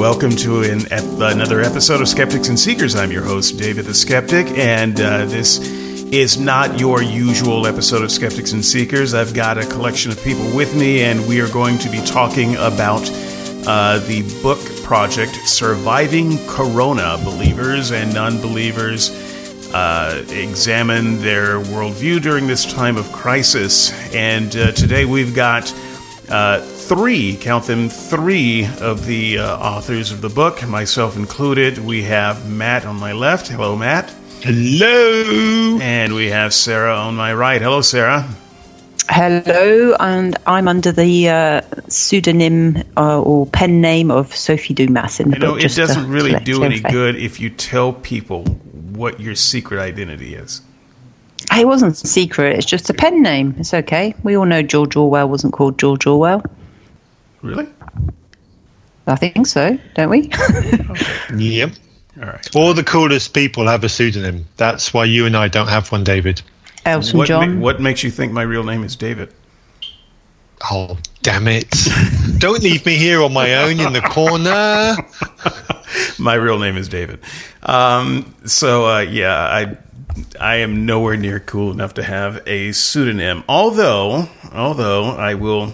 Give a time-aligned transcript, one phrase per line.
[0.00, 2.96] Welcome to an, another episode of Skeptics and Seekers.
[2.96, 8.10] I'm your host, David the Skeptic, and uh, this is not your usual episode of
[8.10, 9.12] Skeptics and Seekers.
[9.12, 12.54] I've got a collection of people with me, and we are going to be talking
[12.54, 13.02] about
[13.66, 17.20] uh, the book project Surviving Corona.
[17.22, 19.10] Believers and non believers
[19.74, 23.92] uh, examine their worldview during this time of crisis.
[24.14, 25.70] And uh, today we've got
[26.30, 31.78] uh, three, count them, three of the uh, authors of the book, myself included.
[31.78, 33.46] We have Matt on my left.
[33.46, 34.12] Hello, Matt.
[34.40, 35.78] Hello.
[35.80, 37.62] And we have Sarah on my right.
[37.62, 38.28] Hello, Sarah.
[39.08, 45.30] Hello, and I'm under the uh, pseudonym uh, or pen name of Sophie Dumas in
[45.30, 45.62] the you know, book.
[45.62, 50.60] It doesn't really do any good if you tell people what your secret identity is.
[51.56, 52.56] It wasn't secret.
[52.56, 53.54] It's just a pen name.
[53.58, 54.12] It's okay.
[54.24, 56.42] We all know George Orwell wasn't called George Orwell.
[57.42, 57.66] Really?
[59.06, 60.30] I think so, don't we?
[60.32, 61.16] okay.
[61.36, 61.70] Yep.
[62.20, 62.56] All right.
[62.56, 64.46] All the coolest people have a pseudonym.
[64.56, 66.42] That's why you and I don't have one, David.
[66.84, 67.56] Elton what John.
[67.56, 69.32] Ma- what makes you think my real name is David?
[70.70, 71.70] Oh, damn it.
[72.38, 74.96] don't leave me here on my own in the corner.
[76.18, 77.20] my real name is David.
[77.62, 79.78] Um, so, uh, yeah, I.
[80.40, 83.44] I am nowhere near cool enough to have a pseudonym.
[83.48, 85.72] Although, although I will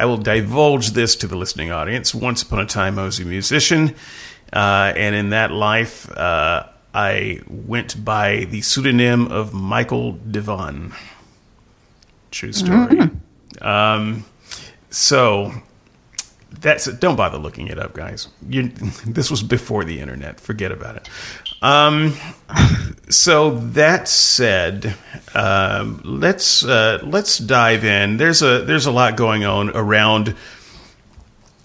[0.00, 2.14] I will divulge this to the listening audience.
[2.14, 3.94] Once upon a time, I was a musician,
[4.50, 10.94] uh, and in that life, uh, I went by the pseudonym of Michael Devon.
[12.30, 12.96] True story.
[12.96, 13.62] Mm-hmm.
[13.62, 14.24] Um,
[14.88, 15.52] so
[16.50, 18.28] that's don't bother looking it up, guys.
[18.48, 18.68] You,
[19.06, 20.40] this was before the internet.
[20.40, 21.10] Forget about it.
[21.62, 22.14] Um,
[23.08, 24.96] so that said,
[25.34, 28.16] um, let's uh, let's dive in.
[28.16, 30.34] There's a there's a lot going on around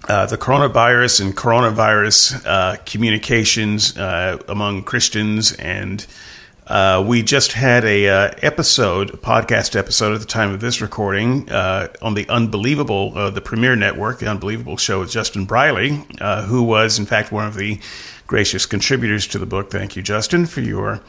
[0.08, 6.06] uh, the coronavirus and coronavirus uh, communications uh, among Christians, and
[6.68, 10.81] uh, we just had a uh, episode, a podcast episode at the time of this
[10.81, 16.03] recording on the Unbelievable, the Premier Network, the Unbelievable show with Justin Brierley,
[16.47, 17.80] who was in fact one of the
[18.28, 19.72] gracious contributors to the book.
[19.72, 21.02] Thank you, Justin, for your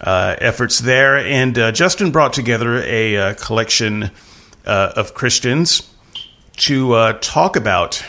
[0.00, 1.16] uh, efforts there.
[1.16, 4.10] And uh, Justin brought together a uh, collection
[4.66, 5.90] uh, of Christians
[6.56, 8.04] to uh, talk about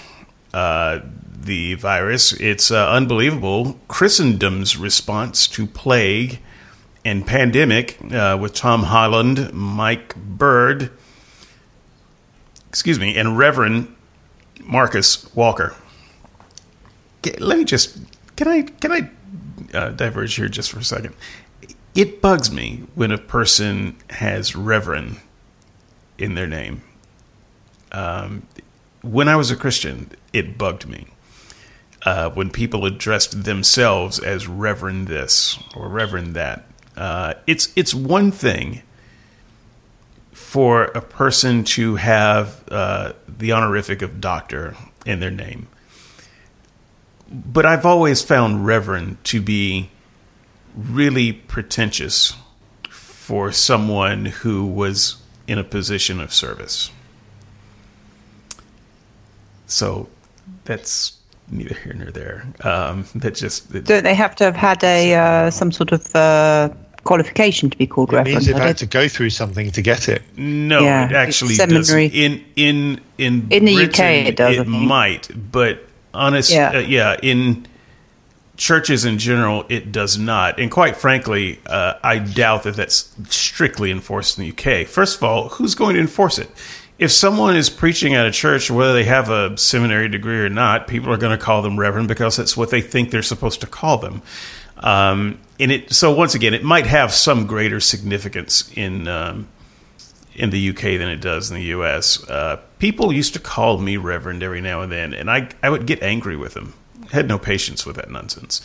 [0.54, 1.00] uh,
[1.32, 2.34] the virus.
[2.34, 3.80] It's unbelievable.
[3.88, 6.40] Christendom's response to plague
[7.06, 10.92] and pandemic with Tom Holland, Mike Bird,
[12.68, 13.96] excuse me, and Reverend
[14.62, 15.74] Marcus Walker.
[17.40, 17.98] Let me just
[18.38, 21.16] can I can I uh, diverge here just for a second?
[21.94, 25.18] It bugs me when a person has Reverend
[26.18, 26.84] in their name.
[27.92, 28.48] Um,
[29.02, 31.08] when I was a Christian, it bugged me
[32.06, 36.66] uh, when people addressed themselves as Reverend this or Reverend that.
[36.96, 38.84] Uh, it's it's one thing
[40.32, 45.68] for a person to have uh, the honorific of doctor in their name
[47.30, 49.90] but I've always found Reverend to be
[50.76, 52.36] really pretentious
[52.90, 56.92] for someone who was in a position of service.
[59.66, 60.08] So
[60.64, 61.18] that's
[61.50, 62.46] neither here nor there.
[62.62, 66.16] Um, that just it, don't they have to have had a uh, some sort of
[66.16, 66.70] uh,
[67.04, 68.36] qualification to be called it reverend?
[68.36, 70.22] Means they've had to go through something to get it.
[70.38, 72.00] No, yeah, it actually doesn't.
[72.14, 74.58] In in in in the Britain, UK, it does.
[74.58, 75.87] It might, but
[76.18, 76.72] honest, yeah.
[76.76, 77.68] Uh, yeah, in
[78.58, 80.60] churches in general, it does not.
[80.60, 84.88] And quite frankly, uh, I doubt that that's strictly enforced in the UK.
[84.88, 86.50] First of all, who's going to enforce it?
[87.00, 90.88] If someone is preaching at a church, whether they have a seminary degree or not,
[90.88, 93.68] people are going to call them reverend because that's what they think they're supposed to
[93.68, 94.24] call them.
[94.78, 99.48] Um, and it so once again, it might have some greater significance in um,
[100.38, 102.24] in the UK than it does in the US.
[102.30, 105.86] Uh, people used to call me Reverend every now and then, and I I would
[105.86, 106.74] get angry with them.
[107.12, 108.62] I had no patience with that nonsense.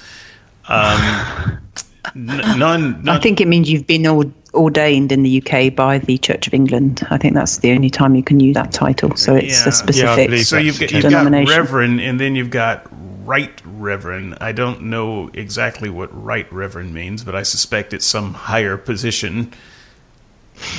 [0.68, 1.60] Um,
[2.14, 4.06] n- none, none, I think it means you've been
[4.54, 7.06] ordained in the UK by the Church of England.
[7.10, 9.16] I think that's the only time you can use that title.
[9.16, 9.68] So it's yeah.
[9.68, 12.86] a specific yeah, so you've got, you've got Reverend, and then you've got
[13.26, 14.36] Right Reverend.
[14.40, 19.52] I don't know exactly what Right Reverend means, but I suspect it's some higher position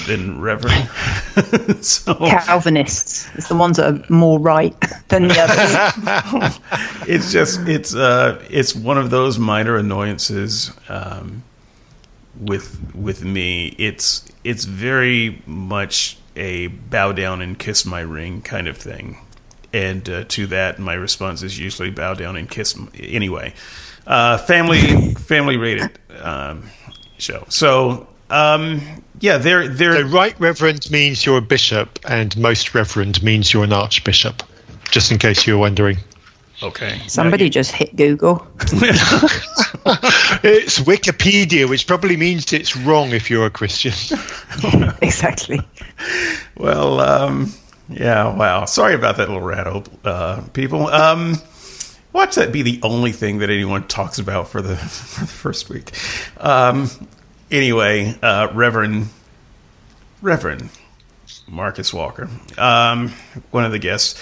[0.07, 0.89] than Reverend.
[1.85, 3.29] so, Calvinists.
[3.35, 4.75] It's the ones that are more right
[5.09, 6.59] than the others.
[7.07, 11.43] it's just it's uh it's one of those minor annoyances um,
[12.39, 13.75] with with me.
[13.77, 19.17] It's it's very much a bow down and kiss my ring kind of thing.
[19.73, 22.75] and uh, to that, my response is usually bow down and kiss.
[22.77, 23.53] m- Anyway,
[24.07, 26.69] uh, family family rated um,
[27.17, 27.43] show.
[27.49, 28.81] So um,
[29.23, 33.63] yeah, they're they're So right reverend means you're a bishop, and most reverend means you're
[33.63, 34.43] an archbishop.
[34.91, 35.97] Just in case you're wondering,
[36.61, 36.99] okay.
[37.07, 38.45] Somebody just hit Google.
[40.43, 43.93] it's Wikipedia, which probably means it's wrong if you're a Christian.
[45.01, 45.61] exactly.
[46.57, 47.53] Well, um,
[47.87, 48.65] yeah, wow.
[48.65, 50.87] Sorry about that little rattle, uh, people.
[50.87, 51.37] Um,
[52.11, 55.69] watch that be the only thing that anyone talks about for the, for the first
[55.69, 55.93] week.
[56.35, 56.89] Um,
[57.51, 59.09] anyway, uh, Reverend
[60.21, 60.69] Reverend
[61.47, 63.13] Marcus Walker, um,
[63.51, 64.21] one of the guests.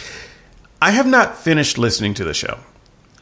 [0.81, 2.57] I have not finished listening to the show,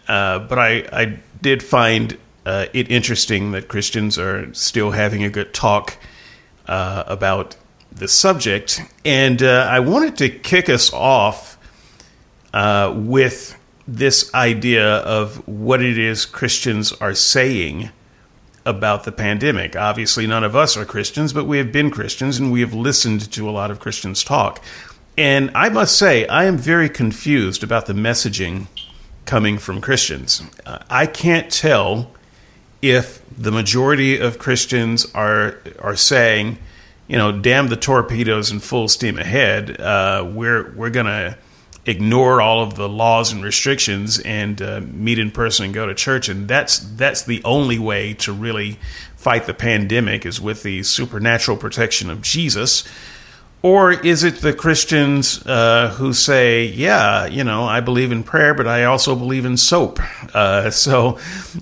[0.07, 5.29] uh, but I, I did find uh, it interesting that Christians are still having a
[5.29, 5.97] good talk
[6.67, 7.55] uh, about
[7.91, 8.81] the subject.
[9.03, 11.57] And uh, I wanted to kick us off
[12.53, 13.57] uh, with
[13.87, 17.89] this idea of what it is Christians are saying
[18.69, 19.75] about the pandemic.
[19.75, 23.31] Obviously, none of us are Christians, but we have been Christians and we have listened
[23.31, 24.63] to a lot of Christians talk.
[25.17, 28.67] And I must say, I am very confused about the messaging
[29.25, 30.41] coming from Christians.
[30.89, 32.11] I can't tell
[32.81, 36.57] if the majority of Christians are are saying,
[37.07, 39.81] you know, damn the torpedoes and full steam ahead.
[39.81, 41.37] Uh, we're we're gonna
[41.89, 45.95] ignore all of the laws and restrictions and uh, meet in person and go to
[45.95, 48.77] church, and that's that's the only way to really
[49.15, 52.87] fight the pandemic is with the supernatural protection of Jesus.
[53.61, 58.53] Or is it the Christians uh, who say, "Yeah, you know, I believe in prayer,
[58.53, 59.99] but I also believe in soap.
[60.33, 61.17] Uh, so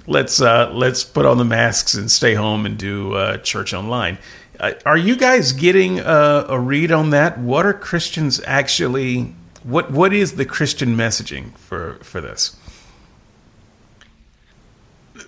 [0.06, 4.18] let's uh, let's put on the masks and stay home and do uh, church online."
[4.60, 7.38] Uh, are you guys getting a, a read on that?
[7.40, 9.34] What are Christians actually?
[9.68, 12.56] What what is the Christian messaging for for this?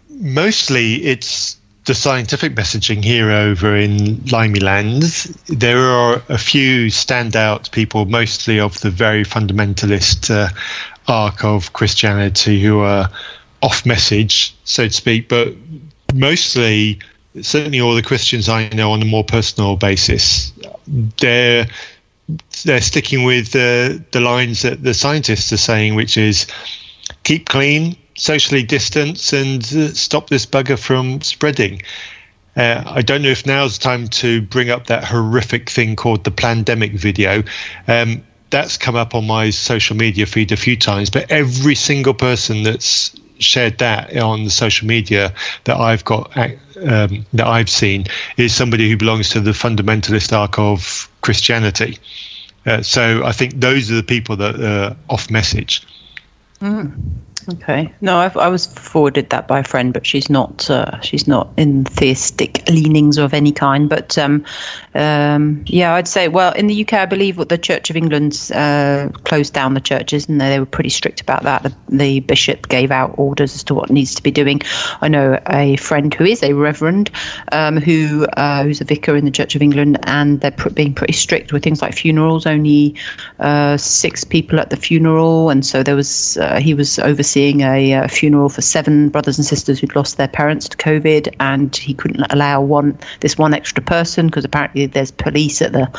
[0.09, 5.03] Mostly, it's the scientific messaging here over in Limey Land.
[5.47, 10.47] There are a few standout people, mostly of the very fundamentalist uh,
[11.09, 13.09] arc of Christianity, who are
[13.61, 15.53] off message, so to speak, but
[16.13, 16.99] mostly,
[17.41, 20.53] certainly all the Christians I know on a more personal basis,
[20.87, 21.67] they're
[22.63, 26.47] they're sticking with the the lines that the scientists are saying, which is
[27.23, 31.81] keep clean, socially distance, and uh, stop this bugger from spreading.
[32.55, 36.23] Uh, I don't know if now's the time to bring up that horrific thing called
[36.23, 37.43] the Plandemic video.
[37.87, 42.13] Um, that's come up on my social media feed a few times, but every single
[42.13, 45.33] person that's shared that on the social media
[45.63, 48.05] that I've got um, that I've seen
[48.37, 51.97] is somebody who belongs to the fundamentalist arc of Christianity.
[52.65, 55.81] Uh, so I think those are the people that are off message.
[57.53, 57.91] Okay.
[58.01, 60.69] No, I've, I was forwarded that by a friend, but she's not.
[60.69, 63.89] Uh, she's not in theistic leanings of any kind.
[63.89, 64.45] But um,
[64.93, 66.27] um, yeah, I'd say.
[66.27, 69.81] Well, in the UK, I believe what the Church of England's uh, closed down the
[69.81, 71.63] churches, and they were pretty strict about that.
[71.63, 74.61] The, the bishop gave out orders as to what needs to be doing.
[75.01, 77.09] I know a friend who is a reverend,
[77.51, 80.93] um, who uh, who's a vicar in the Church of England, and they're pr- being
[80.93, 82.45] pretty strict with things like funerals.
[82.45, 82.95] Only
[83.39, 87.93] uh, six people at the funeral, and so there was uh, he was overseeing a,
[87.93, 91.93] uh funeral for seven brothers and sisters who'd lost their parents to COVID, and he
[91.93, 95.89] couldn't allow one this one extra person because apparently there's police at the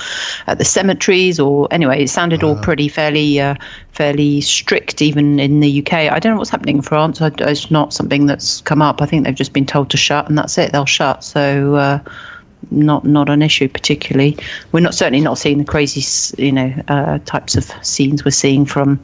[0.47, 1.41] at the cemeteries.
[1.41, 3.55] Or anyway, it sounded all pretty fairly uh,
[3.93, 5.93] fairly strict even in the UK.
[5.93, 7.21] I don't know what's happening in France.
[7.21, 9.03] I, it's not something that's come up.
[9.03, 10.73] I think they've just been told to shut, and that's it.
[10.73, 11.25] They'll shut.
[11.25, 11.75] So.
[11.75, 11.99] Uh,
[12.71, 14.37] not not an issue particularly.
[14.73, 16.03] We're not certainly not seeing the crazy,
[16.43, 19.01] you know, uh, types of scenes we're seeing from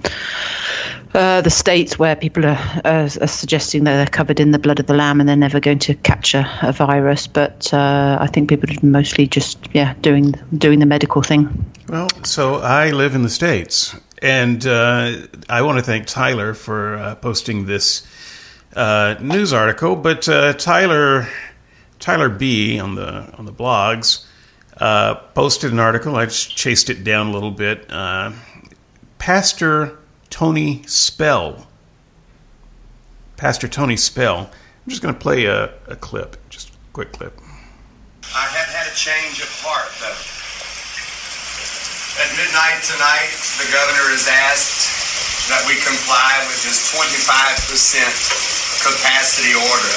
[1.16, 4.78] uh, the states where people are, uh, are suggesting that they're covered in the blood
[4.78, 7.26] of the lamb and they're never going to capture a virus.
[7.26, 11.72] But uh, I think people are mostly just yeah doing doing the medical thing.
[11.88, 16.96] Well, so I live in the States, and uh, I want to thank Tyler for
[16.96, 18.06] uh, posting this
[18.74, 19.96] uh, news article.
[19.96, 20.22] But
[20.58, 21.28] Tyler,
[21.98, 24.26] Tyler B on the on the blogs
[25.34, 26.14] posted an article.
[26.16, 27.88] I just chased it down a little bit.
[29.18, 29.98] Pastor
[30.30, 31.66] Tony Spell.
[33.36, 34.50] Pastor Tony Spell.
[34.50, 37.38] I'm just going to play a, a clip, just a quick clip.
[38.34, 40.16] I have had a change of heart, though.
[42.16, 43.28] At midnight tonight,
[43.60, 44.88] the governor has asked
[45.52, 47.04] that we comply with his 25%
[48.80, 49.94] capacity order.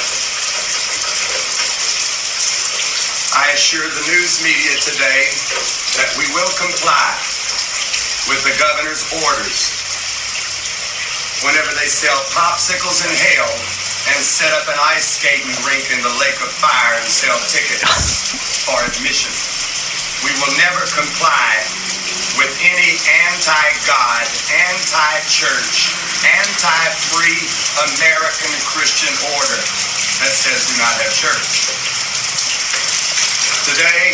[3.32, 5.32] I assure the news media today
[5.96, 7.16] that we will comply
[8.28, 9.79] with the governor's orders
[11.40, 13.52] whenever they sell popsicles in hell
[14.12, 17.84] and set up an ice skating rink in the lake of fire and sell tickets
[18.68, 19.32] for admission.
[20.20, 21.64] We will never comply
[22.36, 22.92] with any
[23.32, 25.76] anti-God, anti-church,
[26.28, 27.40] anti-free
[27.88, 29.60] American Christian order
[30.20, 31.72] that says do not have church.
[33.64, 34.12] Today,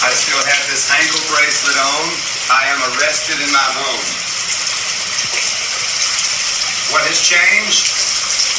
[0.00, 2.08] I still have this ankle bracelet on.
[2.48, 4.30] I am arrested in my home.
[6.90, 7.86] What has changed?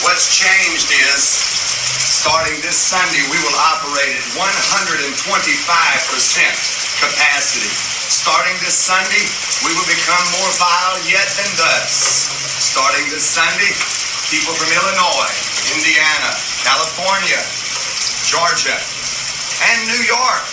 [0.07, 1.19] What's changed is
[2.23, 5.19] starting this Sunday, we will operate at 125%
[7.03, 7.67] capacity.
[8.07, 9.27] Starting this Sunday,
[9.67, 11.91] we will become more vile yet than thus.
[12.63, 13.75] Starting this Sunday,
[14.31, 15.31] people from Illinois,
[15.75, 16.31] Indiana,
[16.63, 17.43] California,
[18.31, 18.79] Georgia,
[19.75, 20.47] and New York,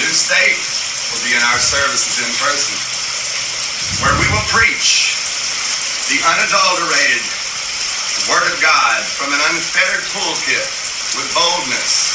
[0.00, 0.56] new state,
[1.12, 2.72] will be in our services in person,
[4.00, 5.13] where we will preach
[6.12, 7.24] the unadulterated
[8.28, 10.64] Word of God from an unfettered pulpit
[11.16, 12.12] with boldness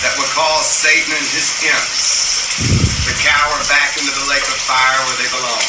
[0.00, 5.00] that will cause Satan and his imps to cower back into the lake of fire
[5.04, 5.68] where they belong.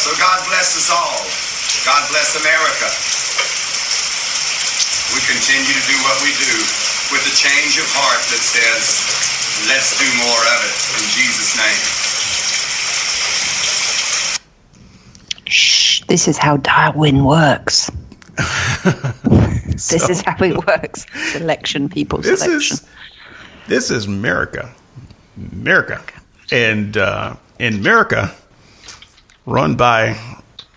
[0.00, 1.24] So God bless us all.
[1.84, 2.88] God bless America.
[5.12, 6.54] We continue to do what we do
[7.12, 8.96] with a change of heart that says,
[9.68, 11.99] let's do more of it in Jesus' name.
[16.10, 17.88] This is how Darwin works.
[19.72, 21.06] this is how it works.
[21.30, 22.74] Selection, people This selection.
[22.78, 22.88] is
[23.68, 24.74] this is America,
[25.52, 26.02] America,
[26.50, 28.34] and uh, in America,
[29.46, 30.18] run by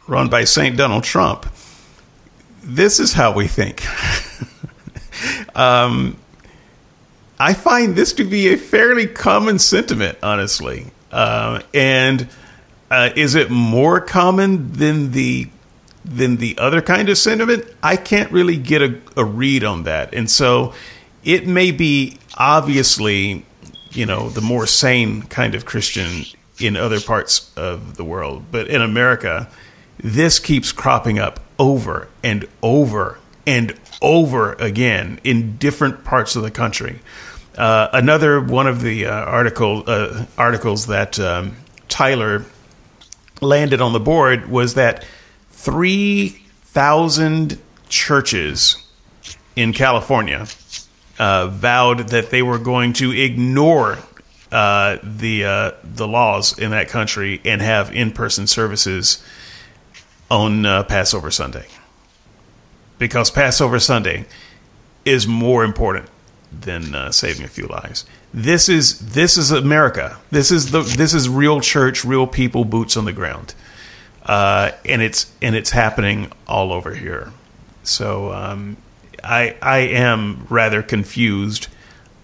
[0.08, 1.48] run by Saint Donald Trump.
[2.62, 3.84] This is how we think.
[5.56, 6.16] um,
[7.40, 10.92] I find this to be a fairly common sentiment, honestly.
[11.12, 12.30] Uh, and
[12.94, 15.50] uh, is it more common than the
[16.06, 17.66] than the other kind of sentiment?
[17.82, 20.74] I can't really get a, a read on that, and so
[21.24, 23.46] it may be obviously,
[23.92, 26.26] you know, the more sane kind of Christian
[26.60, 29.50] in other parts of the world, but in America,
[29.98, 33.74] this keeps cropping up over and over and
[34.04, 37.00] over again in different parts of the country.
[37.58, 41.56] Uh, another one of the uh, article uh, articles that um,
[41.90, 42.46] Tyler
[43.44, 45.06] landed on the board was that
[45.52, 48.78] three thousand churches
[49.56, 50.48] in California
[51.20, 54.00] uh, vowed that they were going to ignore
[54.52, 59.24] uh, the uh, the laws in that country and have in person services
[60.30, 61.66] on uh, Passover Sunday
[62.98, 64.26] because Passover Sunday
[65.06, 66.08] is more important
[66.52, 68.06] than uh, saving a few lives.
[68.34, 70.18] This is this is America.
[70.32, 73.54] This is the this is real church, real people, boots on the ground,
[74.24, 77.32] uh, and it's and it's happening all over here.
[77.84, 78.78] So um,
[79.24, 81.68] I I am rather confused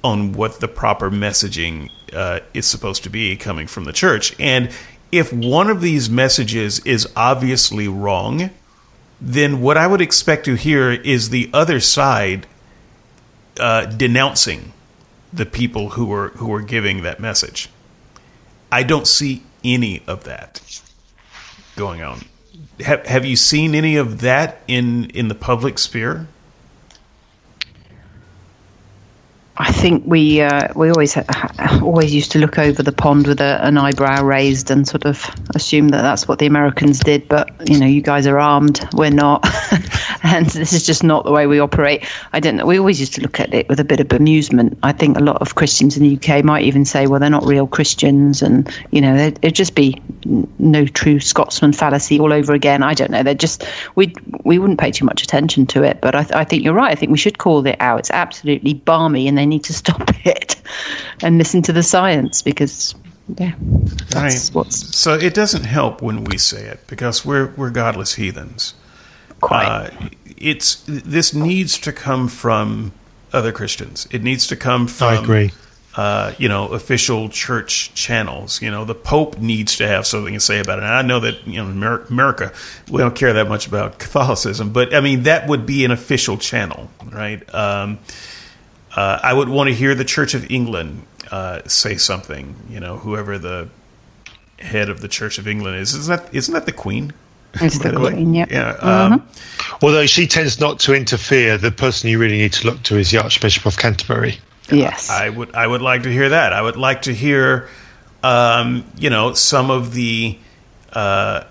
[0.04, 4.72] on what the proper messaging uh, is supposed to be coming from the church, and
[5.12, 8.50] if one of these messages is obviously wrong,
[9.22, 12.48] then what I would expect to hear is the other side
[13.60, 14.74] uh, denouncing
[15.32, 17.70] the people who are who are giving that message.
[18.72, 20.82] I don't see any of that
[21.76, 22.22] going on.
[22.80, 26.28] Have Have you seen any of that in in the public sphere?
[29.62, 31.18] I think we uh, we always
[31.82, 35.30] always used to look over the pond with a, an eyebrow raised and sort of
[35.54, 37.28] assume that that's what the Americans did.
[37.28, 39.46] But you know, you guys are armed, we're not,
[40.24, 42.06] and this is just not the way we operate.
[42.32, 42.66] I don't know.
[42.66, 44.80] We always used to look at it with a bit of amusement.
[44.84, 47.46] I think a lot of Christians in the UK might even say, well, they're not
[47.46, 50.02] real Christians, and you know, it'd, just be
[50.58, 52.82] no true Scotsman fallacy all over again.
[52.82, 53.24] I don't know.
[53.24, 54.14] They're just we
[54.46, 56.00] we wouldn't pay too much attention to it.
[56.00, 56.92] But I, th- I think you're right.
[56.92, 58.00] I think we should call it out.
[58.00, 60.56] It's absolutely balmy, and they need to stop it
[61.24, 62.96] and listen to the science because
[63.38, 63.54] yeah,
[64.10, 64.56] that's Right.
[64.56, 68.74] what's So it doesn't help when we say it because we're we're godless heathens.
[69.42, 69.66] quite.
[69.68, 69.90] Uh,
[70.38, 72.92] it's this needs to come from
[73.34, 74.08] other Christians.
[74.12, 75.52] It needs to come from I agree.
[75.96, 78.62] uh, you know, official church channels.
[78.62, 80.84] You know, the Pope needs to have something to say about it.
[80.86, 81.70] And I know that, you know,
[82.10, 82.52] America,
[82.90, 86.38] we don't care that much about Catholicism, but I mean, that would be an official
[86.38, 87.44] channel, right?
[87.54, 88.00] Um,
[88.96, 92.98] uh, I would want to hear the Church of England uh, say something, you know,
[92.98, 93.70] whoever the
[94.60, 95.94] head of the Church of England is.
[95.94, 97.14] Isn't that, isn't that the Queen?
[97.56, 98.12] It's the by the way?
[98.14, 98.52] Queen, yep.
[98.52, 98.70] Yeah.
[98.72, 99.28] Um,
[99.82, 103.12] Although she tends not to interfere, the person you really need to look to is
[103.12, 104.38] the Archbishop of Canterbury.
[104.72, 105.10] yes.
[105.10, 106.54] I would I would like to hear that.
[106.54, 107.68] I would like to hear,
[108.24, 110.38] um, you know, some of the
[110.94, 111.46] uh,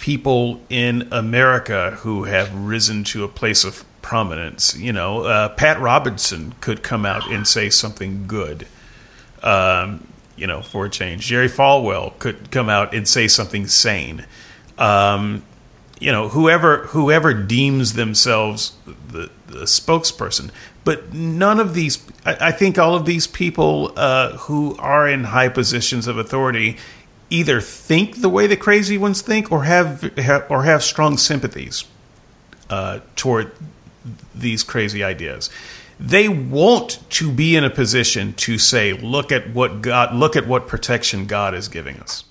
[0.00, 4.76] people in America who have risen to a place of prominence.
[4.76, 8.66] You know, uh, Pat Robertson could come out and say something good.
[9.42, 14.24] Um, you know, for a change, Jerry Falwell could come out and say something sane.
[14.76, 15.42] Um,
[16.00, 20.50] you know, whoever whoever deems themselves the, the spokesperson,
[20.84, 22.04] but none of these.
[22.24, 26.76] I, I think all of these people uh, who are in high positions of authority
[27.30, 31.84] either think the way the crazy ones think, or have, have or have strong sympathies
[32.70, 33.52] uh, toward
[34.34, 35.50] these crazy ideas.
[36.00, 40.46] They want to be in a position to say, "Look at what God, look at
[40.46, 42.24] what protection God is giving us."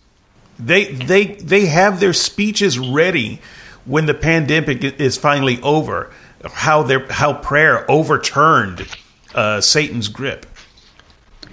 [0.58, 3.42] They they they have their speeches ready
[3.86, 6.10] when the pandemic is finally over.
[6.54, 8.88] How their how prayer overturned
[9.36, 10.46] uh, Satan's grip.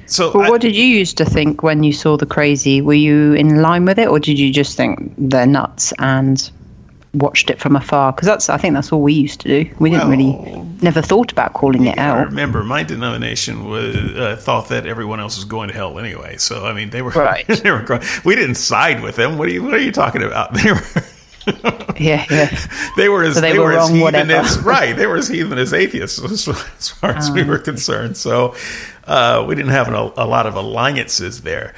[0.06, 2.80] So, Well, I- what did you used to think when you saw the crazy?
[2.80, 6.50] Were you in line with it, or did you just think they're nuts and
[7.14, 8.12] watched it from afar?
[8.12, 9.74] Because that's, I think, that's all we used to do.
[9.78, 10.32] We didn't really,
[10.82, 12.26] never thought about calling it I out.
[12.26, 16.36] remember my denomination was uh, thought that everyone else was going to hell anyway.
[16.36, 17.46] So I mean, they were Right.
[17.62, 18.02] they were going.
[18.24, 19.38] We didn't side with them.
[19.38, 20.52] What are you What are you talking about?
[20.62, 20.80] They were.
[21.98, 22.58] Yeah, yeah.
[22.96, 24.96] They were as So they they, were were, as wrong, heathen as right.
[24.96, 28.16] They were as heathen as atheists as, as far as we Oh, were concerned.
[28.16, 28.54] So
[29.06, 31.74] uh, we didn't have an, a lot of alliances there.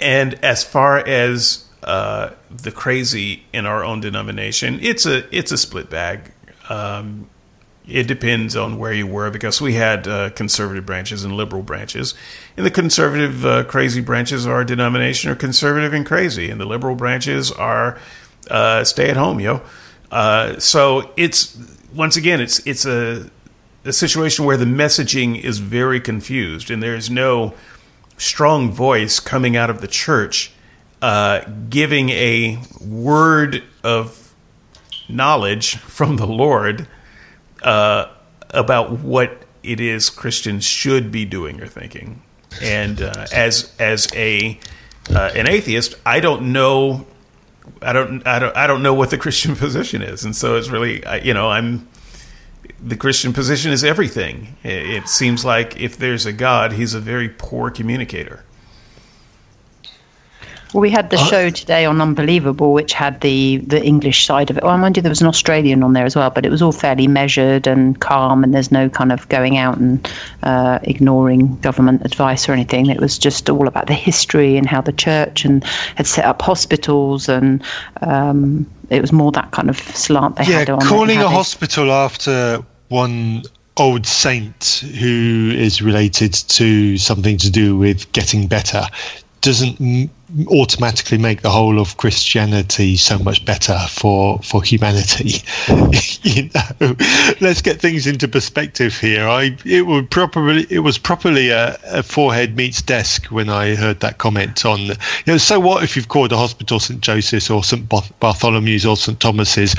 [0.00, 5.58] And as far as uh, the crazy in our own denomination, it's a it's a
[5.58, 6.32] split bag.
[6.68, 7.28] Um,
[7.88, 12.14] it depends on where you were because we had uh, conservative branches and liberal branches.
[12.56, 16.66] And the conservative uh, crazy branches of our denomination are conservative and crazy, and the
[16.66, 17.98] liberal branches are
[18.50, 19.62] uh, stay at home, yo.
[20.10, 21.56] Uh, so it's
[21.94, 23.30] once again, it's it's a
[23.84, 27.54] a situation where the messaging is very confused, and there's no
[28.18, 30.52] strong voice coming out of the church
[31.02, 34.34] uh, giving a word of
[35.08, 36.86] knowledge from the Lord
[37.62, 38.06] uh,
[38.50, 42.22] about what it is Christians should be doing or thinking.
[42.62, 44.58] And uh, as as a
[45.08, 47.06] uh, an atheist, I don't know.
[47.82, 50.68] I don't, I don't, I don't know what the Christian position is, and so it's
[50.68, 51.88] really, you know, I'm.
[52.82, 54.56] The Christian position is everything.
[54.64, 58.42] It seems like if there's a God, He's a very poor communicator.
[60.72, 64.56] Well, we had the show today on Unbelievable, which had the, the English side of
[64.56, 64.62] it.
[64.62, 66.72] Well, mind you, there was an Australian on there as well, but it was all
[66.72, 70.08] fairly measured and calm, and there's no kind of going out and
[70.44, 72.86] uh, ignoring government advice or anything.
[72.86, 75.64] It was just all about the history and how the church and
[75.96, 77.62] had set up hospitals, and
[78.02, 80.80] um, it was more that kind of slant they yeah, had on.
[80.80, 83.42] it, calling a hospital after one
[83.76, 88.84] old saint who is related to something to do with getting better
[89.40, 90.10] doesn't
[90.48, 95.42] automatically make the whole of Christianity so much better for for humanity.
[96.22, 96.96] you know,
[97.40, 99.26] let's get things into perspective here.
[99.26, 104.00] I it would properly it was properly a, a forehead meets desk when I heard
[104.00, 104.80] that comment on.
[104.80, 104.94] You
[105.26, 109.18] know, so what if you've called a hospital St Joseph's or St Bartholomew's or St
[109.18, 109.74] Thomas's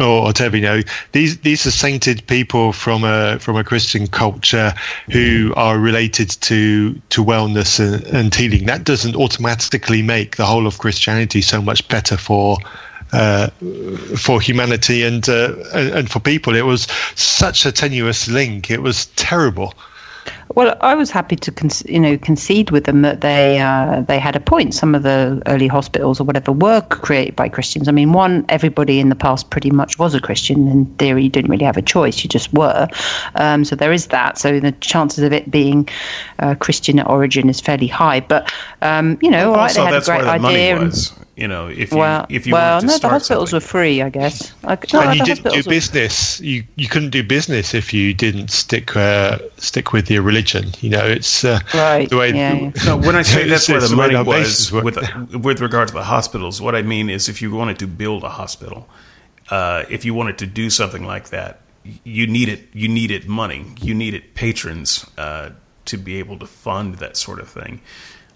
[0.00, 0.56] or whatever?
[0.56, 4.72] You know, these these are sainted people from a from a Christian culture
[5.10, 8.66] who are related to to wellness and, and healing.
[8.66, 12.58] That doesn't automatically make the whole of Christianity so much better for
[13.12, 13.48] uh,
[14.16, 16.56] for humanity and, uh, and for people.
[16.56, 18.70] It was such a tenuous link.
[18.70, 19.74] It was terrible.
[20.54, 24.18] Well, I was happy to, con- you know, concede with them that they uh, they
[24.18, 24.74] had a point.
[24.74, 27.88] Some of the early hospitals or whatever were created by Christians.
[27.88, 30.68] I mean, one, everybody in the past pretty much was a Christian.
[30.68, 32.88] In theory, you didn't really have a choice; you just were.
[33.36, 34.38] Um, so there is that.
[34.38, 35.88] So the chances of it being
[36.38, 38.20] uh, Christian at origin is fairly high.
[38.20, 40.80] But um, you know, all right, also, they had a great idea.
[40.80, 41.12] and-.
[41.34, 43.56] You know, if you well, if you well, to no, the hospitals something.
[43.56, 44.52] were free, I guess.
[44.64, 46.38] I, no, and you didn't do were- business.
[46.42, 50.41] You you couldn't do business if you didn't stick uh, stick with your religion.
[50.80, 52.30] You know, it's uh, Right, the way.
[52.32, 52.70] yeah, yeah.
[52.86, 54.84] No, when I say that's where the money our was bases work.
[54.84, 58.24] with with regard to the hospitals, what I mean is if you wanted to build
[58.24, 58.88] a hospital,
[59.50, 61.60] uh, if you wanted to do something like that,
[62.04, 65.50] you needed you needed money, you needed patrons uh,
[65.86, 67.80] to be able to fund that sort of thing,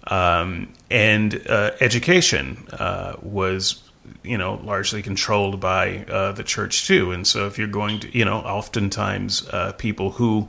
[0.07, 3.83] um, and uh, education uh, was
[4.23, 8.17] you know largely controlled by uh, the church too, and so if you're going to
[8.17, 10.47] you know oftentimes uh, people who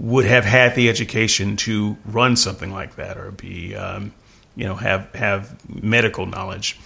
[0.00, 4.12] would have had the education to run something like that or be um,
[4.56, 6.78] you know have have medical knowledge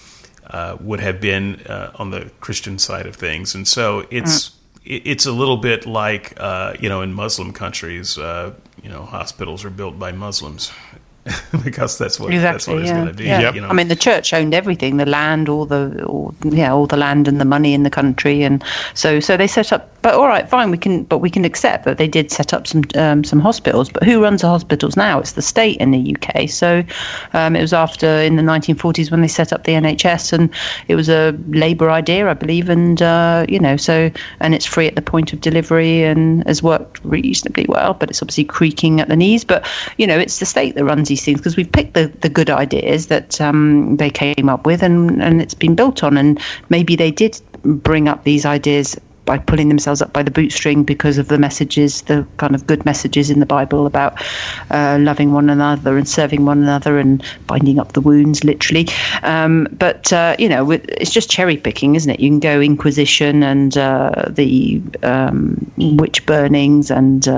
[0.48, 4.50] uh, would have been uh, on the Christian side of things, and so it's
[4.84, 9.04] it, it's a little bit like uh, you know in Muslim countries, uh, you know
[9.04, 10.72] hospitals are built by Muslims,
[11.64, 12.52] because that's what Exactly.
[12.52, 12.94] that's what it's yeah.
[12.96, 13.24] going to do.
[13.24, 13.40] yeah.
[13.40, 13.54] Yep.
[13.54, 13.68] You know?
[13.68, 17.28] I mean, the church owned everything: the land, all the, all, yeah, all the land
[17.28, 18.62] and the money in the country, and
[18.94, 19.90] so so they set up.
[20.04, 22.66] But all right, fine, we can, but we can accept that they did set up
[22.66, 23.88] some um, some hospitals.
[23.88, 25.18] But who runs the hospitals now?
[25.18, 26.46] It's the state in the UK.
[26.50, 26.84] So
[27.32, 30.50] um, it was after in the 1940s when they set up the NHS, and
[30.88, 34.86] it was a Labour idea, I believe, and uh, you know, so and it's free
[34.86, 39.08] at the point of delivery and has worked reasonably well, but it's obviously creaking at
[39.08, 39.42] the knees.
[39.42, 42.28] But you know, it's the state that runs these things because we've picked the, the
[42.28, 46.38] good ideas that um, they came up with, and and it's been built on, and
[46.68, 51.18] maybe they did bring up these ideas by pulling themselves up by the bootstring because
[51.18, 54.22] of the messages, the kind of good messages in the Bible about
[54.70, 58.88] uh, loving one another and serving one another and binding up the wounds, literally.
[59.22, 62.20] Um, but uh, you know, it's just cherry picking, isn't it?
[62.20, 67.28] You can go Inquisition and uh, the um, witch burnings and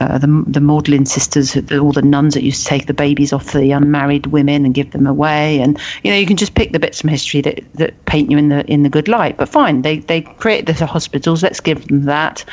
[0.00, 3.52] uh, the the Magdalene sisters, all the nuns that used to take the babies off
[3.52, 6.78] the unmarried women and give them away, and you know, you can just pick the
[6.78, 9.36] bits from history that, that paint you in the in the good light.
[9.36, 11.42] But fine, they they created the hospitals.
[11.42, 12.44] Let's give them that.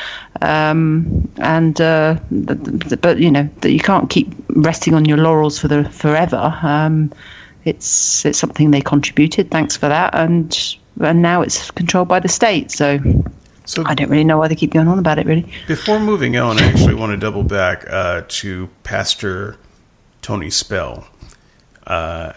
[0.41, 5.83] Um, and uh, but you know, you can't keep resting on your laurels for the
[5.89, 6.57] forever.
[6.63, 7.11] Um,
[7.65, 9.51] it's it's something they contributed.
[9.51, 12.71] Thanks for that, and and now it's controlled by the state.
[12.71, 12.99] So
[13.65, 15.25] so I don't really know why they keep going on about it.
[15.25, 19.57] Really, before moving on, I actually want to double back uh, to Pastor
[20.21, 21.07] Tony Spell.
[21.85, 22.33] Uh,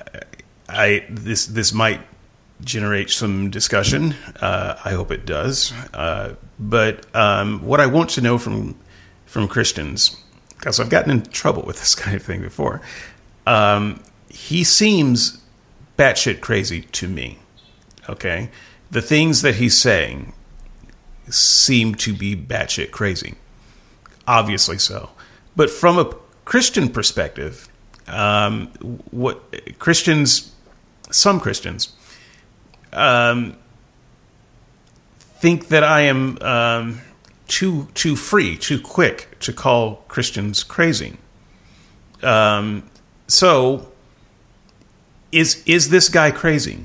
[0.69, 2.01] I this this might
[2.63, 4.15] generate some discussion.
[4.41, 5.73] Uh, I hope it does.
[5.93, 8.77] Uh, but um, what I want to know from
[9.27, 10.17] from Christians,
[10.51, 12.81] because I've gotten in trouble with this kind of thing before,
[13.47, 15.43] um, he seems
[15.99, 17.39] batshit crazy to me.
[18.09, 18.51] Okay,
[18.91, 20.33] the things that he's saying
[21.29, 23.35] seem to be batshit crazy.
[24.27, 25.11] Obviously so,
[25.55, 27.69] but from a Christian perspective,
[28.07, 28.69] um,
[29.11, 30.53] what Christians,
[31.11, 31.95] some Christians,
[32.93, 33.57] um,
[35.39, 37.01] think that I am um,
[37.49, 41.17] too too free, too quick to call Christians crazy.
[42.23, 42.89] Um,
[43.29, 43.93] so,
[45.33, 46.85] is is this guy crazy,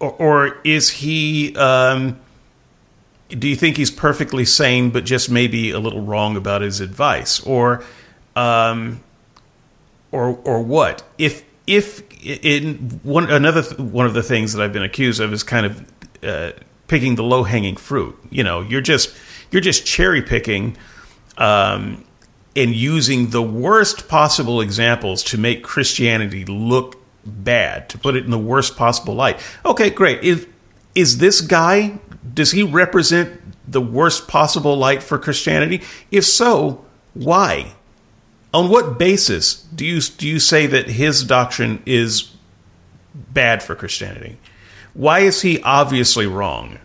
[0.00, 1.54] or, or is he?
[3.30, 7.40] Do you think he's perfectly sane, but just maybe a little wrong about his advice,
[7.40, 7.84] or,
[8.36, 9.00] um,
[10.10, 11.02] or or what?
[11.18, 15.42] If if in one another one of the things that I've been accused of is
[15.42, 16.52] kind of uh,
[16.88, 18.18] picking the low hanging fruit.
[18.30, 19.14] You know, you're just
[19.50, 20.76] you're just cherry picking
[21.38, 22.04] um,
[22.56, 28.30] and using the worst possible examples to make Christianity look bad, to put it in
[28.30, 29.40] the worst possible light.
[29.64, 30.22] Okay, great.
[30.22, 30.46] Is
[30.94, 31.98] is this guy?
[32.32, 33.40] Does he represent
[33.70, 35.82] the worst possible light for Christianity?
[36.10, 37.72] If so, why?
[38.52, 42.32] On what basis do you do you say that his doctrine is
[43.14, 44.38] bad for Christianity?
[44.92, 46.78] Why is he obviously wrong?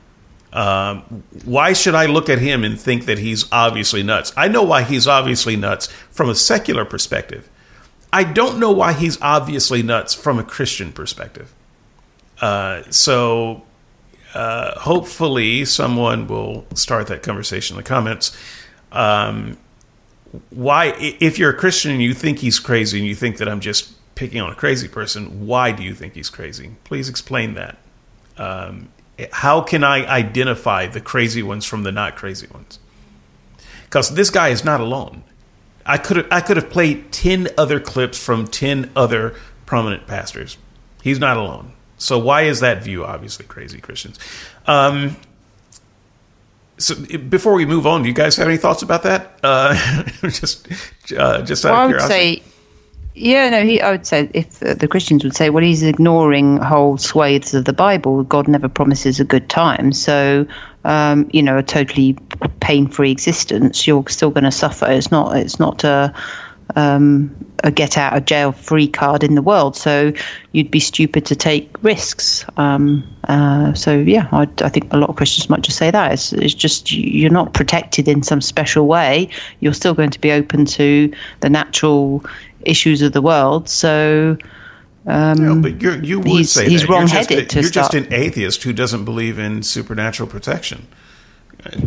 [0.53, 4.31] Um, why should I look at him and think that he's obviously nuts?
[4.37, 7.49] I know why he's obviously nuts from a secular perspective.
[8.13, 11.53] I don't know why he's obviously nuts from a Christian perspective.
[12.39, 13.64] Uh, so
[14.35, 18.37] uh, hopefully someone will start that conversation in the comments.
[18.91, 19.57] Um,
[20.49, 23.61] why, if you're a Christian and you think he's crazy and you think that I'm
[23.61, 26.75] just picking on a crazy person, why do you think he's crazy?
[26.83, 27.77] Please explain that.
[28.37, 28.89] Um,
[29.31, 32.79] how can I identify the crazy ones from the not crazy ones?
[33.85, 35.23] Because this guy is not alone.
[35.85, 40.57] I could have, I could have played ten other clips from ten other prominent pastors.
[41.01, 41.71] He's not alone.
[41.97, 44.19] So why is that view obviously crazy, Christians?
[44.67, 45.15] Um,
[46.77, 49.39] so before we move on, do you guys have any thoughts about that?
[49.41, 50.67] Uh, just,
[51.17, 52.35] uh, just out well, of I would curiosity.
[52.39, 52.43] say,
[53.17, 56.57] yeah, no, he, I would say if uh, the Christians would say, well, he's ignoring
[56.57, 58.23] whole swathes of the Bible.
[58.23, 60.45] God never promises a good time, so
[60.83, 62.17] um, you know, a totally
[62.59, 63.87] pain-free existence.
[63.87, 64.85] You're still going to suffer.
[64.89, 65.35] It's not.
[65.37, 66.13] It's not a.
[66.75, 67.33] Um,
[67.65, 69.75] a get out of jail free card in the world.
[69.75, 70.13] So
[70.51, 72.45] you'd be stupid to take risks.
[72.57, 76.11] Um, uh, so yeah, I, I, think a lot of Christians might just say that
[76.11, 79.29] it's, it's, just you're not protected in some special way.
[79.59, 82.23] You're still going to be open to the natural
[82.61, 83.67] issues of the world.
[83.67, 84.37] So.
[85.07, 86.89] Um, no, but you're, you would he's, say he's that.
[86.89, 90.87] wrong-headed You're, just, you're just an atheist who doesn't believe in supernatural protection.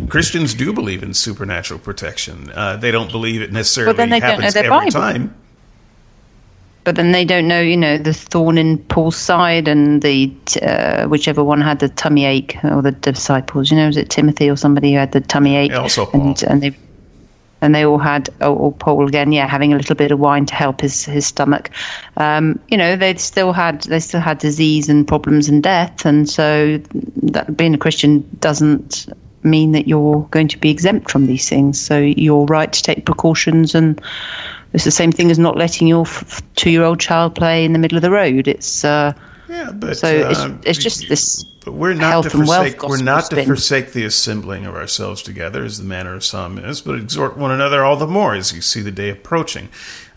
[0.09, 2.51] Christians do believe in supernatural protection.
[2.53, 4.91] Uh, they don't believe it necessarily then they don't know their every Bible.
[4.91, 5.35] time.
[6.83, 11.05] but then they don't know, you know, the thorn in Paul's side and the uh,
[11.05, 13.71] whichever one had the tummy ache or the disciples.
[13.71, 15.73] You know, was it Timothy or somebody who had the tummy ache?
[15.73, 16.21] Also Paul.
[16.21, 16.77] And, and they,
[17.61, 20.45] and they all had oh, oh, Paul again, yeah, having a little bit of wine
[20.47, 21.69] to help his his stomach.
[22.17, 26.29] Um, you know, they still had they still had disease and problems and death, and
[26.29, 26.79] so
[27.23, 29.07] that being a Christian doesn't
[29.43, 31.79] mean that you're going to be exempt from these things.
[31.79, 34.01] So you're right to take precautions, and
[34.73, 37.97] it's the same thing as not letting your f- two-year-old child play in the middle
[37.97, 38.47] of the road.
[38.47, 39.13] It's uh,
[39.47, 41.43] yeah, but so it's, um, it's just this.
[41.65, 42.83] But we're not to forsake.
[42.83, 46.81] We're not to forsake the assembling of ourselves together, as the manner of some is,
[46.81, 49.69] but exhort one another all the more as you see the day approaching.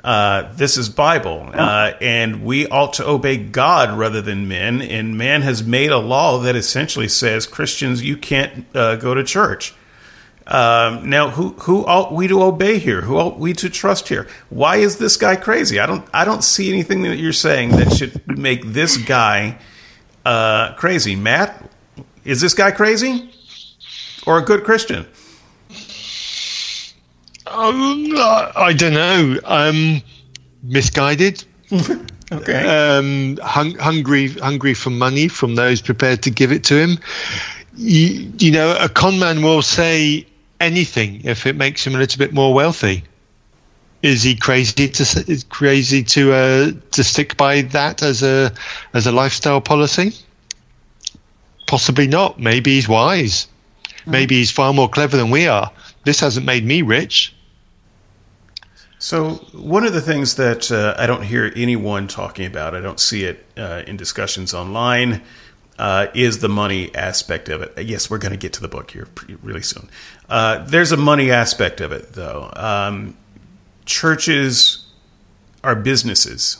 [0.05, 4.83] Uh, this is Bible, uh, and we ought to obey God rather than men.
[4.83, 9.23] And man has made a law that essentially says Christians you can't uh, go to
[9.23, 9.75] church.
[10.45, 13.03] Um, now, who who ought we to obey here?
[13.03, 14.27] Who ought we to trust here?
[14.51, 15.79] Why is this guy crazy?
[15.79, 19.59] I don't I don't see anything that you're saying that should make this guy
[20.25, 21.15] uh, crazy.
[21.15, 21.71] Matt,
[22.25, 23.31] is this guy crazy
[24.27, 25.07] or a good Christian?
[27.53, 29.39] Um, I don't know.
[29.45, 30.03] Um,
[30.63, 31.45] misguided,
[32.33, 32.67] Okay.
[32.67, 36.99] um, hung, hungry, hungry for money from those prepared to give it to him.
[37.77, 40.27] You, you know, a con man will say
[40.61, 43.05] anything if it makes him a little bit more wealthy.
[44.03, 48.53] Is he crazy to is crazy to uh, to stick by that as a
[48.95, 50.13] as a lifestyle policy?
[51.69, 52.41] Possibly not.
[52.41, 53.47] Maybe he's wise.
[54.05, 55.71] Maybe he's far more clever than we are.
[56.05, 57.33] This hasn't made me rich.
[59.03, 63.01] So, one of the things that uh, I don't hear anyone talking about, I don't
[63.01, 65.23] see it uh, in discussions online,
[65.77, 67.85] uh, is the money aspect of it.
[67.85, 69.09] Yes, we're going to get to the book here
[69.43, 69.91] really soon.
[70.29, 72.49] Uh, there's a money aspect of it, though.
[72.55, 73.17] Um,
[73.87, 74.87] churches
[75.65, 76.59] are businesses,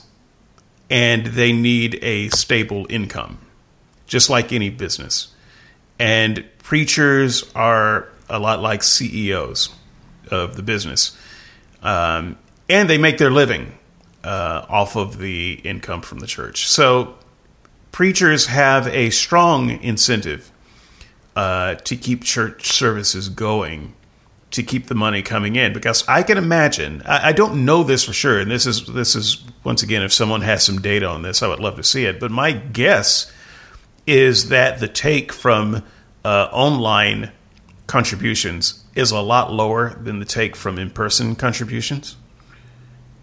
[0.89, 3.39] and they need a stable income,
[4.05, 5.33] just like any business.
[5.97, 9.69] And preachers are a lot like CEOs
[10.29, 11.17] of the business
[11.83, 13.77] um, and they make their living
[14.23, 16.67] uh, off of the income from the church.
[16.67, 17.15] So
[17.91, 20.51] preachers have a strong incentive
[21.35, 23.93] uh, to keep church services going,
[24.51, 25.73] to keep the money coming in.
[25.73, 29.15] Because I can imagine, I, I don't know this for sure, and this is this
[29.15, 32.05] is once again, if someone has some data on this, I would love to see
[32.05, 32.19] it.
[32.19, 33.31] But my guess
[34.05, 35.83] is that the take from
[36.23, 37.31] uh, online
[37.93, 42.15] contributions is a lot lower than the take from in person contributions.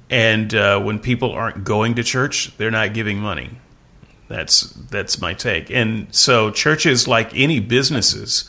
[0.09, 3.50] And uh, when people aren't going to church, they're not giving money.
[4.28, 5.72] That's that's my take.
[5.72, 8.48] And so churches, like any businesses,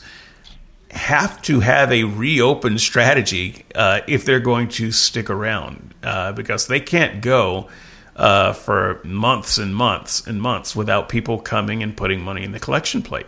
[0.92, 6.68] have to have a reopen strategy uh, if they're going to stick around, uh, because
[6.68, 7.68] they can't go
[8.14, 12.60] uh, for months and months and months without people coming and putting money in the
[12.60, 13.26] collection plate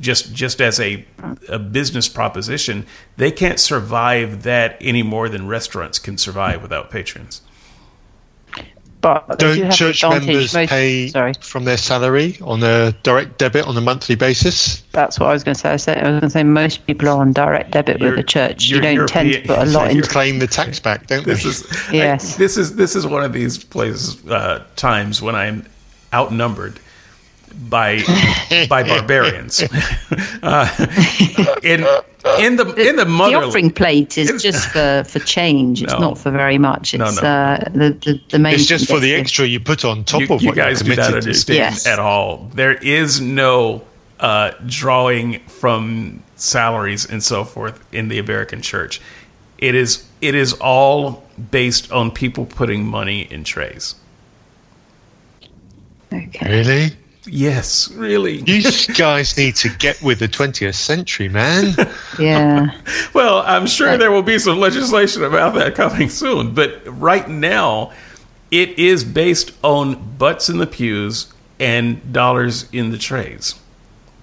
[0.00, 1.04] just just as a
[1.48, 7.42] a business proposition, they can't survive that any more than restaurants can survive without patrons.
[9.00, 13.64] But do Don't church members most- pay Sorry, from their salary on a direct debit
[13.64, 14.82] on a monthly basis?
[14.90, 15.70] that's what I was going to say.
[15.70, 18.16] I said- I was going to say most people are on direct debit with You're-
[18.16, 18.64] the church.
[18.66, 21.24] You you're don't tend to put a lot you're- into Claim the tax back, don't
[21.24, 21.32] we?
[21.32, 22.34] This is Yes.
[22.34, 25.64] I- this is this is one of these places uh, times when I'm
[26.12, 26.80] outnumbered
[27.68, 28.02] by
[28.68, 29.62] by barbarians.
[30.42, 30.68] uh,
[31.62, 31.80] in
[32.40, 35.82] in the in the the offering plate is just for, for change.
[35.82, 35.98] It's No.
[35.98, 36.94] not for very much.
[36.94, 37.28] It's no.
[37.28, 38.54] Uh, the, the the main.
[38.54, 40.96] It's just for the extra you put on top you, of you what guys you're
[40.96, 41.86] do not understand Yes.
[41.86, 42.48] at all.
[42.54, 43.82] There is no
[44.20, 49.00] uh, drawing from salaries and so forth in the American church.
[49.58, 53.94] It is it is all based on people putting money in trays.
[56.12, 56.48] Okay.
[56.50, 56.96] Really?
[57.30, 58.42] Yes, really.
[58.46, 58.62] You
[58.94, 61.74] guys need to get with the 20th century, man.
[62.18, 62.76] Yeah.
[63.14, 67.92] Well, I'm sure there will be some legislation about that coming soon, but right now
[68.50, 73.54] it is based on butts in the pews and dollars in the trays.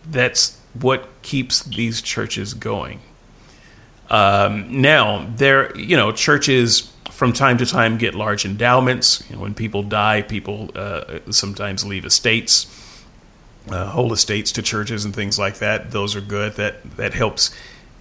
[0.05, 2.99] That's what keeps these churches going.
[4.09, 9.23] Um, now, there, you know, churches from time to time get large endowments.
[9.29, 12.65] You know, when people die, people uh, sometimes leave estates
[13.69, 15.91] uh, whole estates to churches and things like that.
[15.91, 16.53] Those are good.
[16.53, 17.51] That that helps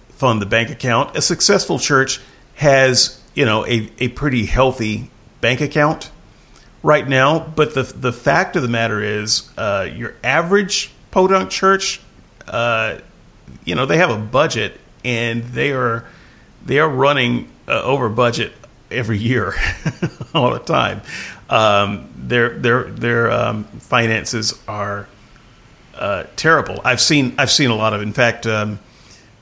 [0.09, 1.15] fund the bank account.
[1.15, 2.21] A successful church
[2.55, 5.09] has you know a, a pretty healthy
[5.41, 6.11] bank account
[6.83, 7.39] right now.
[7.39, 11.99] But the the fact of the matter is, uh, your average podunk church,
[12.47, 12.99] uh,
[13.63, 16.05] you know, they have a budget and they are
[16.65, 18.53] they are running uh, over budget
[18.91, 19.53] every year,
[20.33, 21.01] all the time.
[21.49, 25.07] Um, their their their um, finances are
[25.97, 26.81] uh, terrible.
[26.83, 28.01] I've seen I've seen a lot of.
[28.01, 28.79] In fact, um,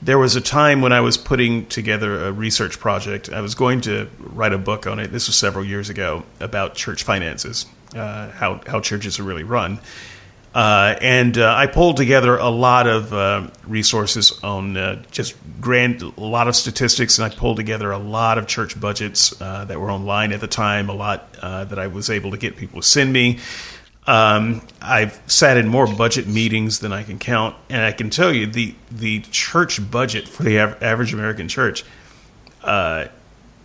[0.02, 3.30] there was a time when I was putting together a research project.
[3.32, 5.08] I was going to write a book on it.
[5.08, 9.80] This was several years ago about church finances, uh, how how churches are really run.
[10.54, 16.00] Uh, and uh, I pulled together a lot of uh, resources on uh, just grand,
[16.02, 19.90] a lot of statistics, and I pulled together a lot of church budgets that were
[19.90, 23.12] online at the time, a lot that I was able to get people to send
[23.12, 23.40] me.
[24.06, 28.32] Um, I've sat in more budget meetings than I can count, and I can tell
[28.32, 31.84] you the the church budget for the average American church.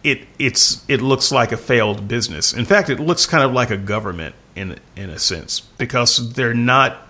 [0.04, 2.54] it it's it looks like a failed business.
[2.54, 6.54] In fact, it looks kind of like a government in in a sense because they're
[6.54, 7.10] not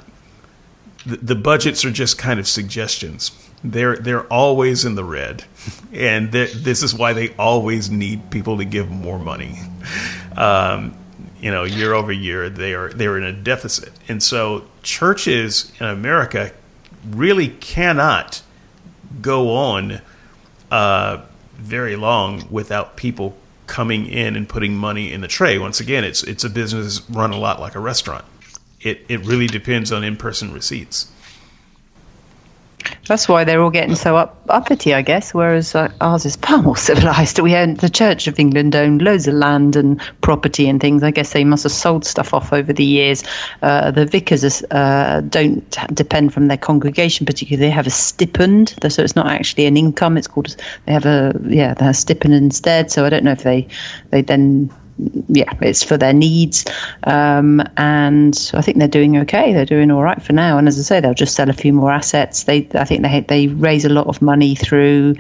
[1.06, 3.32] the, the budgets are just kind of suggestions.
[3.64, 5.44] They're they're always in the red,
[5.94, 9.60] and this is why they always need people to give more money.
[10.36, 10.96] Um,
[11.42, 15.72] you know, year over year, they are they are in a deficit, and so churches
[15.80, 16.52] in America
[17.10, 18.42] really cannot
[19.22, 20.02] go on
[20.72, 21.22] uh,
[21.56, 23.36] very long without people
[23.68, 25.58] coming in and putting money in the tray.
[25.58, 28.26] Once again, it's it's a business run a lot like a restaurant.
[28.82, 31.12] It it really depends on in person receipts.
[33.08, 35.34] That's why they're all getting so up, uppity, I guess.
[35.34, 37.40] Whereas uh, ours is far more civilized.
[37.40, 41.04] We own the Church of England owned loads of land and property and things.
[41.04, 43.24] I guess they must have sold stuff off over the years.
[43.62, 47.68] Uh, the vicars uh, don't depend from their congregation particularly.
[47.68, 50.18] They have a stipend, so it's not actually an income.
[50.18, 52.92] It's called they have a yeah, they have a stipend instead.
[52.92, 53.68] So I don't know if they
[54.12, 54.70] they then
[55.28, 56.66] yeah, it's for their needs.
[57.04, 59.54] Um, and I think they're doing okay.
[59.54, 60.58] They're doing all right for now.
[60.58, 62.44] And as I say, they'll just sell a few more assets.
[62.44, 65.16] They, I think they they raise a lot of money through.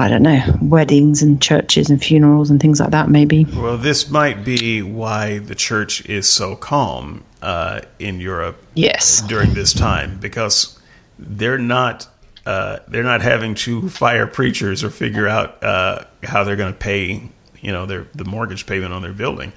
[0.00, 3.46] I don't know, weddings and churches and funerals and things like that, maybe.
[3.46, 8.64] Well, this might be why the church is so calm uh, in Europe.
[8.74, 9.22] Yes.
[9.22, 10.78] During this time, because
[11.18, 12.06] they're not
[12.46, 16.78] uh, they're not having to fire preachers or figure out uh, how they're going to
[16.78, 17.28] pay
[17.60, 19.52] you know their the mortgage payment on their building.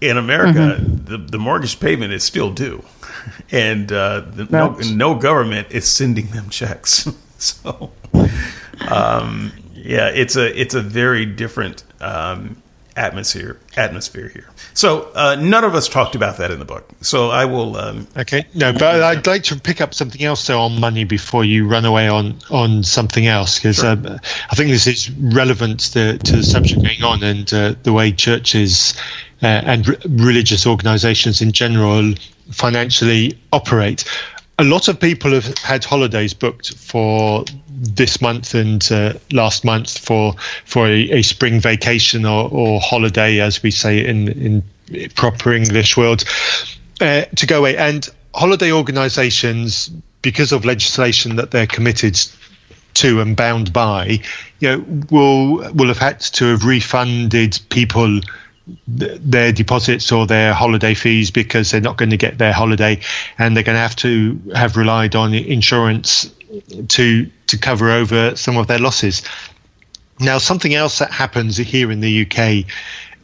[0.00, 1.04] In America, mm-hmm.
[1.06, 2.84] the, the mortgage payment is still due,
[3.50, 7.08] and uh, the, no, no government is sending them checks.
[7.38, 7.90] so,
[8.88, 12.62] um, yeah, it's a it's a very different um,
[12.98, 14.48] atmosphere atmosphere here.
[14.74, 16.88] So uh, none of us talked about that in the book.
[17.00, 17.76] So I will.
[17.76, 21.44] Um, okay, no, but I'd like to pick up something else though on money before
[21.44, 23.90] you run away on on something else because sure.
[23.90, 24.18] uh,
[24.50, 28.12] I think this is relevant to, to the subject going on and uh, the way
[28.12, 28.94] churches
[29.42, 29.88] uh, and
[30.20, 32.14] religious organisations in general
[32.50, 34.04] financially operate
[34.58, 37.44] a lot of people have had holidays booked for
[37.80, 43.40] this month and uh, last month for for a, a spring vacation or, or, holiday,
[43.40, 46.24] as we say in in proper English world,
[47.00, 47.76] uh, to go away.
[47.76, 49.88] And holiday organisations,
[50.22, 52.18] because of legislation that they're committed
[52.94, 54.20] to and bound by,
[54.60, 58.20] you know, will will have had to have refunded people
[58.86, 63.00] their deposits or their holiday fees because they're not going to get their holiday
[63.38, 66.30] and they're going to have to have relied on insurance
[66.88, 69.22] to to cover over some of their losses.
[70.20, 72.66] Now, something else that happens here in the UK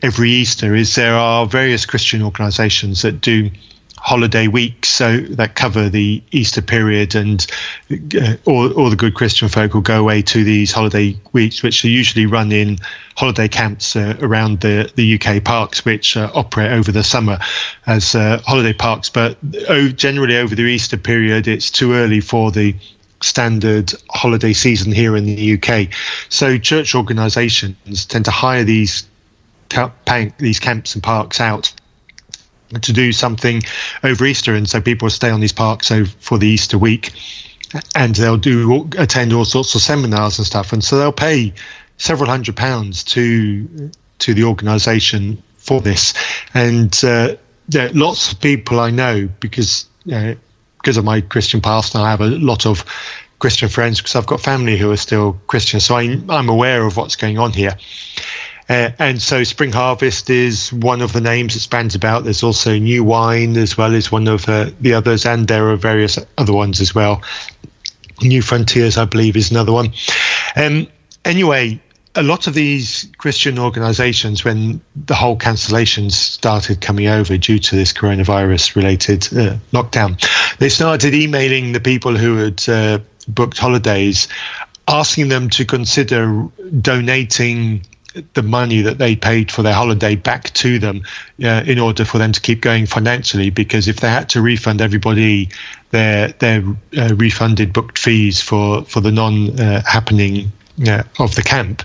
[0.03, 3.51] every Easter is there are various Christian organisations that do
[3.97, 7.47] holiday weeks so that cover the Easter period, and
[7.91, 11.83] uh, all, all the good Christian folk will go away to these holiday weeks, which
[11.87, 12.77] are usually run in
[13.17, 17.39] holiday camps uh, around the, the UK parks, which uh, operate over the summer
[17.87, 19.09] as uh, holiday parks.
[19.09, 19.39] But
[19.71, 22.75] oh, generally, over the Easter period, it's too early for the
[23.25, 25.89] standard holiday season here in the UK.
[26.29, 29.07] So church organisations tend to hire these
[30.39, 31.73] these camps and parks out
[32.81, 33.63] to do something
[34.03, 37.13] over Easter, and so people stay on these parks for the Easter week,
[37.95, 41.53] and they'll do attend all sorts of seminars and stuff, and so they'll pay
[41.97, 46.15] several hundred pounds to to the organisation for this,
[46.53, 47.35] and uh,
[47.69, 50.35] there lots of people I know because uh,
[50.85, 52.85] because of my Christian past, and I have a lot of
[53.39, 56.99] Christian friends because I've got family who are still Christian, so I, I'm aware of
[56.99, 57.75] what's going on here.
[58.69, 62.25] Uh, and so Spring Harvest is one of the names it spans about.
[62.25, 65.77] There's also New Wine as well as one of uh, the others, and there are
[65.77, 67.23] various other ones as well.
[68.21, 69.93] New Frontiers, I believe, is another one.
[70.55, 70.87] Um,
[71.25, 71.81] anyway,
[72.17, 77.77] a lot of these Christian organizations, when the whole cancellations started coming over due to
[77.77, 80.21] this coronavirus related uh, lockdown,
[80.59, 82.99] they started emailing the people who had uh,
[83.29, 84.29] booked holidays,
[84.87, 86.47] asking them to consider
[86.81, 87.83] donating
[88.35, 91.03] the money that they paid for their holiday back to them
[91.43, 93.51] uh, in order for them to keep going financially.
[93.51, 95.49] Because if they had to refund everybody
[95.91, 96.63] their their
[96.97, 100.53] uh, refunded booked fees for for the non uh, happening
[100.89, 101.83] uh, of the camp,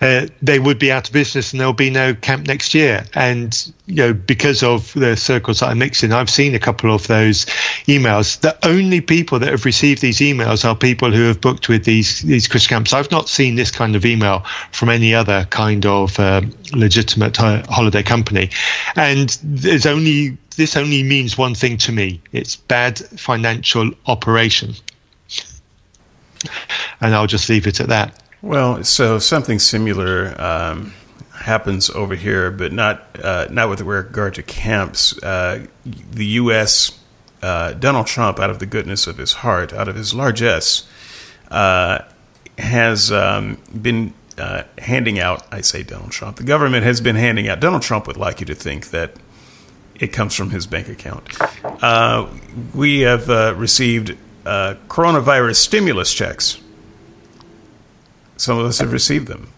[0.00, 3.04] uh, they would be out of business and there'll be no camp next year.
[3.14, 6.94] And you know, because of the circles that I mix in, I've seen a couple
[6.94, 7.46] of those
[7.86, 8.40] emails.
[8.40, 12.20] The only people that have received these emails are people who have booked with these
[12.22, 12.92] these Christian camps.
[12.92, 18.02] I've not seen this kind of email from any other kind of uh, legitimate holiday
[18.02, 18.50] company,
[18.94, 24.74] and there's only this only means one thing to me: it's bad financial operation.
[27.00, 28.27] And I'll just leave it at that.
[28.40, 30.94] Well, so something similar um,
[31.32, 35.20] happens over here, but not uh, not with regard to camps.
[35.22, 36.96] Uh, the U.S.
[37.42, 40.88] Uh, Donald Trump, out of the goodness of his heart, out of his largesse,
[41.50, 42.00] uh,
[42.58, 45.44] has um, been uh, handing out.
[45.52, 46.36] I say Donald Trump.
[46.36, 47.58] The government has been handing out.
[47.58, 49.14] Donald Trump would like you to think that
[49.96, 51.36] it comes from his bank account.
[51.82, 52.28] Uh,
[52.72, 53.28] we have
[53.58, 56.60] received coronavirus stimulus checks
[58.38, 59.52] some of us have received them.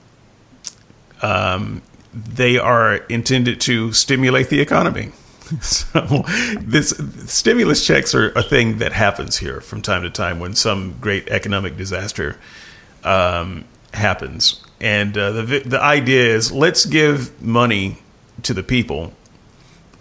[1.23, 5.13] Um, they are intended to stimulate the economy.
[5.61, 6.25] So,
[6.61, 6.91] this
[7.27, 11.27] stimulus checks are a thing that happens here from time to time when some great
[11.29, 12.37] economic disaster
[13.03, 14.65] um, happens.
[14.81, 17.99] And uh, the the idea is let's give money
[18.45, 19.13] to the people,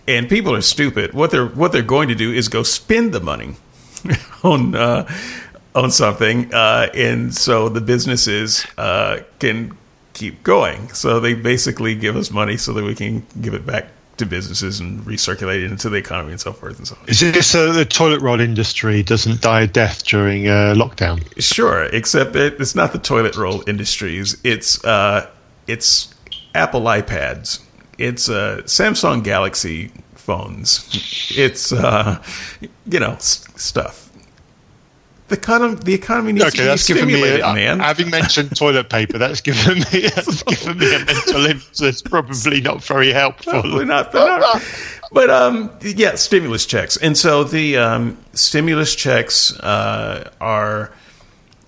[0.07, 1.15] and people are stupid.
[1.15, 3.55] What they're what they're going to do is go spend the money
[4.43, 5.11] on uh,
[5.75, 9.77] on something, uh, and so the businesses uh, can
[10.13, 10.89] keep going.
[10.89, 14.79] So they basically give us money so that we can give it back to businesses
[14.79, 17.07] and recirculate it into the economy and so forth and so on.
[17.07, 21.23] Is this so the toilet roll industry doesn't die a death during uh, lockdown?
[21.41, 24.37] Sure, except it, it's not the toilet roll industries.
[24.43, 25.29] It's uh,
[25.67, 26.13] it's
[26.53, 27.61] Apple iPads.
[27.97, 30.87] It's uh, Samsung Galaxy phones.
[31.37, 32.21] It's uh,
[32.89, 34.08] you know stuff
[35.29, 37.79] the economy, the economy needs okay, to be stimulated, a, man.
[37.79, 42.61] Having mentioned toilet paper, that's given me that's given me a mental image that's probably
[42.61, 43.53] not very helpful.
[43.53, 44.63] Probably not, but, not,
[45.11, 50.91] but um, yeah, stimulus checks, and so the um, stimulus checks uh, are.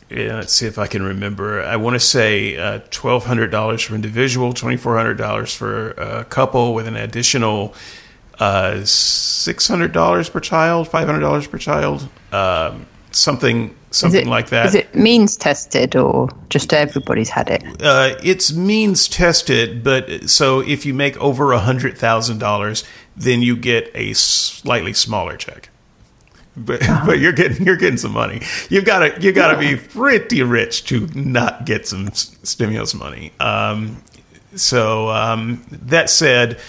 [0.09, 1.63] Yeah, let's see if I can remember.
[1.63, 5.91] I want to say uh, twelve hundred dollars for individual, twenty four hundred dollars for
[5.91, 7.73] a couple, with an additional
[8.37, 12.09] uh, six hundred dollars per child, five hundred dollars per child.
[12.33, 14.67] Um, something something it, like that.
[14.67, 17.63] Is it means tested or just everybody's had it?
[17.81, 22.83] Uh, it's means tested, but so if you make over a hundred thousand dollars,
[23.15, 25.69] then you get a slightly smaller check.
[26.55, 27.03] But, oh.
[27.05, 28.41] but you're getting you're getting some money.
[28.69, 33.31] You've got to you got to be pretty rich to not get some stimulus money.
[33.39, 34.03] Um,
[34.55, 36.59] so um, that said,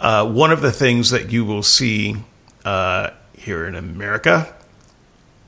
[0.00, 2.16] uh, one of the things that you will see
[2.64, 4.54] uh, here in America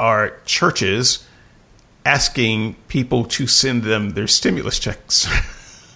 [0.00, 1.26] are churches
[2.06, 5.28] asking people to send them their stimulus checks.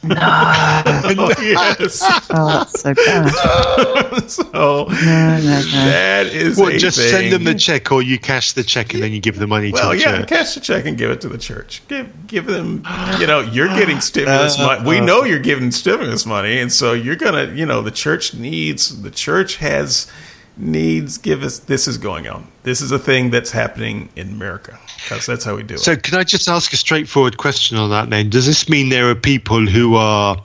[0.02, 0.14] No.
[1.40, 2.02] yes.
[2.28, 4.30] Oh, that's so bad.
[4.30, 5.61] so no, no, no.
[5.62, 7.09] that is well, just thing.
[7.09, 9.72] send them the check, or you cash the check and then you give the money
[9.72, 10.28] well, to the yeah, church.
[10.28, 11.80] cash the check and give it to the church.
[11.88, 12.84] Give give them,
[13.18, 14.86] you know, you're getting stimulus uh, money.
[14.86, 15.05] We uh.
[15.07, 19.00] know you're giving stimulus money, and so you're gonna, you know, the church needs.
[19.00, 20.07] The church has
[20.57, 22.46] needs give us this is going on.
[22.62, 25.96] This is a thing that's happening in America because that's how we do so it.
[25.96, 28.11] So, can I just ask a straightforward question on that?
[28.11, 30.42] Then, does this mean there are people who are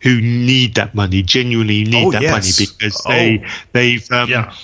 [0.00, 2.30] who need that money, genuinely need oh, that yes.
[2.30, 4.54] money because oh, they they've um, yeah.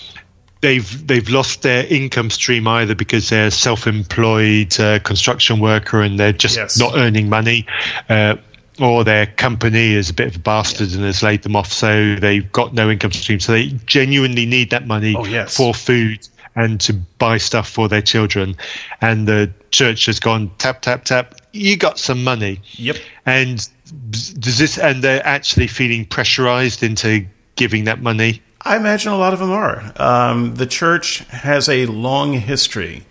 [0.60, 6.32] they've they've lost their income stream either because they're self-employed uh, construction worker and they're
[6.32, 6.78] just yes.
[6.78, 7.66] not earning money.
[8.08, 8.36] Uh,
[8.80, 10.96] or their company is a bit of a bastard yeah.
[10.96, 13.40] and has laid them off, so they've got no income stream.
[13.40, 15.56] So they genuinely need that money oh, yes.
[15.56, 18.56] for food and to buy stuff for their children.
[19.00, 21.34] And the church has gone tap tap tap.
[21.52, 22.60] You got some money.
[22.72, 22.96] Yep.
[23.26, 23.68] And
[24.10, 24.78] does this?
[24.78, 28.42] And they're actually feeling pressurized into giving that money.
[28.62, 29.92] I imagine a lot of them are.
[29.96, 33.04] Um, the church has a long history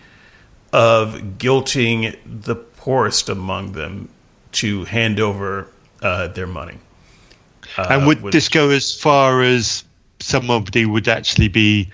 [0.71, 4.09] of guilting the poorest among them
[4.53, 5.67] to hand over
[6.01, 6.77] uh, their money.
[7.77, 9.83] Uh, and would with, this go as far as
[10.19, 11.89] somebody would actually be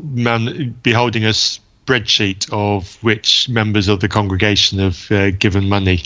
[0.00, 6.02] man, be holding a spreadsheet of which members of the congregation have uh, given money?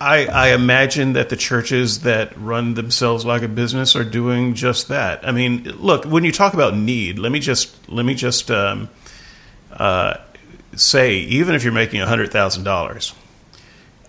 [0.00, 4.86] I, I, imagine that the churches that run themselves like a business are doing just
[4.88, 5.26] that.
[5.26, 8.88] I mean, look, when you talk about need, let me just let me just um,
[9.72, 10.18] uh,
[10.76, 13.12] say, even if you're making hundred thousand dollars,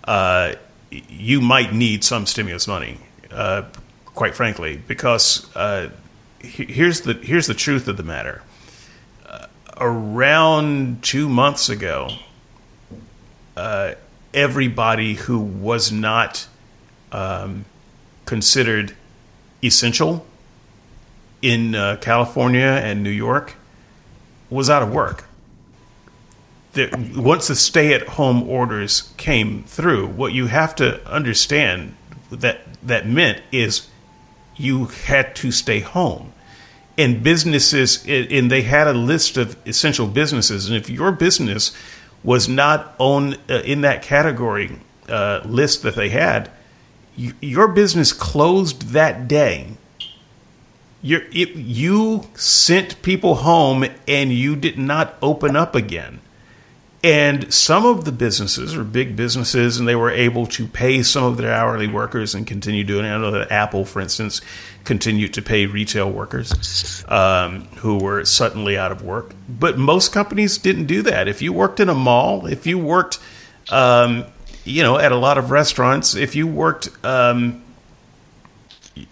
[0.10, 0.56] uh,
[0.90, 2.98] you might need some stimulus money,
[3.30, 3.62] uh,
[4.06, 5.90] quite frankly, because uh,
[6.40, 8.42] here's the here's the truth of the matter.
[9.24, 9.46] Uh,
[9.78, 12.10] around two months ago,
[14.34, 16.48] everybody who was not
[17.12, 17.66] um,
[18.26, 18.96] considered
[19.64, 20.26] essential
[21.44, 23.58] in California and New York
[24.50, 25.29] was out of work.
[27.16, 31.96] Once the stay-at-home orders came through, what you have to understand
[32.32, 33.88] that that meant is
[34.56, 36.34] you had to stay home.
[36.98, 41.72] And businesses, and they had a list of essential businesses, and if your business
[42.24, 46.52] was not on uh, in that category uh, list that they had,
[47.16, 49.78] you, your business closed that day
[51.02, 56.20] you you sent people home and you did not open up again.
[57.02, 61.24] And some of the businesses are big businesses, and they were able to pay some
[61.24, 63.10] of their hourly workers and continue doing it.
[63.10, 64.42] I know that Apple, for instance,
[64.84, 69.34] continued to pay retail workers um, who were suddenly out of work.
[69.48, 71.30] But most companies didn't do that.
[71.30, 73.20] If you worked in a mall, if you worked,
[73.70, 74.26] um,
[74.66, 77.64] you know, at a lot of restaurants, if you worked um,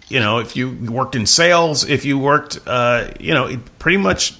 [0.08, 4.38] you know, if you worked in sales, if you worked, uh, you know, pretty much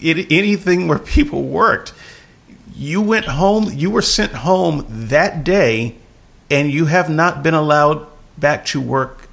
[0.00, 1.92] it, anything where people worked,
[2.80, 5.96] you went home, you were sent home that day,
[6.50, 8.06] and you have not been allowed
[8.38, 9.28] back to work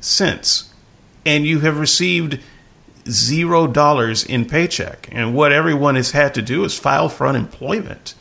[0.00, 0.72] since.
[1.26, 2.40] And you have received
[3.06, 5.06] zero dollars in paycheck.
[5.12, 8.14] And what everyone has had to do is file for unemployment.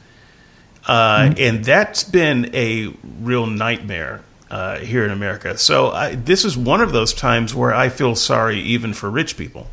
[0.86, 1.34] Uh, mm-hmm.
[1.38, 5.58] And that's been a real nightmare uh, here in America.
[5.58, 9.38] So I, this is one of those times where I feel sorry even for rich
[9.38, 9.68] people.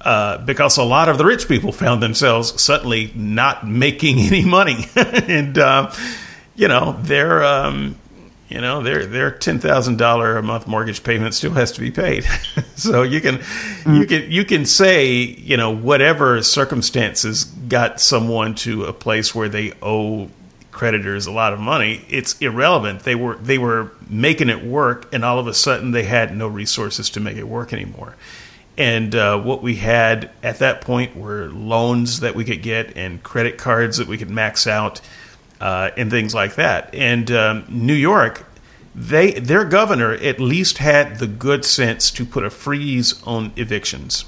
[0.00, 4.86] Uh, because a lot of the rich people found themselves suddenly not making any money,
[4.96, 5.92] and uh,
[6.54, 7.96] you know their um,
[8.48, 11.90] you know their their ten thousand dollar a month mortgage payment still has to be
[11.90, 12.24] paid.
[12.76, 13.98] so you can mm.
[13.98, 19.48] you can you can say you know whatever circumstances got someone to a place where
[19.48, 20.28] they owe
[20.70, 23.00] creditors a lot of money, it's irrelevant.
[23.00, 26.46] They were they were making it work, and all of a sudden they had no
[26.48, 28.16] resources to make it work anymore.
[28.80, 33.22] And uh, what we had at that point were loans that we could get and
[33.22, 35.02] credit cards that we could max out
[35.60, 36.94] uh, and things like that.
[36.94, 38.46] And um, New York,
[38.94, 44.24] they their governor at least had the good sense to put a freeze on evictions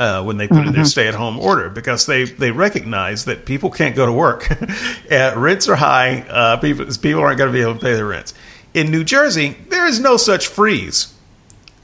[0.00, 0.66] uh, when they put mm-hmm.
[0.66, 0.88] in their mm-hmm.
[0.88, 4.50] stay-at-home order because they they recognize that people can't go to work,
[5.12, 8.06] uh, rents are high, uh, people people aren't going to be able to pay their
[8.06, 8.34] rents.
[8.74, 11.14] In New Jersey, there is no such freeze.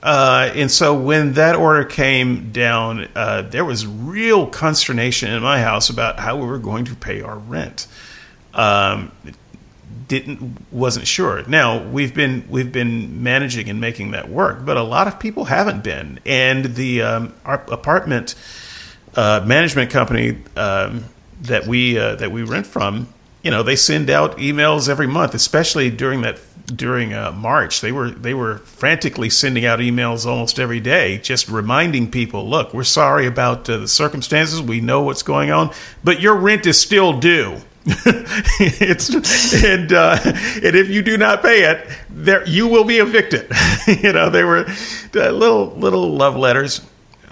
[0.02, 5.60] Uh, and so when that order came down, uh, there was real consternation in my
[5.60, 7.86] house about how we were going to pay our rent.
[8.54, 9.10] Um,
[10.08, 11.44] didn't wasn't sure.
[11.48, 15.46] Now we've been we've been managing and making that work, but a lot of people
[15.46, 16.20] haven't been.
[16.24, 18.34] And the um, apartment
[19.14, 21.04] uh, management company um,
[21.42, 23.08] that we uh, that we rent from,
[23.42, 27.80] you know, they send out emails every month, especially during that during uh, March.
[27.80, 32.74] They were they were frantically sending out emails almost every day, just reminding people, look,
[32.74, 34.60] we're sorry about uh, the circumstances.
[34.60, 35.72] We know what's going on,
[36.04, 37.60] but your rent is still due
[38.58, 43.48] it's and uh, and if you do not pay it, there you will be evicted.
[44.02, 46.80] you know, they were uh, little little love letters,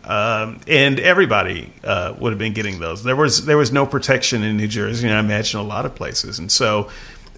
[0.04, 3.02] um, and everybody uh, would have been getting those.
[3.02, 5.96] There was there was no protection in New Jersey, and I imagine a lot of
[5.96, 6.38] places.
[6.38, 6.88] And so,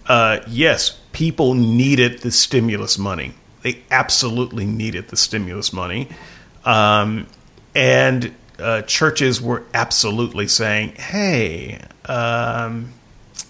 [0.04, 3.32] uh, yes, people needed the stimulus money.
[3.62, 6.10] They absolutely needed the stimulus money,
[6.62, 7.26] um,
[7.74, 12.92] and uh, churches were absolutely saying, "Hey." Um,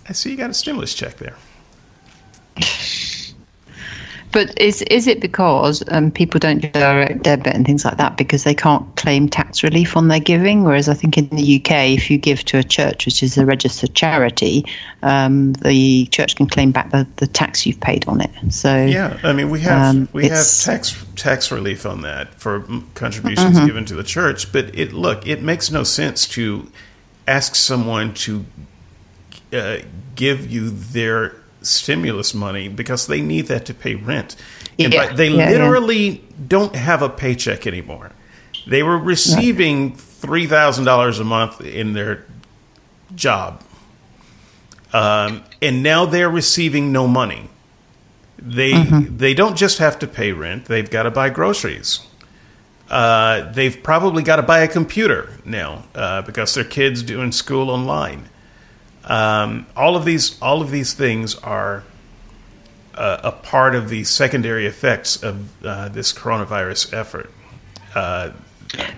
[0.09, 1.37] I see you got a stimulus check there.
[4.33, 8.17] But is is it because um, people don't do direct debit and things like that
[8.17, 10.65] because they can't claim tax relief on their giving?
[10.65, 13.47] Whereas I think in the UK, if you give to a church which is a
[13.47, 14.65] registered charity,
[15.03, 18.31] um, the church can claim back the, the tax you've paid on it.
[18.51, 22.61] So yeah, I mean we have um, we have tax tax relief on that for
[22.95, 23.67] contributions mm-hmm.
[23.67, 24.53] given to the church.
[24.53, 26.71] But it look it makes no sense to
[27.27, 28.45] ask someone to
[29.53, 29.79] uh,
[30.15, 34.37] give you their stimulus money because they need that to pay rent.
[34.79, 36.21] And yeah, they yeah, literally yeah.
[36.49, 38.13] don't have a paycheck anymore.
[38.67, 42.27] They were receiving three thousand dollars a month in their
[43.15, 43.63] job,
[44.93, 47.49] um, and now they're receiving no money.
[48.39, 49.17] They mm-hmm.
[49.17, 52.01] they don't just have to pay rent; they've got to buy groceries.
[52.91, 57.71] Uh, they've probably got to buy a computer now uh, because their kids doing school
[57.71, 58.29] online.
[59.07, 61.85] Um, all of these, all of these things are
[62.95, 67.31] uh, a part of the secondary effects of uh, this coronavirus effort.
[67.95, 68.33] Uh,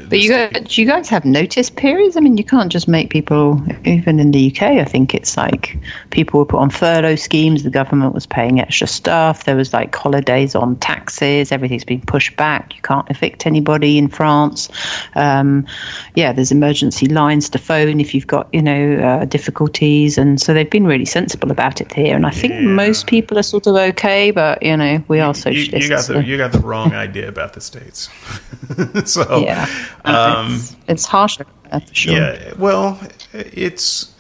[0.09, 2.17] but you guys, you guys have notice periods?
[2.17, 5.79] I mean, you can't just make people, even in the UK, I think it's like
[6.11, 9.95] people were put on furlough schemes, the government was paying extra stuff, there was like
[9.95, 12.75] holidays on taxes, everything's been pushed back.
[12.75, 14.69] You can't evict anybody in France.
[15.15, 15.67] Um,
[16.15, 20.19] yeah, there's emergency lines to phone if you've got, you know, uh, difficulties.
[20.19, 22.17] And so they've been really sensible about it here.
[22.17, 22.61] And I think yeah.
[22.61, 25.73] most people are sort of okay, but, you know, we are socialists.
[25.73, 26.19] You, you got, the, so.
[26.21, 28.09] you got the wrong idea about the States.
[29.05, 29.58] so, yeah.
[30.05, 32.15] Um, it's, it's harsher, for sure.
[32.15, 33.01] Yeah, well,
[33.33, 34.15] it's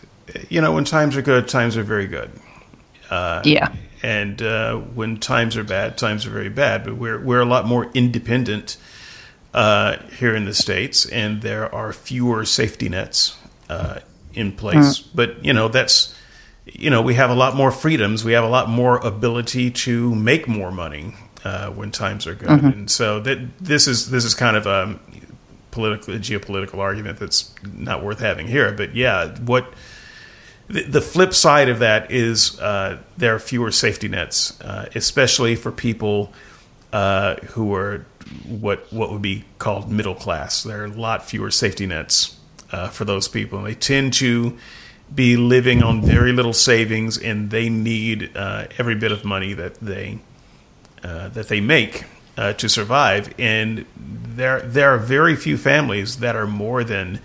[0.48, 2.30] you know when times are good, times are very good.
[3.10, 6.84] Uh, yeah, and uh, when times are bad, times are very bad.
[6.84, 8.76] But we're we're a lot more independent
[9.54, 13.36] uh, here in the states, and there are fewer safety nets
[13.68, 14.00] uh,
[14.34, 15.00] in place.
[15.00, 15.08] Mm.
[15.14, 16.14] But you know that's
[16.64, 18.24] you know we have a lot more freedoms.
[18.24, 21.14] We have a lot more ability to make more money
[21.44, 22.66] uh, when times are good, mm-hmm.
[22.66, 24.98] and so that this is this is kind of a
[25.78, 28.72] political geopolitical argument that's not worth having here.
[28.72, 29.72] But yeah, what
[30.66, 35.54] the, the flip side of that is uh, there are fewer safety nets, uh, especially
[35.54, 36.32] for people
[36.92, 38.04] uh, who are
[38.46, 40.64] what what would be called middle class.
[40.64, 42.36] There are a lot fewer safety nets
[42.72, 44.58] uh, for those people, and they tend to
[45.14, 49.74] be living on very little savings, and they need uh, every bit of money that
[49.76, 50.18] they
[51.04, 52.04] uh, that they make
[52.38, 53.34] uh, to survive.
[53.38, 57.20] And there there are very few families that are more than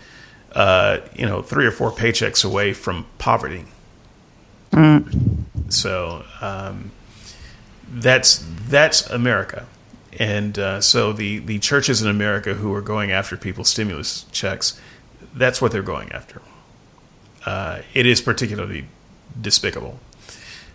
[0.54, 3.66] uh, you know three or four paychecks away from poverty.
[4.72, 5.44] Mm.
[5.70, 6.92] So um,
[7.88, 9.68] that's that's America.
[10.20, 14.80] And uh, so the, the churches in America who are going after people's stimulus checks,
[15.34, 16.40] that's what they're going after.
[17.48, 18.86] Uh, it is particularly
[19.40, 20.00] despicable.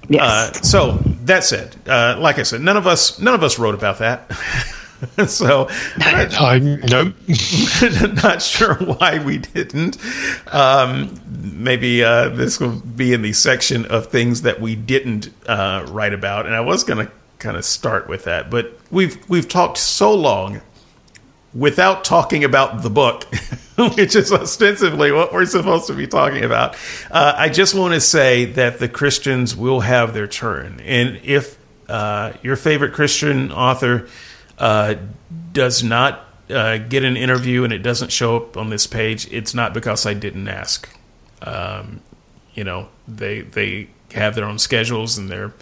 [0.08, 0.22] Yes.
[0.22, 0.92] Uh, so
[1.24, 4.32] that said, uh, like I said, none of us none of us wrote about that.
[5.26, 5.68] so
[5.98, 7.12] I'm no,
[8.22, 9.98] not sure why we didn't.
[10.52, 15.86] Um, maybe uh, this will be in the section of things that we didn't uh,
[15.90, 19.48] write about, and I was going to kind of start with that, but we've we've
[19.48, 20.60] talked so long
[21.54, 23.24] without talking about the book,
[23.96, 26.76] which is ostensibly what we're supposed to be talking about.
[27.10, 30.80] Uh, I just want to say that the Christians will have their turn.
[30.80, 34.08] And if uh, your favorite Christian author
[34.58, 34.96] uh,
[35.52, 39.54] does not uh, get an interview and it doesn't show up on this page, it's
[39.54, 40.88] not because I didn't ask.
[41.42, 42.00] Um,
[42.54, 45.52] you know, they they have their own schedules and they're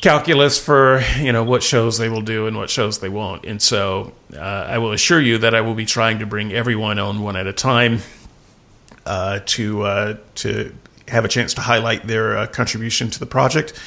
[0.00, 3.44] calculus for you know what shows they will do and what shows they won't.
[3.44, 6.98] And so uh, I will assure you that I will be trying to bring everyone
[6.98, 8.00] on one at a time
[9.06, 10.74] uh, to uh, to
[11.08, 13.78] have a chance to highlight their uh, contribution to the project.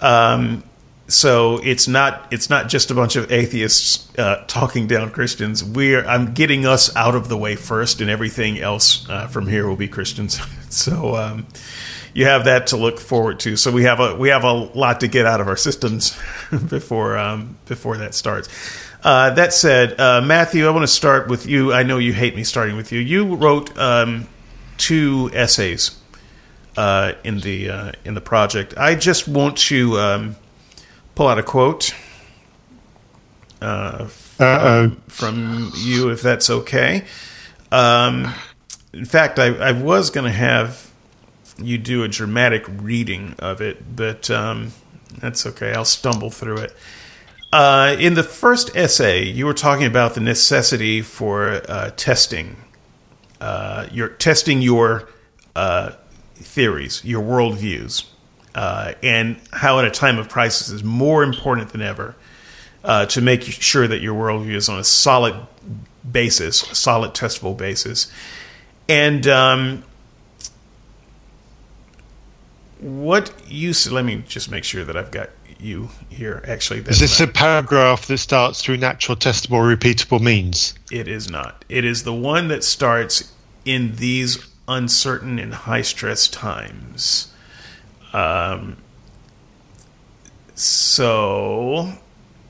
[0.00, 0.62] Um,
[1.08, 5.64] so it's not it's not just a bunch of atheists uh, talking down Christians.
[5.64, 9.66] We're I'm getting us out of the way first, and everything else uh, from here
[9.66, 10.40] will be Christians.
[10.68, 11.16] so.
[11.16, 11.46] Um,
[12.14, 13.56] you have that to look forward to.
[13.56, 16.18] So we have a we have a lot to get out of our systems
[16.68, 18.48] before um, before that starts.
[19.02, 21.72] Uh, that said, uh, Matthew, I want to start with you.
[21.72, 22.98] I know you hate me starting with you.
[22.98, 24.26] You wrote um,
[24.76, 25.96] two essays
[26.76, 28.74] uh, in the uh, in the project.
[28.76, 30.36] I just want to um,
[31.14, 31.94] pull out a quote
[33.60, 37.04] uh, from, from, you, if that's okay.
[37.72, 38.32] Um,
[38.92, 40.87] in fact, I, I was going to have
[41.58, 44.72] you do a dramatic reading of it, but um,
[45.18, 45.72] that's okay.
[45.72, 46.76] I'll stumble through it.
[47.52, 52.56] Uh, in the first essay, you were talking about the necessity for uh, testing.
[53.40, 55.08] Uh, you're testing your
[55.56, 55.92] uh,
[56.34, 58.06] theories, your worldviews,
[58.54, 62.14] uh, and how, at a time of crisis, is more important than ever
[62.84, 65.34] uh, to make sure that your worldview is on a solid
[66.10, 68.12] basis, a solid testable basis.
[68.88, 69.84] And um,
[72.80, 76.42] what you let me just make sure that I've got you here.
[76.46, 80.74] Actually, is this not, a paragraph that starts through natural, testable, repeatable means?
[80.90, 81.64] It is not.
[81.68, 83.32] It is the one that starts
[83.64, 87.32] in these uncertain and high stress times.
[88.12, 88.76] Um,
[90.54, 91.92] so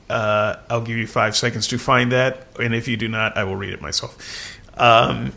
[0.09, 3.43] uh, I'll give you five seconds to find that, and if you do not, I
[3.43, 4.17] will read it myself.
[4.75, 5.33] Um,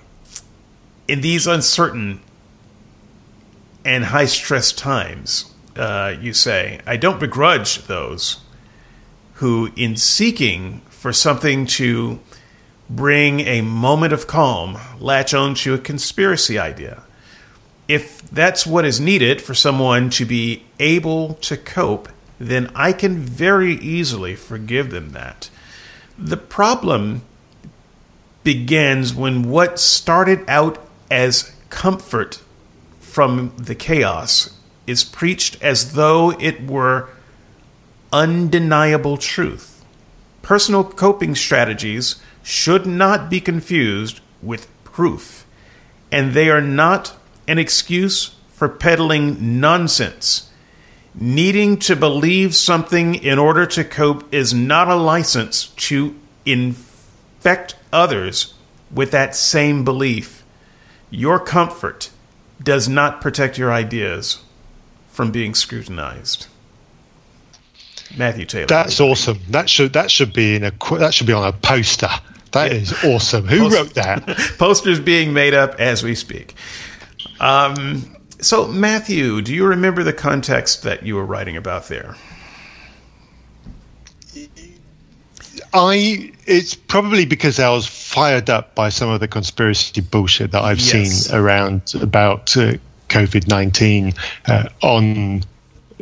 [1.09, 2.20] in these uncertain
[3.85, 6.80] and high stress times, uh, you say.
[6.87, 8.39] I don't begrudge those
[9.35, 12.20] who, in seeking for something to
[12.89, 17.03] bring a moment of calm, latch on to a conspiracy idea.
[17.89, 22.09] if that's what is needed for someone to be able to cope,
[22.39, 25.51] then I can very easily forgive them that.
[26.18, 27.22] The problem
[28.45, 32.41] begins when what started out as comfort
[33.12, 37.10] from the chaos is preached as though it were
[38.10, 39.84] undeniable truth.
[40.40, 45.44] Personal coping strategies should not be confused with proof,
[46.10, 47.14] and they are not
[47.46, 50.50] an excuse for peddling nonsense.
[51.14, 58.54] Needing to believe something in order to cope is not a license to infect others
[58.90, 60.42] with that same belief.
[61.10, 62.08] Your comfort
[62.62, 64.42] does not protect your ideas
[65.08, 66.46] from being scrutinized.
[68.16, 68.66] Matthew Taylor.
[68.66, 69.40] That's awesome.
[69.50, 72.08] That should that should be in a that should be on a poster.
[72.52, 73.46] That is awesome.
[73.46, 74.26] Who Post- wrote that?
[74.58, 76.54] Posters being made up as we speak.
[77.40, 82.16] Um, so, Matthew, do you remember the context that you were writing about there?
[85.74, 90.62] I it's probably because I was fired up by some of the conspiracy bullshit that
[90.62, 91.26] I've yes.
[91.26, 92.74] seen around about uh,
[93.08, 94.12] COVID nineteen
[94.46, 95.44] uh, on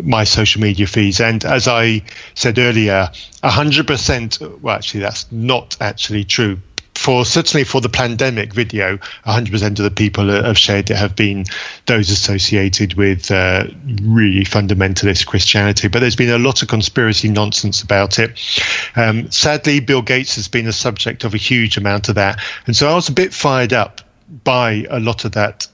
[0.03, 1.21] my social media feeds.
[1.21, 2.03] And as I
[2.35, 3.11] said earlier,
[3.43, 6.59] 100%, well, actually, that's not actually true.
[7.01, 11.17] For certainly for the Plandemic video, 100% of the people that have shared it have
[11.17, 11.47] been
[11.87, 13.69] those associated with uh,
[14.03, 15.89] really fundamentalist Christianity.
[15.89, 18.39] But there's been a lot of conspiracy nonsense about it.
[18.97, 22.39] Um, sadly, Bill Gates has been a subject of a huge amount of that.
[22.67, 24.03] And so I was a bit fired up
[24.45, 25.67] by a lot of that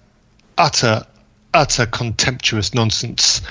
[0.57, 1.05] utter,
[1.53, 3.43] utter contemptuous nonsense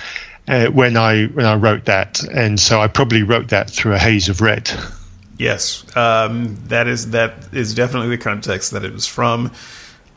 [0.47, 3.99] uh, when I when I wrote that, and so I probably wrote that through a
[3.99, 4.71] haze of red.
[5.37, 9.51] Yes, um, that is that is definitely the context that it was from.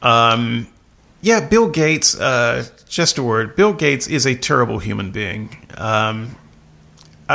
[0.02, 0.68] Um,
[1.20, 2.18] yeah, Bill Gates.
[2.18, 3.56] Uh, just a word.
[3.56, 5.56] Bill Gates is a terrible human being.
[5.76, 6.36] Um,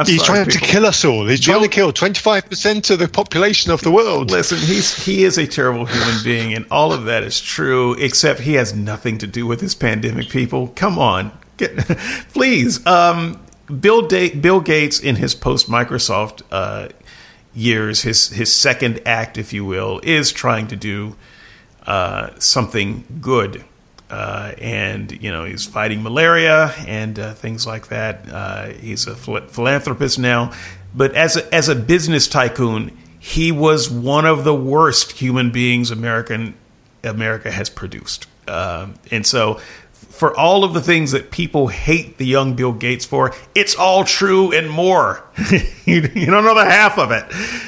[0.05, 0.59] he's sorry, trying people.
[0.67, 1.27] to kill us all.
[1.27, 4.31] He's Bill, trying to kill twenty five percent of the population of the world.
[4.31, 7.95] Listen, he's he is a terrible human being, and all of that is true.
[7.95, 10.29] Except he has nothing to do with this pandemic.
[10.29, 11.75] People, come on, Get,
[12.33, 13.41] please, um,
[13.79, 16.89] Bill, da- Bill Gates in his post Microsoft uh,
[17.53, 21.15] years, his his second act, if you will, is trying to do
[21.85, 23.63] uh, something good.
[24.09, 28.27] Uh, and you know he's fighting malaria and uh, things like that.
[28.31, 30.51] Uh, he's a phil- philanthropist now,
[30.93, 35.89] but as a, as a business tycoon, he was one of the worst human beings
[35.89, 36.53] American
[37.03, 38.27] America has produced.
[38.47, 39.59] Um, and so
[40.13, 44.03] for all of the things that people hate the young Bill Gates for, it's all
[44.03, 45.23] true and more.
[45.85, 47.25] you, you, don't know the half of it.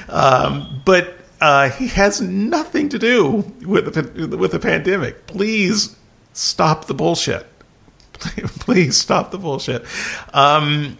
[0.07, 5.25] Um, but uh, he has nothing to do with the, with the pandemic.
[5.25, 5.95] Please
[6.33, 7.47] stop the bullshit.
[8.13, 9.83] Please stop the bullshit.
[10.31, 10.99] Um,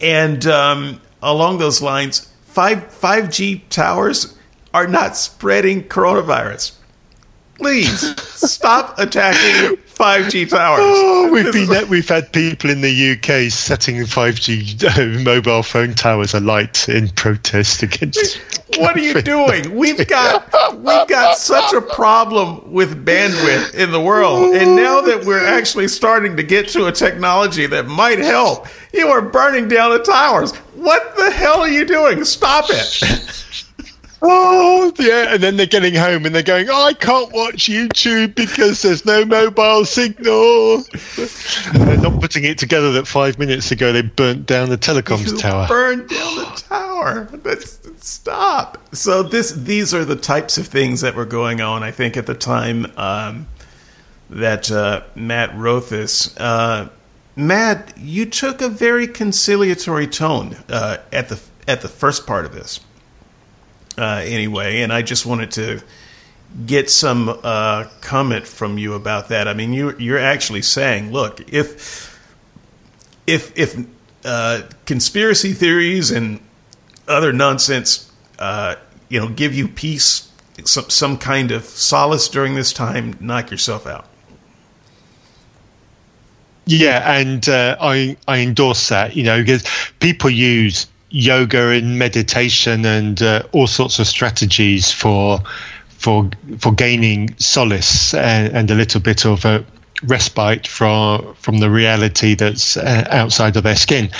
[0.00, 4.36] and um, along those lines, five five G towers
[4.74, 6.72] are not spreading coronavirus.
[7.58, 10.80] Please stop attacking 5G towers.
[10.82, 16.34] Oh, we've been we've had people in the UK setting 5G uh, mobile phone towers
[16.34, 18.40] alight in protest against.
[18.76, 19.74] What are you doing?
[19.74, 25.24] We've got we've got such a problem with bandwidth in the world, and now that
[25.24, 29.92] we're actually starting to get to a technology that might help, you are burning down
[29.92, 30.54] the towers.
[30.74, 32.24] What the hell are you doing?
[32.24, 33.44] Stop it.
[34.26, 35.34] Oh, yeah.
[35.34, 39.04] And then they're getting home and they're going, oh, I can't watch YouTube because there's
[39.04, 40.82] no mobile signal.
[41.74, 45.36] They're not putting it together that five minutes ago they burnt down the telecoms you
[45.36, 45.68] tower.
[45.68, 47.24] Burned down the tower.
[47.32, 48.78] That's, stop.
[48.94, 51.82] So this, these are the types of things that were going on.
[51.82, 53.46] I think at the time um,
[54.30, 56.34] that uh, Matt wrote this.
[56.38, 56.88] Uh,
[57.36, 62.54] Matt, you took a very conciliatory tone uh, at the at the first part of
[62.54, 62.80] this
[63.98, 65.82] uh, anyway, and I just wanted to
[66.66, 69.48] get some uh, comment from you about that.
[69.48, 72.18] I mean, you you're actually saying, look, if
[73.26, 73.76] if if
[74.24, 76.40] uh, conspiracy theories and
[77.08, 78.76] other nonsense, uh,
[79.08, 80.30] you know, give you peace,
[80.64, 84.06] some some kind of solace during this time, knock yourself out.
[86.66, 89.16] Yeah, and uh, I I endorse that.
[89.16, 89.64] You know, because
[90.00, 95.38] people use yoga and meditation and uh, all sorts of strategies for
[95.88, 99.64] for for gaining solace and, and a little bit of a
[100.02, 104.10] respite from from the reality that's uh, outside of their skin.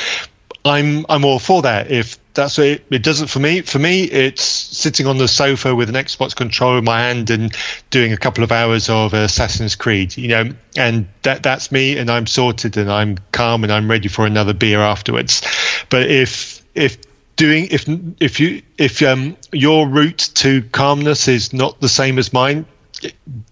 [0.64, 1.90] I'm I'm all for that.
[1.90, 3.60] If that's it, it doesn't for me.
[3.60, 7.54] For me, it's sitting on the sofa with an Xbox controller in my hand and
[7.90, 10.16] doing a couple of hours of Assassin's Creed.
[10.16, 14.08] You know, and that that's me, and I'm sorted, and I'm calm, and I'm ready
[14.08, 15.42] for another beer afterwards.
[15.90, 16.98] But if if
[17.36, 17.88] doing if
[18.20, 22.66] if you if um your route to calmness is not the same as mine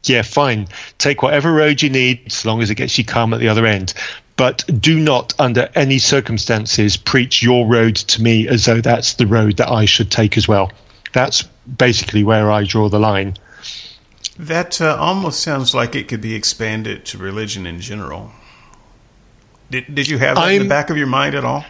[0.04, 0.68] yeah fine.
[0.98, 3.66] Take whatever road you need as long as it gets you calm at the other
[3.66, 3.94] end.
[4.36, 9.26] But do not under any circumstances preach your road to me as though that's the
[9.26, 10.72] road that I should take as well.
[11.12, 13.36] That's basically where I draw the line.
[14.38, 18.32] That uh, almost sounds like it could be expanded to religion in general.
[19.70, 21.64] Did, did you have that I'm, in the back of your mind at all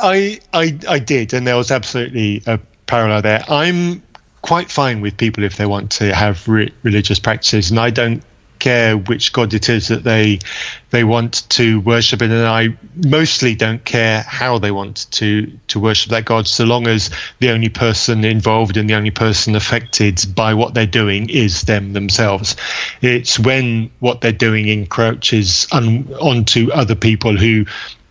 [0.00, 3.44] I, I I did, and there was absolutely a parallel there.
[3.48, 4.02] I'm
[4.42, 8.22] quite fine with people if they want to have re- religious practices, and I don't
[8.58, 10.38] care which god it is that they
[10.90, 12.76] they want to worship and I
[13.06, 17.50] mostly don't care how they want to to worship that god so long as the
[17.50, 22.56] only person involved and the only person affected by what they're doing is them themselves
[23.00, 27.64] it's when what they're doing encroaches on, onto other people who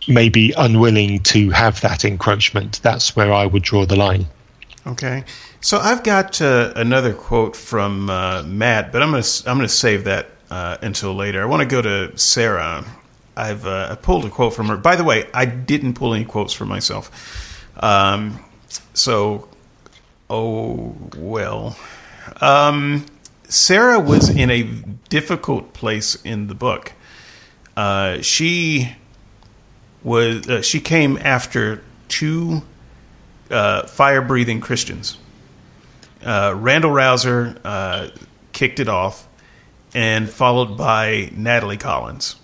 [0.08, 2.80] may be unwilling to have that encroachment.
[2.82, 4.26] That's where I would draw the line.
[4.86, 5.24] Okay,
[5.60, 9.68] so I've got uh, another quote from uh, Matt, but I'm going to I'm to
[9.68, 11.42] save that uh, until later.
[11.42, 12.84] I want to go to Sarah.
[13.36, 14.76] I've uh, pulled a quote from her.
[14.76, 17.10] By the way, I didn't pull any quotes for myself.
[17.82, 18.42] Um,
[18.94, 19.48] so,
[20.30, 21.76] oh well.
[22.40, 23.06] Um,
[23.44, 26.92] Sarah was in a difficult place in the book.
[27.76, 28.96] Uh, she
[30.02, 32.62] was uh, she came after two
[33.50, 35.18] uh, fire breathing Christians.
[36.24, 38.08] Uh, Randal Rauser uh,
[38.52, 39.28] kicked it off,
[39.94, 42.36] and followed by Natalie Collins.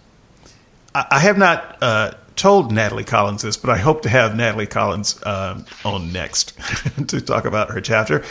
[0.95, 4.67] I, I have not uh, told Natalie Collins this, but I hope to have Natalie
[4.67, 6.53] Collins um, on next
[7.09, 8.25] to talk about her chapter.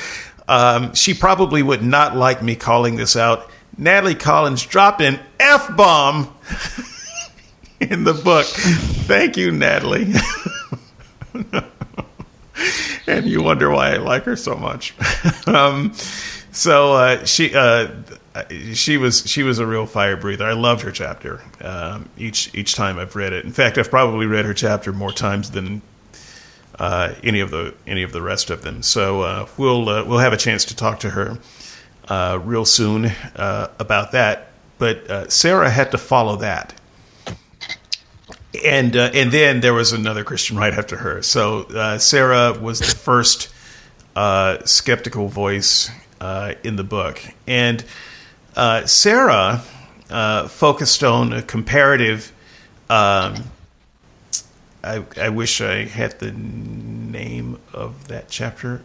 [0.47, 3.49] Um, she probably would not like me calling this out.
[3.77, 6.33] Natalie Collins dropped an F bomb
[7.91, 8.45] in the book.
[8.45, 10.13] Thank you, Natalie.
[13.07, 14.93] and you wonder why I like her so much.
[15.47, 15.93] um,
[16.51, 17.89] so uh, she uh,
[18.73, 20.45] she was she was a real fire breather.
[20.45, 23.45] I loved her chapter um, each each time I've read it.
[23.45, 25.81] In fact, I've probably read her chapter more times than
[26.79, 28.83] uh, any of the any of the rest of them.
[28.83, 31.37] So uh, we'll uh, we'll have a chance to talk to her
[32.07, 34.49] uh, real soon about that.
[34.77, 36.73] But Sarah had to follow that
[38.63, 41.21] and uh, and then there was another Christian right after her.
[41.21, 43.53] So uh, Sarah was the first
[44.15, 45.89] uh, skeptical voice
[46.21, 47.83] uh, in the book, and
[48.55, 49.63] uh, Sarah
[50.09, 52.31] uh, focused on a comparative.
[52.89, 53.43] Um,
[54.83, 58.83] I, I wish I had the name of that chapter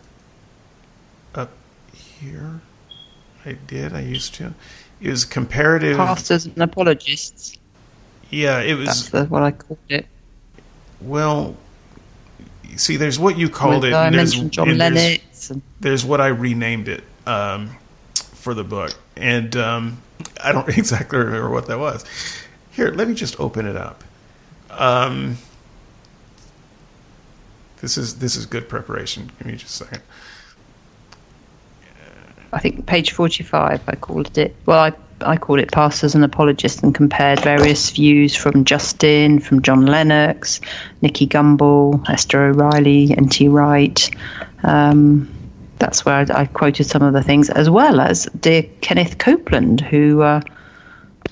[1.35, 1.51] up
[1.93, 2.61] here.
[3.45, 3.93] I did.
[3.93, 4.55] I used to.
[5.01, 7.59] It was comparative pastors and apologists.
[8.31, 9.11] Yeah, it was.
[9.11, 10.07] That's what I called it.
[11.01, 11.57] Well,
[12.77, 13.95] see, there's what you called With, it.
[13.95, 15.49] I there's, mentioned John Lennox.
[15.49, 17.77] There's, there's, what I renamed it um,
[18.15, 20.03] for the book, and um,
[20.43, 22.05] I don't exactly remember what that was.
[22.73, 24.05] Here, let me just open it up.
[24.71, 25.39] Um,
[27.81, 29.31] this is this is good preparation.
[29.39, 30.03] Give me just a second.
[32.53, 33.83] I think page forty-five.
[33.87, 34.55] I called it.
[34.67, 39.63] Well, I I called it Pastors and Apologists and compared various views from Justin, from
[39.63, 40.61] John Lennox,
[41.03, 43.49] Nicky Gumbel, Esther O'Reilly, N.T.
[43.49, 44.11] Wright.
[44.63, 45.33] Um,
[45.79, 49.81] that's where I, I, quoted some of the things, as well as dear Kenneth Copeland,
[49.81, 50.41] who uh,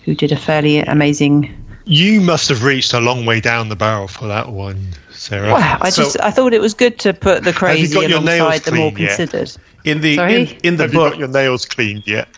[0.04, 1.52] who did a fairly amazing.
[1.84, 5.52] You must have reached a long way down the barrel for that one, Sarah.
[5.52, 8.72] Well, I so, just I thought it was good to put the crazy alongside the
[8.72, 9.52] more considered.
[9.84, 12.28] In the in, in, the have book, you got your nails cleaned yet?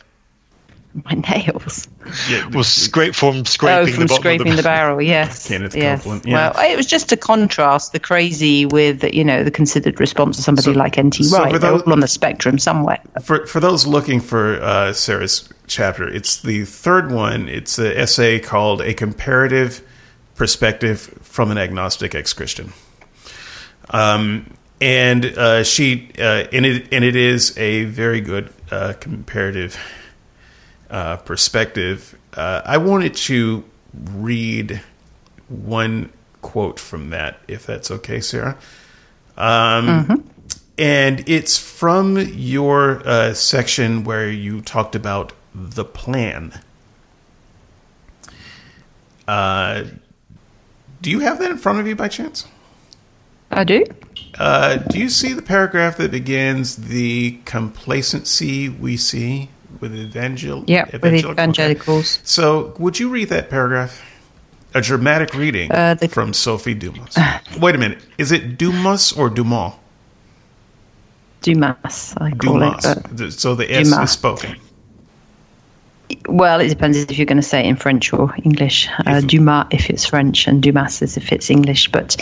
[1.05, 1.89] My nails.
[2.29, 3.95] Yeah, well, scrape from scraping.
[3.95, 5.01] Oh, from the scraping the, the, barrel.
[5.03, 5.49] Yes.
[5.49, 6.03] Kenneth yes.
[6.03, 6.25] Copeland.
[6.27, 6.53] Yeah.
[6.55, 10.45] Well, it was just to contrast the crazy with you know the considered response of
[10.45, 11.25] somebody so, like N.T.
[11.25, 11.61] So Wright.
[11.61, 13.01] Those, on the spectrum somewhere.
[13.23, 17.49] For for those looking for uh, Sarah's chapter, it's the third one.
[17.49, 19.87] It's an essay called "A Comparative
[20.35, 22.73] Perspective from an Agnostic Ex-Christian."
[23.91, 29.79] Um, and uh, she uh, and it and it is a very good uh, comparative
[30.91, 33.65] uh, perspective, uh, I wanted to
[34.13, 34.81] read
[35.49, 36.13] one
[36.43, 38.57] quote from that, if that's okay, Sarah.
[39.37, 40.29] Um, mm-hmm.
[40.79, 46.61] And it's from your uh, section where you talked about the plan.
[49.27, 49.85] Uh,
[51.03, 52.47] do you have that in front of you by chance?
[53.51, 53.85] I do.
[54.39, 59.49] Uh, do you see the paragraph that begins the complacency we see
[59.81, 60.65] with evangel?
[60.67, 62.19] Yeah, with evangelical- evangelicals.
[62.25, 64.03] So, would you read that paragraph?
[64.75, 67.17] A dramatic reading Uh, the- from Sophie Dumas.
[67.59, 68.01] Wait a minute.
[68.19, 69.73] Is it Dumas or Dumas?
[71.41, 72.85] Dumas, I call Dumas.
[72.85, 73.33] it.
[73.33, 74.11] so the S Dumas.
[74.11, 74.57] is spoken.
[76.29, 78.89] Well, it depends if you're going to say it in French or English.
[79.07, 81.91] Uh, Dumas if it's French, and Dumas if it's English.
[81.91, 82.17] But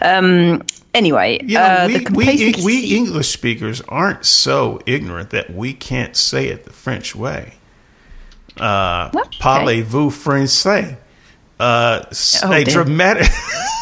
[0.00, 0.62] um,
[0.94, 6.48] anyway, know, uh, we, we, we English speakers aren't so ignorant that we can't say
[6.48, 7.54] it the French way.
[8.58, 9.38] Uh, Okay.
[9.40, 10.96] Parlez-vous français?
[11.58, 12.02] Uh,
[12.44, 12.72] Oh, a dear.
[12.74, 13.28] dramatic.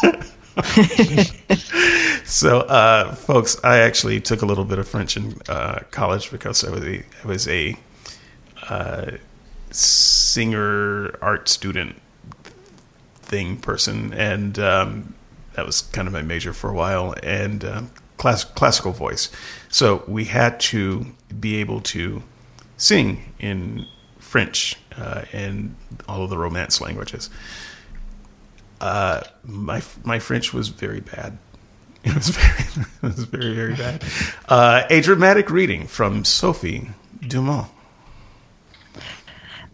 [2.25, 6.63] so, uh, folks, I actually took a little bit of French in uh, college because
[6.63, 7.75] I was a, I was a
[8.69, 9.11] uh,
[9.73, 12.01] singer art student
[13.13, 15.15] thing person, and um,
[15.53, 19.29] that was kind of my major for a while, and um, class, classical voice.
[19.69, 21.07] So we had to
[21.39, 22.23] be able to
[22.77, 23.85] sing in
[24.19, 25.75] French uh, and
[26.07, 27.29] all of the Romance languages.
[28.81, 31.37] Uh, my my French was very bad.
[32.05, 34.03] It was very it was very very bad.
[34.49, 36.89] Uh, a dramatic reading from Sophie
[37.25, 37.69] Dumont.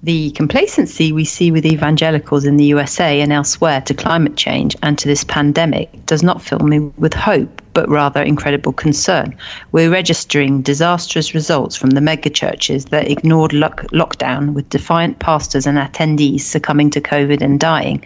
[0.02, 4.98] The complacency we see with evangelicals in the USA and elsewhere to climate change and
[4.98, 9.36] to this pandemic does not fill me with hope, but rather incredible concern.
[9.74, 15.78] We're registering disastrous results from the megachurches that ignored lock- lockdown, with defiant pastors and
[15.78, 18.02] attendees succumbing to COVID and dying.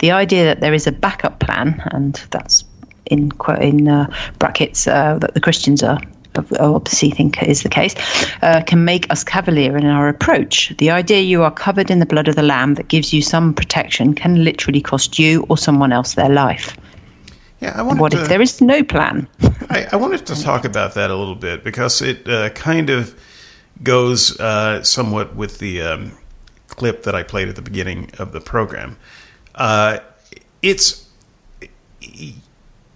[0.00, 2.62] The idea that there is a backup plan, and that's
[3.06, 5.98] in in uh, brackets uh, that the Christians are
[6.36, 7.94] obviously think is the case,
[8.42, 10.74] uh, can make us cavalier in our approach.
[10.78, 13.54] The idea you are covered in the blood of the Lamb that gives you some
[13.54, 16.76] protection can literally cost you or someone else their life.
[17.60, 19.28] Yeah, I wanted What to, if there is no plan?
[19.70, 23.16] I, I wanted to talk about that a little bit because it uh, kind of
[23.82, 26.12] goes uh, somewhat with the um,
[26.68, 28.96] clip that I played at the beginning of the program.
[29.54, 29.98] Uh,
[30.60, 31.08] it's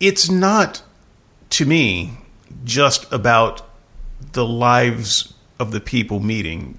[0.01, 0.83] it's not
[1.51, 2.19] to me
[2.67, 3.63] just about
[4.33, 6.79] the lives of the people meeting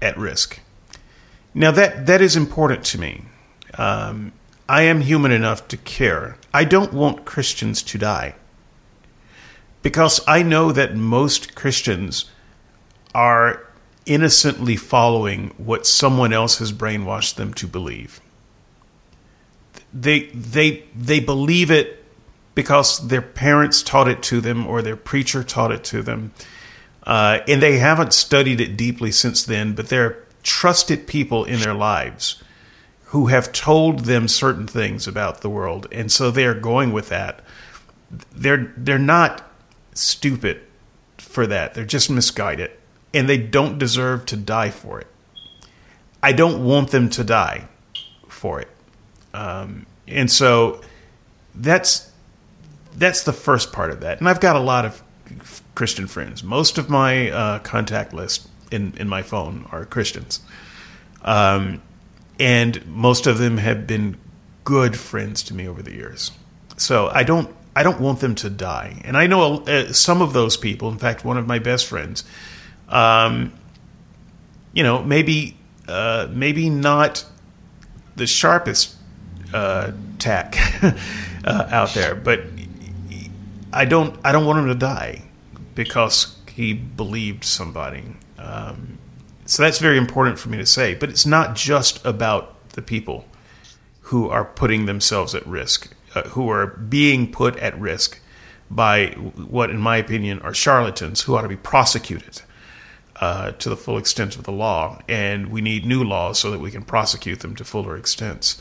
[0.00, 0.60] at risk.
[1.52, 3.22] Now that that is important to me.
[3.74, 4.32] Um,
[4.68, 6.38] I am human enough to care.
[6.54, 8.34] I don't want Christians to die
[9.82, 12.30] because I know that most Christians
[13.14, 13.66] are
[14.06, 18.20] innocently following what someone else has brainwashed them to believe.
[19.92, 22.04] They they they believe it
[22.56, 26.32] because their parents taught it to them or their preacher taught it to them.
[27.04, 31.74] Uh, and they haven't studied it deeply since then, but they're trusted people in their
[31.74, 32.42] lives
[33.10, 37.40] who have told them certain things about the world, and so they're going with that.
[38.32, 39.48] They're they're not
[39.94, 40.60] stupid
[41.18, 41.74] for that.
[41.74, 42.72] They're just misguided,
[43.14, 45.06] and they don't deserve to die for it.
[46.22, 47.68] I don't want them to die
[48.28, 48.68] for it,
[49.32, 50.80] um, and so
[51.54, 52.05] that's
[52.96, 54.18] that's the first part of that.
[54.18, 55.02] And I've got a lot of
[55.74, 56.42] Christian friends.
[56.42, 60.40] Most of my uh, contact list in in my phone are Christians.
[61.22, 61.82] Um,
[62.38, 64.16] and most of them have been
[64.64, 66.32] good friends to me over the years.
[66.76, 69.00] So I don't I don't want them to die.
[69.04, 70.88] And I know uh, some of those people.
[70.88, 72.24] In fact, one of my best friends,
[72.88, 73.52] um,
[74.72, 75.56] you know, maybe
[75.88, 77.24] uh, maybe not
[78.16, 78.94] the sharpest
[79.52, 80.56] uh, tack
[81.44, 82.55] uh, out there, but
[83.76, 85.22] I don't I don't want him to die
[85.74, 88.04] because he believed somebody.
[88.38, 88.98] Um,
[89.44, 90.94] so that's very important for me to say.
[90.94, 93.26] But it's not just about the people
[94.00, 98.20] who are putting themselves at risk, uh, who are being put at risk
[98.70, 102.42] by what, in my opinion, are charlatans who ought to be prosecuted
[103.20, 105.00] uh, to the full extent of the law.
[105.08, 108.60] And we need new laws so that we can prosecute them to fuller extents.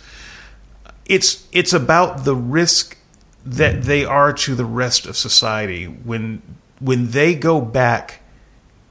[1.05, 2.97] It's it's about the risk
[3.45, 6.41] that they are to the rest of society when
[6.79, 8.21] when they go back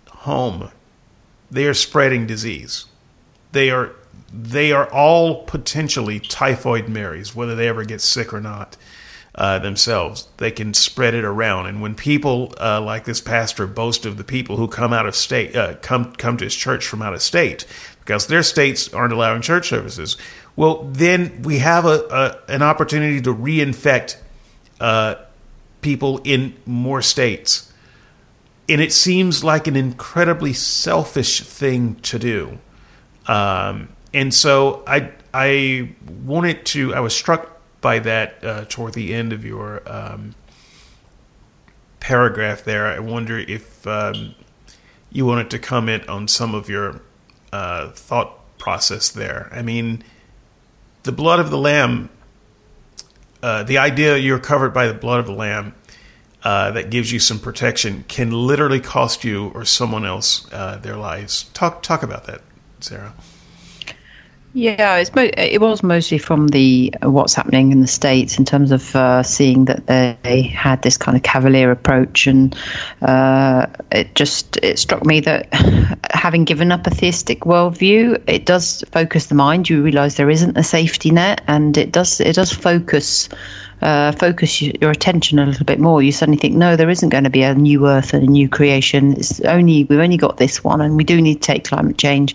[0.08, 0.70] home
[1.54, 2.86] they are spreading disease.
[3.52, 3.92] They are
[4.32, 8.76] they are all potentially typhoid Marys, whether they ever get sick or not
[9.36, 10.26] uh, themselves.
[10.38, 14.24] They can spread it around, and when people uh, like this pastor boast of the
[14.24, 17.22] people who come out of state, uh, come come to his church from out of
[17.22, 17.66] state
[18.00, 20.16] because their states aren't allowing church services,
[20.56, 24.16] well, then we have a, a an opportunity to reinfect
[24.84, 25.14] uh,
[25.80, 27.72] people in more states
[28.68, 32.58] and it seems like an incredibly selfish thing to do.
[33.26, 39.14] Um, and so I I wanted to I was struck by that uh, toward the
[39.14, 40.34] end of your um,
[42.00, 42.86] paragraph there.
[42.86, 44.34] I wonder if um,
[45.10, 47.00] you wanted to comment on some of your
[47.52, 49.50] uh, thought process there.
[49.52, 50.02] I mean,
[51.02, 52.08] the blood of the lamb,
[53.44, 55.74] uh, the idea you're covered by the blood of the lamb.
[56.42, 60.94] Uh, that gives you some protection can literally cost you or someone else uh, their
[60.94, 61.44] lives.
[61.54, 62.42] Talk talk about that,
[62.80, 63.14] Sarah.
[64.56, 68.44] Yeah, it's mo- it was mostly from the uh, what's happening in the states in
[68.44, 72.54] terms of uh, seeing that they had this kind of cavalier approach, and
[73.02, 75.52] uh, it just it struck me that
[76.12, 79.68] having given up a theistic worldview, it does focus the mind.
[79.68, 83.28] You realise there isn't a safety net, and it does it does focus
[83.84, 87.24] uh, focus your attention a little bit more, you suddenly think, no, there isn't going
[87.24, 89.12] to be a new Earth and a new creation.
[89.12, 92.34] It's only we've only got this one, and we do need to take climate change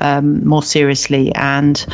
[0.00, 1.32] um, more seriously.
[1.36, 1.86] And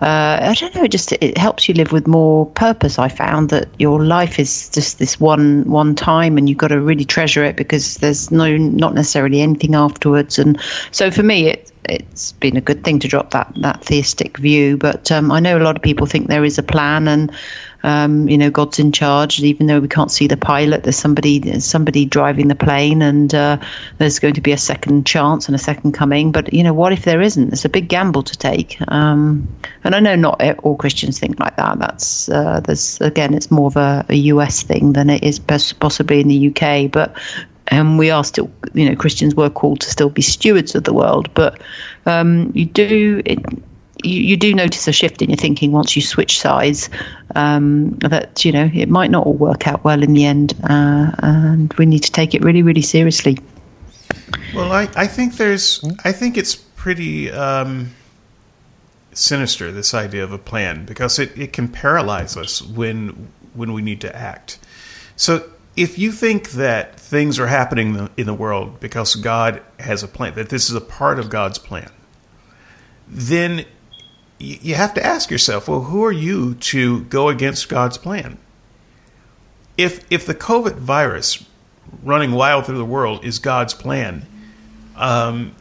[0.00, 2.98] uh, I don't know, it just it helps you live with more purpose.
[2.98, 6.80] I found that your life is just this one one time, and you've got to
[6.80, 10.38] really treasure it because there's no not necessarily anything afterwards.
[10.38, 14.38] And so for me, it it's been a good thing to drop that that theistic
[14.38, 14.76] view.
[14.76, 17.30] But um, I know a lot of people think there is a plan, and
[17.82, 19.40] um, you know, God's in charge.
[19.40, 23.34] Even though we can't see the pilot, there's somebody there's somebody driving the plane, and
[23.34, 23.58] uh,
[23.98, 26.32] there's going to be a second chance and a second coming.
[26.32, 27.52] But you know, what if there isn't?
[27.52, 28.78] It's a big gamble to take.
[28.88, 29.48] Um,
[29.84, 31.78] and I know not all Christians think like that.
[31.78, 36.20] That's uh, there's again, it's more of a, a US thing than it is possibly
[36.20, 36.90] in the UK.
[36.90, 37.16] But
[37.68, 40.92] and we are still, you know, Christians were called to still be stewards of the
[40.92, 41.60] world, but
[42.06, 43.38] um, you do it,
[44.02, 46.88] you, you, do notice a shift in your thinking once you switch sides.
[47.34, 51.12] Um, that you know it might not all work out well in the end, uh,
[51.18, 53.38] and we need to take it really, really seriously.
[54.54, 57.90] Well, I, I think there's I think it's pretty um,
[59.12, 63.82] sinister this idea of a plan because it, it can paralyze us when when we
[63.82, 64.58] need to act.
[65.16, 70.08] So if you think that things are happening in the world because God has a
[70.08, 71.90] plan, that this is a part of God's plan,
[73.08, 73.64] then
[74.42, 78.38] you have to ask yourself, well, who are you to go against God's plan?
[79.78, 81.44] If if the COVID virus
[82.02, 84.26] running wild through the world is God's plan,
[84.96, 85.54] um,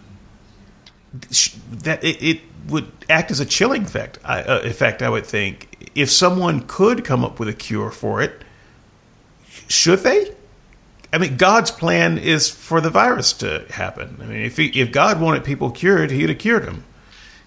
[1.14, 4.20] that it, it, would act as a chilling effect.
[4.24, 8.44] Uh, effect, I would think, if someone could come up with a cure for it,
[9.68, 10.36] should they?
[11.12, 14.20] I mean, God's plan is for the virus to happen.
[14.22, 16.84] I mean, if he, if God wanted people cured, He'd have cured them.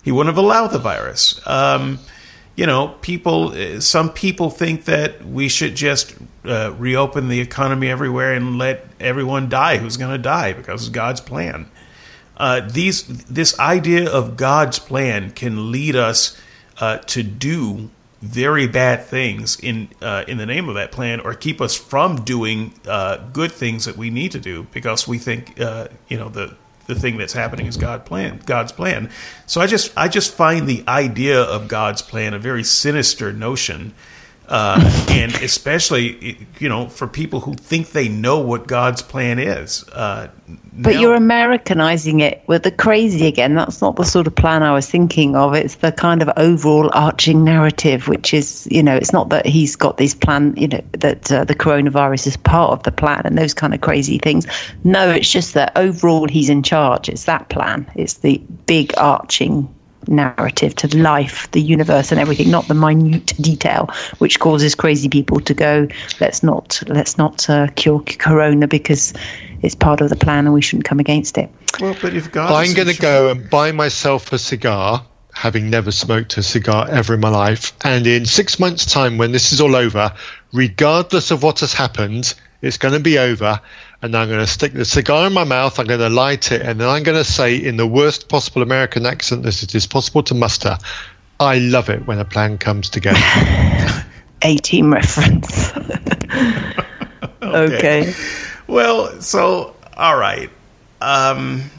[0.04, 1.40] He wouldn't have allowed the virus.
[1.46, 1.98] Um,
[2.56, 3.80] you know, people.
[3.80, 9.48] Some people think that we should just uh, reopen the economy everywhere and let everyone
[9.48, 11.68] die who's going to die because it's God's plan.
[12.36, 16.36] Uh, these this idea of God's plan can lead us
[16.80, 17.90] uh, to do
[18.20, 22.24] very bad things in uh, in the name of that plan, or keep us from
[22.24, 26.28] doing uh, good things that we need to do because we think uh, you know
[26.28, 26.56] the
[26.86, 29.10] the thing that's happening is God plan, God's plan.
[29.46, 33.94] So I just I just find the idea of God's plan a very sinister notion,
[34.48, 39.84] uh, and especially you know for people who think they know what God's plan is.
[39.88, 40.28] Uh,
[40.76, 43.54] but now, you're Americanizing it with the crazy again.
[43.54, 45.54] That's not the sort of plan I was thinking of.
[45.54, 49.76] It's the kind of overall arching narrative, which is, you know, it's not that he's
[49.76, 53.38] got this plan, you know, that uh, the coronavirus is part of the plan and
[53.38, 54.46] those kind of crazy things.
[54.82, 57.08] No, it's just that overall he's in charge.
[57.08, 57.90] It's that plan.
[57.94, 59.72] It's the big arching
[60.08, 65.40] narrative to life, the universe, and everything, not the minute detail, which causes crazy people
[65.40, 65.88] to go,
[66.20, 69.12] let's not let's not uh, cure corona because
[69.62, 71.50] it's part of the plan and we shouldn't come against it.
[71.80, 75.04] Well, but if God, I'm going to go and buy myself a cigar.
[75.32, 79.32] Having never smoked a cigar ever in my life, and in six months' time, when
[79.32, 80.12] this is all over,
[80.52, 83.60] regardless of what has happened, it's going to be over,
[84.02, 85.78] and I'm going to stick the cigar in my mouth.
[85.78, 88.62] I'm going to light it, and then I'm going to say, in the worst possible
[88.62, 90.76] American accent that it is possible to muster,
[91.40, 93.20] I love it when a plan comes together.
[94.42, 95.72] A team reference.
[95.76, 96.76] okay.
[97.42, 98.14] okay.
[98.66, 100.50] Well, so all right.
[101.00, 101.70] Um,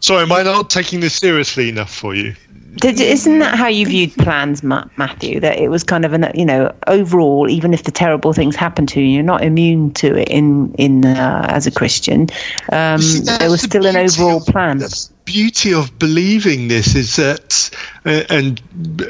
[0.00, 2.34] Sorry, am I not taking this seriously enough for you?
[2.80, 5.40] Did, isn't that how you viewed plans, Matthew?
[5.40, 8.86] That it was kind of an, you know, overall, even if the terrible things happen
[8.86, 12.28] to you, you're not immune to it in in uh, as a Christian.
[12.72, 14.78] Um, see, there was still an overall of, plan.
[14.78, 17.70] The beauty of believing this is that,
[18.04, 18.62] uh, and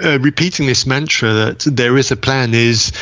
[0.03, 2.93] uh, repeating this mantra that there is a plan is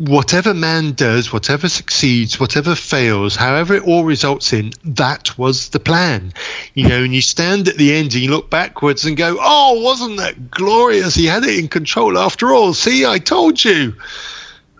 [0.00, 5.80] whatever man does, whatever succeeds, whatever fails, however it all results in, that was the
[5.80, 6.32] plan.
[6.74, 9.80] You know, and you stand at the end and you look backwards and go, oh,
[9.82, 11.14] wasn't that glorious?
[11.14, 12.72] He had it in control after all.
[12.72, 13.94] See, I told you.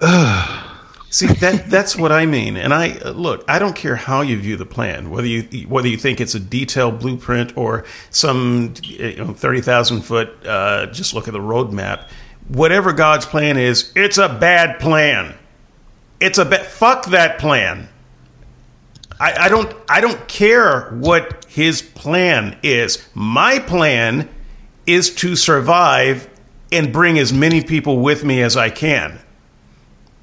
[0.01, 0.67] Ugh.
[1.13, 2.57] See that that's what I mean.
[2.57, 5.97] And I look, I don't care how you view the plan, whether you whether you
[5.97, 10.31] think it's a detailed blueprint or some you know, thirty thousand foot.
[10.47, 12.07] Uh, just look at the roadmap.
[12.51, 15.35] Whatever God's plan is, it's a bad plan.
[16.19, 16.67] It's a bad.
[16.67, 17.89] Fuck that plan.
[19.21, 19.73] I, I don't.
[19.89, 23.07] I don't care what his plan is.
[23.15, 24.29] My plan
[24.85, 26.29] is to survive
[26.73, 29.21] and bring as many people with me as I can.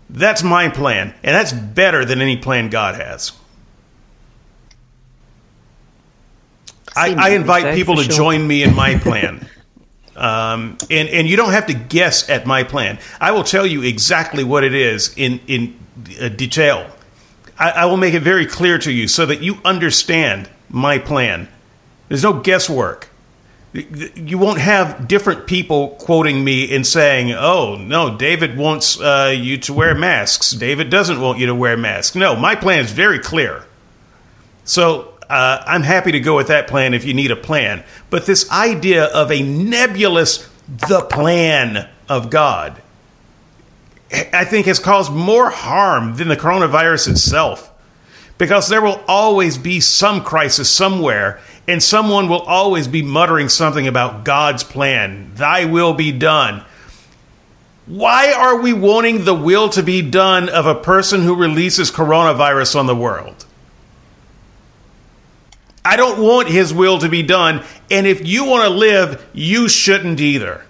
[0.09, 3.31] That's my plan, and that's better than any plan God has.
[6.93, 8.13] I, I invite people to sure.
[8.13, 9.47] join me in my plan.
[10.17, 12.99] Um, and, and you don't have to guess at my plan.
[13.21, 15.79] I will tell you exactly what it is in, in
[16.19, 16.89] uh, detail.
[17.57, 21.47] I, I will make it very clear to you so that you understand my plan.
[22.09, 23.09] There's no guesswork
[23.73, 29.57] you won't have different people quoting me and saying, "Oh no, David wants uh, you
[29.59, 30.51] to wear masks.
[30.51, 33.65] David doesn't want you to wear masks." No, my plan is very clear.
[34.63, 37.83] So uh, I'm happy to go with that plan if you need a plan.
[38.09, 42.81] But this idea of a nebulous the plan of God,
[44.11, 47.73] I think, has caused more harm than the coronavirus itself.
[48.37, 53.87] Because there will always be some crisis somewhere, and someone will always be muttering something
[53.87, 55.31] about God's plan.
[55.33, 56.63] Thy will be done.
[57.87, 62.75] Why are we wanting the will to be done of a person who releases coronavirus
[62.75, 63.46] on the world?
[65.87, 69.69] I don't want his will to be done, and if you want to live, you
[69.69, 70.65] shouldn't either.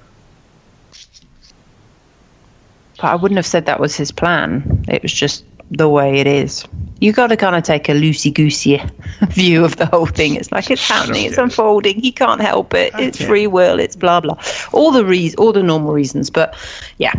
[2.98, 4.86] But I wouldn't have said that was his plan.
[4.88, 6.66] It was just the way it is.
[7.00, 8.80] You got to kind of take a loosey goosey
[9.30, 10.36] view of the whole thing.
[10.36, 12.00] It's like it's happening, it's unfolding.
[12.00, 12.94] He can't help it.
[13.00, 13.80] It's free will.
[13.80, 14.40] It's blah blah.
[14.72, 16.30] All the reas, all the normal reasons.
[16.30, 16.56] But
[17.00, 17.14] yeah,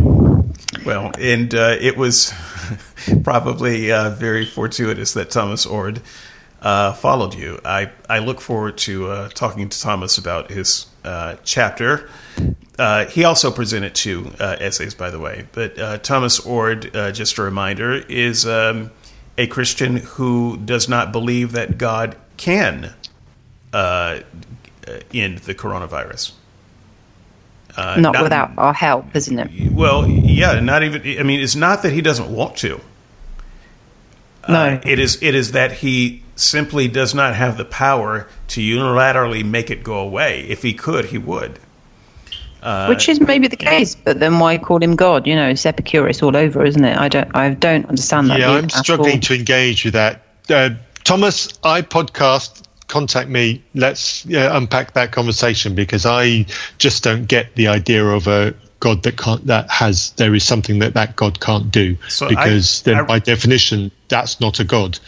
[0.86, 2.32] Well, and uh, it was
[3.24, 6.00] probably uh, very fortuitous that Thomas Oord
[6.60, 7.60] uh, followed you.
[7.64, 12.08] I, I look forward to uh, talking to Thomas about his uh, chapter.
[12.78, 15.46] Uh, he also presented two uh, essays, by the way.
[15.52, 18.90] But uh, Thomas Oord, uh, just a reminder, is um,
[19.36, 22.94] a Christian who does not believe that God can
[23.72, 24.20] uh,
[25.12, 26.32] end the coronavirus.
[27.76, 29.72] Uh, not, without our help, isn't it?
[29.72, 31.20] well, yeah, not even.
[31.20, 32.80] I mean, it's not that he doesn't want to.
[34.48, 34.54] No.
[34.54, 35.22] Uh, it is.
[35.22, 39.98] It is that he simply does not have the power to unilaterally make it go
[39.98, 40.46] away.
[40.48, 41.58] If he could, he would.
[42.62, 45.26] Uh, Which is maybe the case, but then why call him God?
[45.26, 46.96] You know, it's Epicurus all over, isn't it?
[46.96, 48.40] I don't, I don't understand that.
[48.40, 49.20] Yeah, I'm struggling all.
[49.20, 50.22] to engage with that.
[50.50, 50.70] Uh,
[51.04, 52.64] Thomas, I podcast.
[52.88, 53.62] Contact me.
[53.74, 56.46] Let's uh, unpack that conversation because I
[56.78, 60.78] just don't get the idea of a God that can't that has there is something
[60.78, 64.64] that that God can't do So I- because then I- by definition that's not a
[64.64, 64.98] God.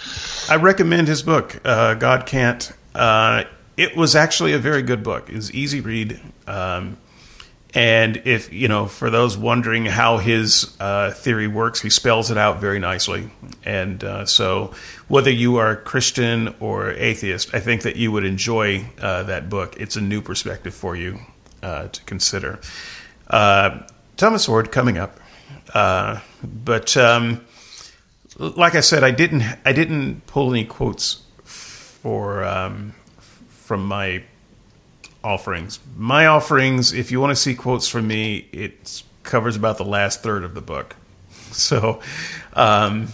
[0.49, 2.71] I recommend his book, uh, God Can't.
[2.95, 3.45] Uh,
[3.77, 5.31] it was actually a very good book.
[5.31, 6.21] It was easy read.
[6.47, 6.99] Um,
[7.73, 12.37] and if, you know, for those wondering how his uh, theory works, he spells it
[12.37, 13.31] out very nicely.
[13.65, 14.75] And uh, so,
[15.09, 19.77] whether you are Christian or atheist, I think that you would enjoy uh, that book.
[19.79, 21.21] It's a new perspective for you
[21.63, 22.59] uh, to consider.
[23.31, 23.87] Uh,
[24.17, 25.19] Thomas Oord coming up.
[25.73, 26.97] Uh, but.
[26.97, 27.47] Um,
[28.41, 32.95] like I said, I didn't I didn't pull any quotes for um,
[33.49, 34.23] from my
[35.23, 35.79] offerings.
[35.97, 40.23] My offerings, if you want to see quotes from me, it covers about the last
[40.23, 40.97] third of the book.
[41.53, 42.01] So
[42.55, 43.09] um,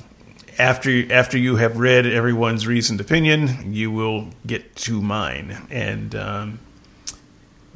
[0.58, 6.58] after after you have read everyone's reasoned opinion, you will get to mine, and um,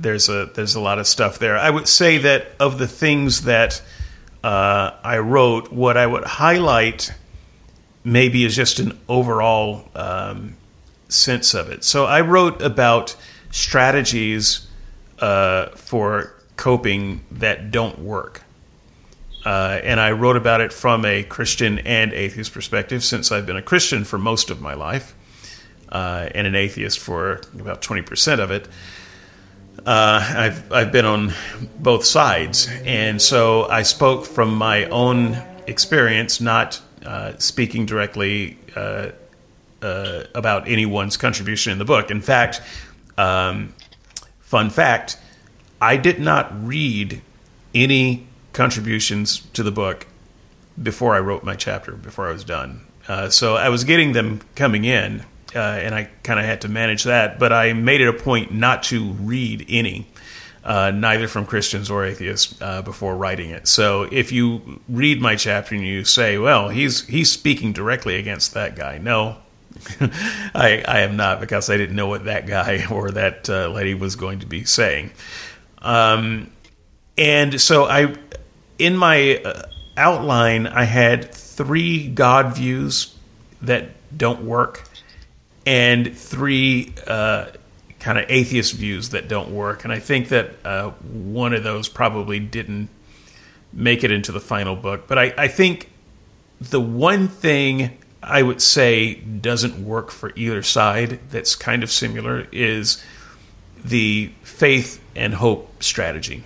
[0.01, 1.57] there's a there's a lot of stuff there.
[1.57, 3.83] I would say that of the things that
[4.43, 7.13] uh, I wrote, what I would highlight
[8.03, 10.57] maybe is just an overall um,
[11.09, 11.85] sense of it.
[11.85, 13.15] So I wrote about
[13.51, 14.67] strategies
[15.19, 18.43] uh, for coping that don't work.
[19.45, 23.57] Uh, and I wrote about it from a Christian and atheist perspective since I've been
[23.57, 25.15] a Christian for most of my life
[25.89, 28.69] uh, and an atheist for about 20% of it.
[29.87, 31.33] Uh, I've, I've been on
[31.79, 32.69] both sides.
[32.85, 39.11] And so I spoke from my own experience, not uh, speaking directly uh,
[39.83, 42.11] uh, about anyone's contribution in the book.
[42.11, 42.61] In fact,
[43.17, 43.75] um,
[44.41, 45.19] fun fact,
[45.81, 47.23] I did not read
[47.75, 50.07] any contributions to the book
[50.81, 52.83] before I wrote my chapter, before I was done.
[53.09, 55.25] Uh, so I was getting them coming in,
[55.55, 57.39] uh, and I kind of had to manage that.
[57.39, 60.07] But I made it a point not to read any,
[60.65, 63.69] uh, neither from Christians or atheists, uh, before writing it.
[63.69, 68.55] So if you read my chapter and you say, "Well, he's he's speaking directly against
[68.55, 69.37] that guy," no.
[70.01, 73.95] I, I am not because I didn't know what that guy or that uh, lady
[73.95, 75.13] was going to be saying.
[75.79, 76.51] Um,
[77.17, 78.15] and so I,
[78.79, 79.63] in my uh,
[79.97, 83.15] outline, I had three God views
[83.63, 84.89] that don't work,
[85.71, 87.47] and three uh,
[88.01, 89.85] kind of atheist views that don't work.
[89.85, 92.89] And I think that uh, one of those probably didn't
[93.73, 95.07] make it into the final book.
[95.07, 95.89] But I, I think
[96.61, 102.49] the one thing I would say doesn't work for either side that's kind of similar
[102.51, 103.01] is
[103.85, 106.43] the faith and hope strategy.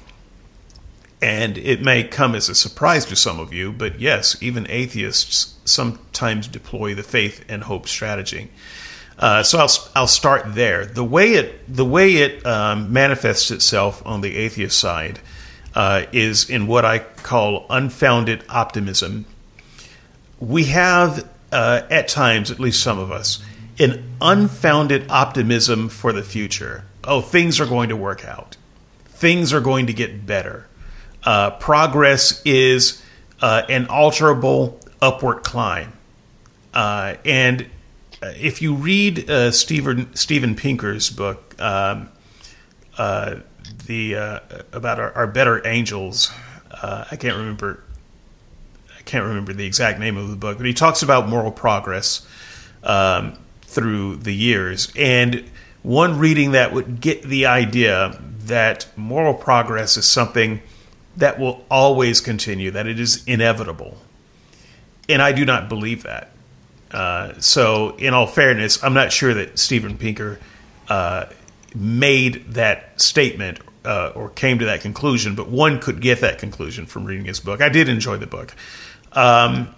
[1.23, 5.55] And it may come as a surprise to some of you, but yes, even atheists
[5.65, 8.51] sometimes deploy the faith and hope strategy.
[9.19, 10.87] Uh, so I'll I'll start there.
[10.87, 15.21] The way it the way it um, manifests itself on the atheist side
[15.75, 19.27] uh, is in what I call unfounded optimism.
[20.41, 23.43] We have uh, at times, at least some of us,
[23.79, 26.85] an unfounded optimism for the future.
[27.05, 28.57] Oh, things are going to work out.
[29.07, 30.67] Things are going to get better.
[31.23, 33.03] Uh, progress is
[33.41, 35.93] uh, an alterable upward climb.
[36.73, 37.67] Uh, and
[38.37, 42.09] if you read uh, Steven, Steven Pinker's book, um,
[42.97, 43.37] uh,
[43.87, 44.15] the
[44.73, 46.31] about our, our, better angels,
[46.71, 47.83] I can't remember.
[48.97, 52.27] I can't remember the exact name of the book, but he talks about moral progress
[52.83, 54.93] um, through the years.
[54.97, 55.45] And
[55.83, 60.63] one reading that would get the idea that moral progress is something
[61.17, 63.99] that will always continue, that it is inevitable.
[65.09, 66.34] And I do not believe that.
[66.95, 70.39] Uh, so, in all fairness, I'm not sure that Steven Pinker
[70.89, 71.27] uh,
[71.75, 76.87] made that statement uh, or came to that conclusion, but one could get that conclusion
[76.87, 77.61] from reading his book.
[77.61, 78.55] I did enjoy the book,
[79.13, 79.75] um,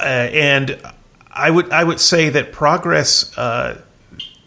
[0.00, 0.80] uh, and
[1.30, 3.80] I would I would say that progress, uh,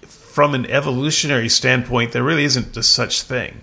[0.01, 3.61] from an evolutionary standpoint, there really isn't a such thing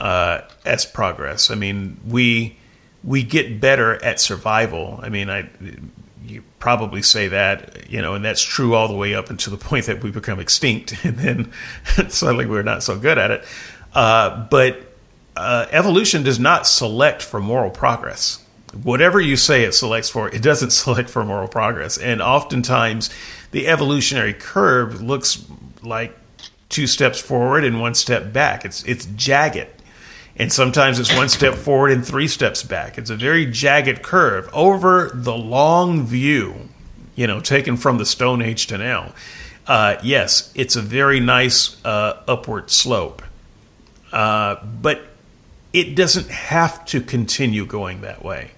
[0.00, 1.50] as progress.
[1.50, 2.56] I mean, we
[3.04, 5.00] we get better at survival.
[5.02, 5.50] I mean, I
[6.26, 9.64] you probably say that, you know, and that's true all the way up until the
[9.64, 11.52] point that we become extinct, and then
[12.08, 13.44] suddenly we're not so good at it.
[13.94, 14.94] Uh, but
[15.36, 18.44] uh, evolution does not select for moral progress.
[18.82, 21.96] Whatever you say it selects for, it doesn't select for moral progress.
[21.96, 23.10] And oftentimes,
[23.52, 25.44] the evolutionary curve looks
[25.82, 26.16] like
[26.68, 28.64] two steps forward and one step back.
[28.64, 29.68] It's it's jagged
[30.36, 32.98] and sometimes it's one step forward and three steps back.
[32.98, 36.68] It's a very jagged curve over the long view,
[37.14, 39.12] you know, taken from the Stone Age to now.
[39.66, 43.22] Uh, yes, it's a very nice uh, upward slope,
[44.12, 45.02] uh, but
[45.72, 48.50] it doesn't have to continue going that way.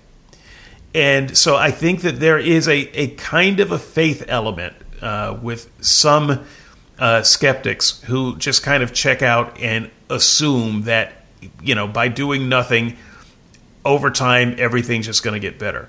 [0.94, 5.39] And so I think that there is a, a kind of a faith element uh,
[5.40, 6.44] with some
[6.98, 11.26] uh, skeptics who just kind of check out and assume that
[11.62, 12.96] you know, by doing nothing,
[13.84, 15.88] over time, everything's just going to get better.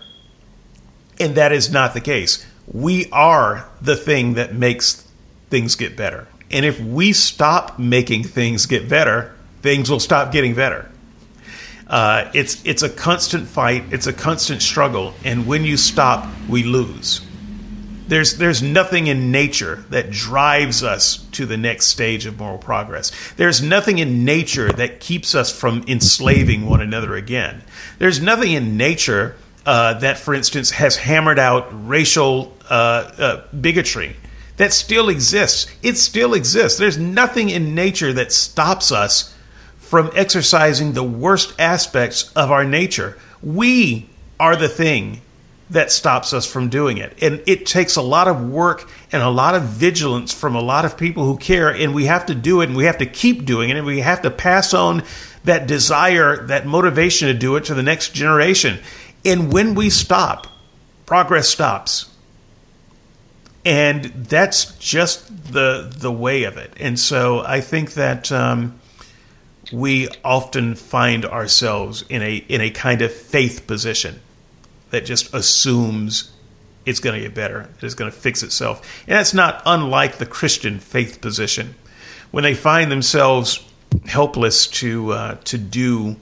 [1.19, 2.45] And that is not the case.
[2.71, 5.07] We are the thing that makes
[5.49, 6.27] things get better.
[6.51, 10.89] And if we stop making things get better, things will stop getting better.
[11.87, 13.85] Uh, it's it's a constant fight.
[13.91, 17.21] It's a constant struggle, and when you stop, we lose.
[18.07, 23.11] There's, there's nothing in nature that drives us to the next stage of moral progress.
[23.35, 27.63] There's nothing in nature that keeps us from enslaving one another again.
[27.99, 29.35] There's nothing in nature
[29.65, 34.15] uh, that, for instance, has hammered out racial uh, uh, bigotry.
[34.55, 35.67] That still exists.
[35.83, 36.79] It still exists.
[36.79, 39.35] There's nothing in nature that stops us
[39.77, 43.17] from exercising the worst aspects of our nature.
[43.43, 44.09] We
[44.39, 45.21] are the thing
[45.69, 47.17] that stops us from doing it.
[47.21, 50.85] And it takes a lot of work and a lot of vigilance from a lot
[50.85, 51.69] of people who care.
[51.69, 53.77] And we have to do it and we have to keep doing it.
[53.77, 55.03] And we have to pass on
[55.43, 58.79] that desire, that motivation to do it to the next generation.
[59.25, 60.47] And when we stop,
[61.05, 62.09] progress stops.
[63.65, 66.71] And that's just the the way of it.
[66.79, 68.79] And so I think that um,
[69.73, 74.21] we often find ourselves in a in a kind of faith position
[74.89, 76.31] that just assumes
[76.85, 79.03] it's going to get better, it's going to fix itself.
[79.07, 81.75] And that's not unlike the Christian faith position.
[82.31, 83.63] When they find themselves
[84.05, 86.15] helpless to uh, to do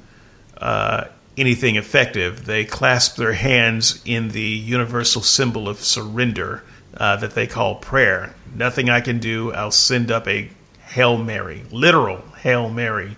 [0.57, 1.05] uh,
[1.37, 6.63] anything effective, they clasp their hands in the universal symbol of surrender
[6.97, 8.35] uh, that they call prayer.
[8.55, 10.49] Nothing I can do, I'll send up a
[10.87, 13.17] Hail Mary, literal Hail Mary,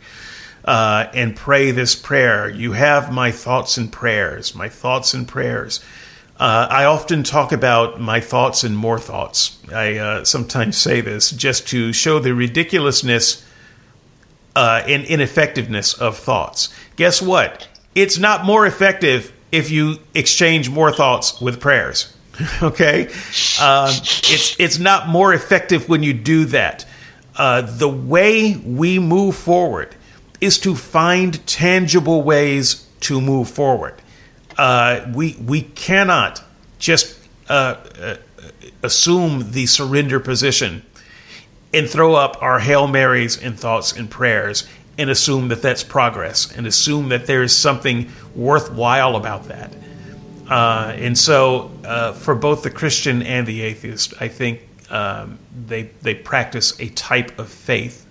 [0.68, 2.50] uh, and pray this prayer.
[2.50, 5.80] You have my thoughts and prayers, my thoughts and prayers.
[6.38, 9.58] Uh, I often talk about my thoughts and more thoughts.
[9.74, 13.44] I uh, sometimes say this just to show the ridiculousness
[14.56, 16.72] uh, and ineffectiveness of thoughts.
[16.98, 17.68] Guess what?
[17.96, 22.14] It's not more effective if you exchange more thoughts with prayers.
[22.62, 23.08] okay,
[23.60, 26.86] um, it's it's not more effective when you do that.
[27.36, 29.96] Uh, the way we move forward
[30.40, 33.96] is to find tangible ways to move forward.
[34.58, 36.44] Uh, we we cannot
[36.80, 37.18] just
[37.50, 38.16] uh, uh,
[38.84, 40.84] assume the surrender position
[41.74, 46.52] and throw up our hail marys and thoughts and prayers and assume that that's progress
[46.56, 49.72] and assume that there is something worthwhile about that.
[50.50, 55.38] Uh, and so, uh, for both the Christian and the atheist, I think um,
[55.68, 58.07] they they practice a type of faith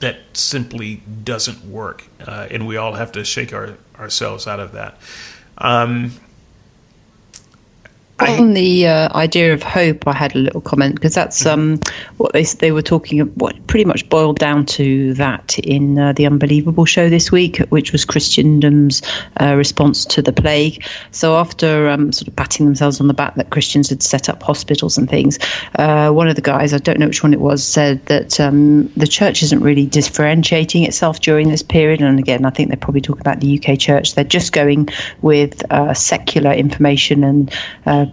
[0.00, 4.72] that simply doesn't work, uh, and we all have to shake our, ourselves out of
[4.72, 4.98] that.
[5.58, 6.12] Um,
[8.20, 11.74] on the uh, idea of hope, I had a little comment because that's mm-hmm.
[11.74, 11.80] um,
[12.16, 13.20] what they they were talking.
[13.20, 17.92] What pretty much boiled down to that in uh, the Unbelievable show this week, which
[17.92, 19.02] was Christendom's
[19.40, 20.84] uh, response to the plague.
[21.10, 24.42] So after um, sort of patting themselves on the back that Christians had set up
[24.42, 25.38] hospitals and things,
[25.78, 28.88] uh, one of the guys, I don't know which one it was, said that um,
[28.96, 32.00] the church isn't really differentiating itself during this period.
[32.00, 34.14] And again, I think they're probably talking about the UK church.
[34.14, 34.88] They're just going
[35.22, 37.54] with uh, secular information and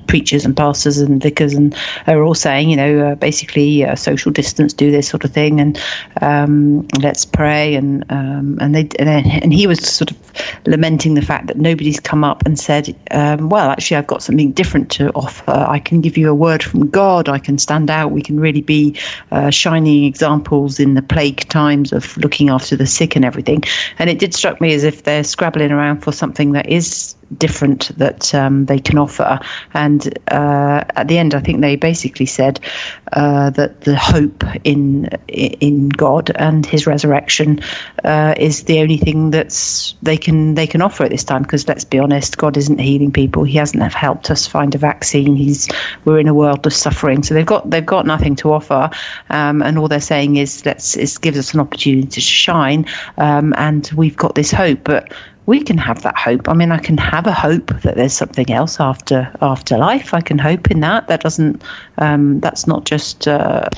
[0.08, 1.76] preachers and pastors and vicars and
[2.08, 5.60] are all saying, you know, uh, basically uh, social distance, do this sort of thing,
[5.60, 5.82] and
[6.22, 7.76] um, let's pray.
[7.76, 10.18] And um, and they and, and, he was sort of
[10.66, 14.52] lamenting the fact that nobody's come up and said, um, well, actually, I've got something
[14.52, 15.52] different to offer.
[15.52, 17.30] I can give you a word from God.
[17.30, 18.12] I can stand out.
[18.12, 18.98] We can really be
[19.32, 23.64] uh, shining examples in the plague times of looking after the sick and everything.
[24.00, 27.98] And it did struck me as if they're scrabbling around for something that is different
[27.98, 29.40] that um, they can offer.
[29.74, 32.60] And uh, at the end, I think they basically said
[33.14, 37.60] uh, that the hope in in God and His resurrection
[38.04, 41.44] uh, is the only thing that's they can they can offer at this time.
[41.44, 43.44] Because let's be honest, God isn't healing people.
[43.44, 45.36] He hasn't helped us find a vaccine.
[45.36, 45.68] He's
[46.06, 48.90] we're in a world of suffering, so they've got they've got nothing to offer.
[49.30, 52.86] Um, and all they're saying is let's it gives us an opportunity to shine,
[53.18, 55.14] um, and we've got this hope, but
[55.46, 56.48] we can have that hope.
[56.48, 60.14] I mean, I can have a hope that there's something else after after life.
[60.14, 61.08] I can hope in that.
[61.08, 61.62] That doesn't.
[61.98, 63.28] Um, that's not just.
[63.28, 63.70] Uh,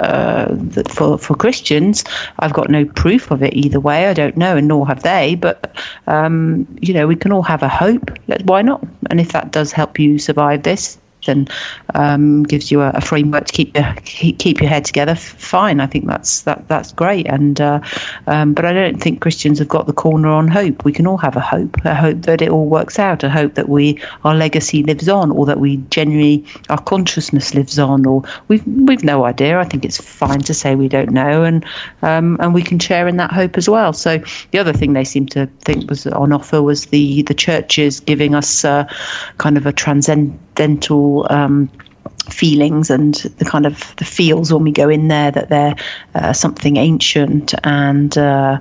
[0.00, 0.56] uh,
[0.88, 2.02] for for Christians,
[2.40, 4.08] I've got no proof of it either way.
[4.08, 5.36] I don't know, and nor have they.
[5.36, 5.76] But
[6.08, 8.10] um, you know, we can all have a hope.
[8.44, 8.84] Why not?
[9.10, 11.50] And if that does help you survive this, and
[11.94, 15.80] um, gives you a, a, framework to keep your keep your head together, fine.
[15.80, 17.26] I think that's that that's great.
[17.26, 17.80] And uh,
[18.26, 20.84] um, but I don't think Christians have got the corner on hope.
[20.84, 23.54] We can all have a hope, a hope that it all works out, a hope
[23.54, 28.22] that we our legacy lives on, or that we genuinely our consciousness lives on, or
[28.48, 29.58] we've we've no idea.
[29.58, 31.64] I think it's fine to say we don't know, and
[32.02, 33.92] um, and we can share in that hope as well.
[33.92, 34.18] So
[34.50, 38.34] the other thing they seem to think was on offer was the the churches giving
[38.34, 38.84] us uh,
[39.38, 41.70] kind of a transcendental um,
[42.30, 45.74] feelings and the kind of the feels when we go in there that they're
[46.14, 48.58] uh, something ancient and uh,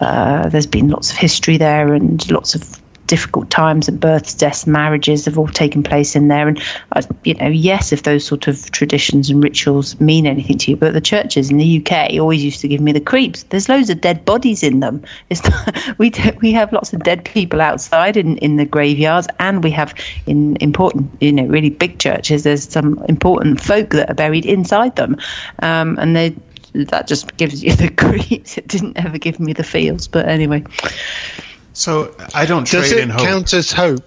[0.00, 4.66] uh, there's been lots of history there and lots of difficult times and births, deaths,
[4.66, 6.48] marriages have all taken place in there.
[6.48, 6.62] And
[6.92, 10.76] uh, you know, yes, if those sort of traditions and rituals mean anything to you,
[10.76, 13.44] but the churches in the UK always used to give me the creeps.
[13.44, 15.02] There's loads of dead bodies in them.
[15.44, 19.70] Not, we we have lots of dead people outside in, in the graveyards, and we
[19.70, 19.94] have
[20.26, 22.42] in important, you know, really big churches.
[22.42, 25.16] There's some important folk that are buried inside them,
[25.60, 26.34] um, and they
[26.74, 28.58] that just gives you the creeps.
[28.58, 30.64] It didn't ever give me the feels, but anyway.
[31.76, 33.20] So I don't trade does it in hope.
[33.20, 34.02] count as hope?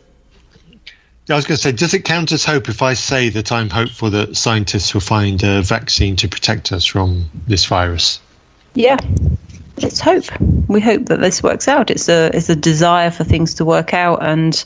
[1.29, 3.69] I was going to say, does it count as hope if I say that I'm
[3.69, 8.19] hopeful that scientists will find a vaccine to protect us from this virus?
[8.73, 8.97] Yeah,
[9.77, 10.25] it's hope.
[10.67, 11.91] We hope that this works out.
[11.91, 14.65] It's a it's a desire for things to work out, and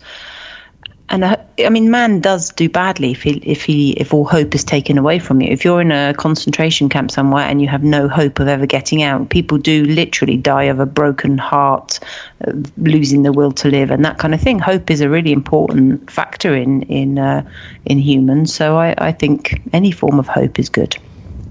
[1.10, 4.56] and uh, I mean, man does do badly if he, if he, if all hope
[4.56, 5.50] is taken away from you.
[5.50, 9.04] If you're in a concentration camp somewhere and you have no hope of ever getting
[9.04, 12.00] out, people do literally die of a broken heart,
[12.48, 14.60] uh, losing the will to live, and that kind of thing.
[14.60, 17.48] Hope is a really important factor in in uh,
[17.86, 18.54] in humans.
[18.54, 20.96] So I, I think any form of hope is good.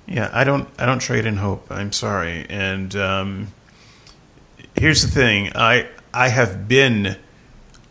[0.09, 1.67] Yeah, I don't I don't trade in hope.
[1.71, 2.47] I'm sorry.
[2.49, 3.49] And um,
[4.77, 7.17] here's the thing: I I have been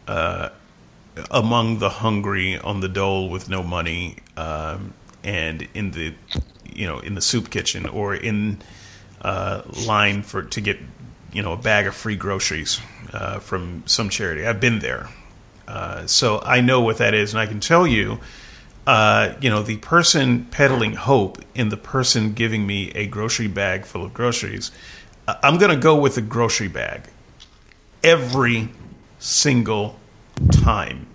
[0.07, 0.49] uh,
[1.29, 4.93] among the hungry on the dole with no money, um,
[5.23, 6.13] and in the
[6.73, 8.61] you know in the soup kitchen or in
[9.21, 10.77] uh, line for to get
[11.33, 12.79] you know a bag of free groceries
[13.13, 14.45] uh, from some charity.
[14.45, 15.09] I've been there,
[15.67, 18.19] uh, so I know what that is, and I can tell you.
[18.87, 23.85] Uh, you know, the person peddling hope in the person giving me a grocery bag
[23.85, 24.71] full of groceries,
[25.27, 27.03] uh, I'm going to go with the grocery bag
[28.03, 28.69] every
[29.19, 29.99] single
[30.49, 31.07] time.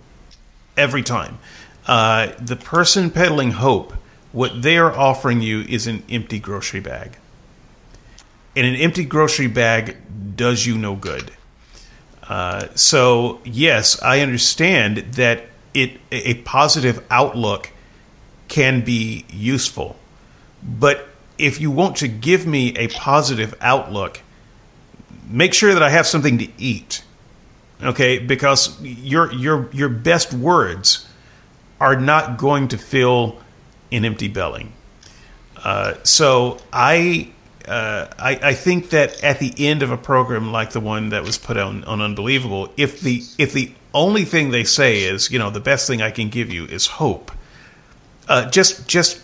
[0.75, 1.39] Every time.
[1.85, 3.93] Uh, the person peddling hope,
[4.31, 7.17] what they are offering you is an empty grocery bag.
[8.55, 9.97] And an empty grocery bag
[10.35, 11.31] does you no good.
[12.23, 17.71] Uh, so, yes, I understand that it a positive outlook
[18.47, 19.95] can be useful.
[20.63, 24.21] But if you want to give me a positive outlook,
[25.29, 27.03] make sure that I have something to eat.
[27.83, 31.07] Okay, because your your your best words
[31.79, 33.39] are not going to fill
[33.91, 34.67] an empty belly.
[35.63, 37.31] Uh, so I,
[37.67, 41.23] uh, I I think that at the end of a program like the one that
[41.23, 45.39] was put on on Unbelievable, if the if the only thing they say is you
[45.39, 47.31] know the best thing I can give you is hope,
[48.27, 49.21] uh, just just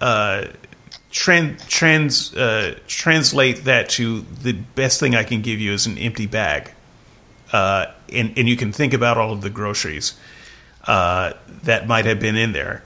[0.00, 0.46] uh,
[1.10, 5.98] trans, trans uh, translate that to the best thing I can give you is an
[5.98, 6.72] empty bag,
[7.52, 10.14] uh, and and you can think about all of the groceries
[10.86, 11.32] uh,
[11.64, 12.82] that might have been in there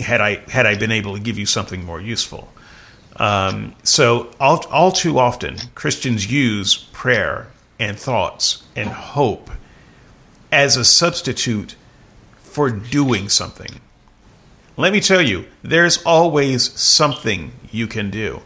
[0.00, 2.52] had I had I been able to give you something more useful.
[3.16, 9.50] Um, so all all too often Christians use prayer and thoughts and hope
[10.50, 11.74] as a substitute
[12.36, 13.80] for doing something.
[14.76, 18.42] Let me tell you, there's always something you can do.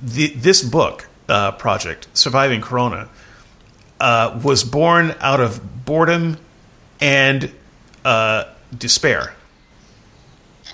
[0.00, 3.08] The, this book uh, project, Surviving Corona,
[4.00, 6.38] uh, was born out of boredom
[7.00, 7.52] and
[8.04, 8.44] uh,
[8.76, 9.34] despair.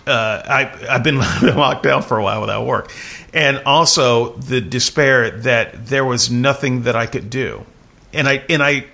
[0.07, 2.93] Uh, I, I've been locked down for a while without work.
[3.33, 7.65] And also the despair that there was nothing that I could do.
[8.13, 8.87] And I, and I,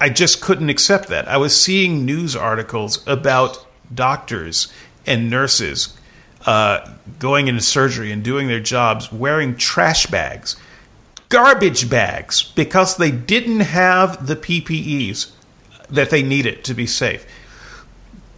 [0.00, 1.28] I just couldn't accept that.
[1.28, 3.64] I was seeing news articles about
[3.94, 4.72] doctors
[5.06, 5.96] and nurses
[6.46, 6.88] uh,
[7.18, 10.56] going into surgery and doing their jobs wearing trash bags,
[11.32, 15.30] garbage bags, because they didn't have the PPEs
[15.88, 17.26] that they needed to be safe.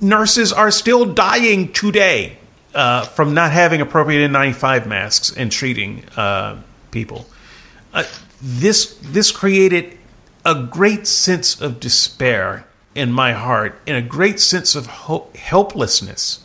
[0.01, 2.39] Nurses are still dying today
[2.73, 6.62] uh, from not having appropriate N95 masks and treating uh,
[6.93, 7.27] people.
[7.93, 8.05] Uh,
[8.41, 9.99] this this created
[10.45, 12.65] a great sense of despair
[12.95, 14.87] in my heart and a great sense of
[15.35, 16.45] helplessness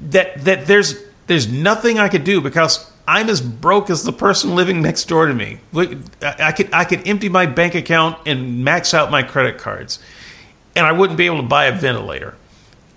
[0.00, 0.94] that that there's
[1.26, 5.26] there's nothing I could do because I'm as broke as the person living next door
[5.26, 5.58] to me.
[6.22, 9.98] I could I could empty my bank account and max out my credit cards,
[10.74, 12.34] and I wouldn't be able to buy a ventilator.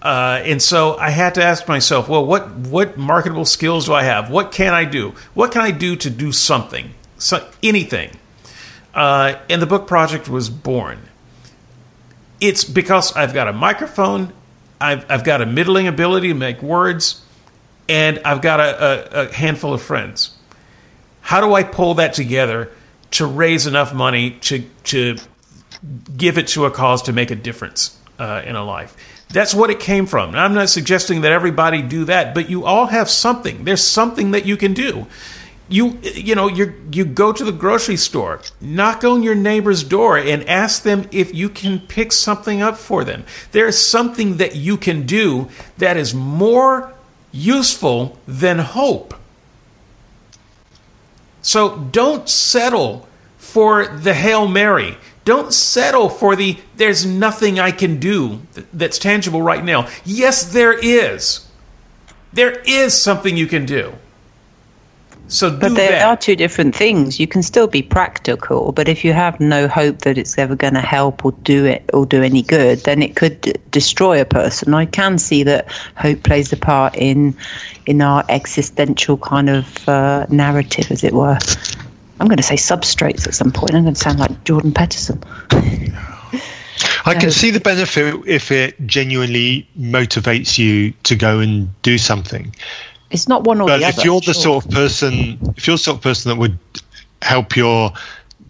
[0.01, 4.03] Uh, and so I had to ask myself, well, what what marketable skills do I
[4.03, 4.29] have?
[4.29, 5.13] What can I do?
[5.34, 8.11] What can I do to do something, so, anything?
[8.93, 10.99] Uh, and the book project was born.
[12.39, 14.31] It's because I've got a microphone
[14.79, 17.21] I've, I've got a middling ability to make words,
[17.89, 20.35] and I've got a, a, a handful of friends.
[21.22, 22.72] How do I pull that together
[23.11, 25.18] to raise enough money to to
[26.15, 28.95] give it to a cause to make a difference uh, in a life?
[29.30, 30.35] That's what it came from.
[30.35, 33.65] I'm not suggesting that everybody do that, but you all have something.
[33.65, 35.07] There's something that you can do
[35.69, 40.18] you you know you you go to the grocery store knock on your neighbor's door
[40.18, 44.77] and ask them if you can pick something up for them there's something that you
[44.77, 45.47] can do
[45.77, 46.93] that is more
[47.32, 49.14] useful than hope.
[51.41, 54.98] So don't settle for the hail mary.
[55.24, 58.41] Don't settle for the there's nothing i can do
[58.74, 59.88] that's tangible right now.
[60.06, 61.48] Yes there is.
[62.34, 63.95] There is something you can do
[65.28, 66.06] so but there that.
[66.06, 67.20] are two different things.
[67.20, 70.74] You can still be practical, but if you have no hope that it's ever going
[70.76, 74.26] to help or do it or do any good, then it could d- destroy a
[74.26, 74.74] person.
[74.74, 77.36] I can see that hope plays a part in
[77.86, 81.38] in our existential kind of uh, narrative, as it were.
[82.20, 83.76] I'm going to say substrates at some point.
[83.76, 85.22] I'm going to sound like Jordan Peterson.
[87.06, 92.54] I can see the benefit if it genuinely motivates you to go and do something.
[93.09, 93.99] It's not one or but the other.
[93.99, 94.61] if you're the sure.
[94.61, 96.57] sort of person, if you're the sort of person that would
[97.21, 97.91] help your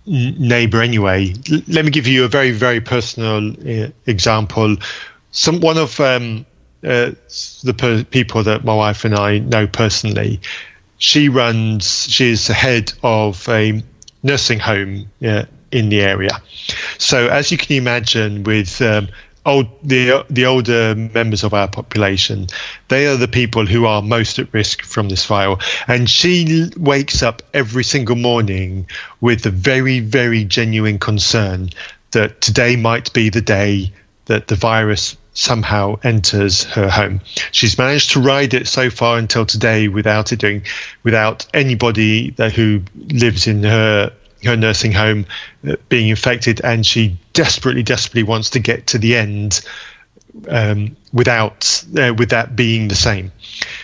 [0.05, 4.77] neighbor anyway, l- let me give you a very, very personal uh, example.
[5.31, 6.45] Some one of um,
[6.83, 7.11] uh,
[7.63, 10.39] the per- people that my wife and I know personally,
[10.97, 12.09] she runs.
[12.09, 13.83] She is the head of a
[14.23, 16.41] nursing home yeah, in the area.
[16.97, 19.09] So, as you can imagine, with um,
[19.47, 22.47] old the the older members of our population,
[22.89, 25.57] they are the people who are most at risk from this virus.
[25.87, 28.87] And she wakes up every single morning
[29.21, 31.69] with a very very genuine concern
[32.11, 33.91] that today might be the day
[34.25, 37.21] that the virus somehow enters her home.
[37.51, 40.63] She's managed to ride it so far until today without it doing,
[41.03, 44.11] without anybody that, who lives in her
[44.43, 45.25] her nursing home
[45.67, 49.61] uh, being infected, and she desperately, desperately wants to get to the end
[50.49, 53.31] um, without uh, with that being the same.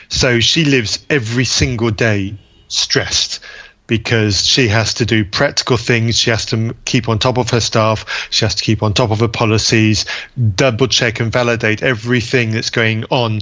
[0.09, 2.35] So she lives every single day
[2.67, 3.39] stressed
[3.88, 6.17] because she has to do practical things.
[6.17, 8.27] She has to keep on top of her staff.
[8.30, 10.05] She has to keep on top of her policies,
[10.55, 13.41] double check and validate everything that's going on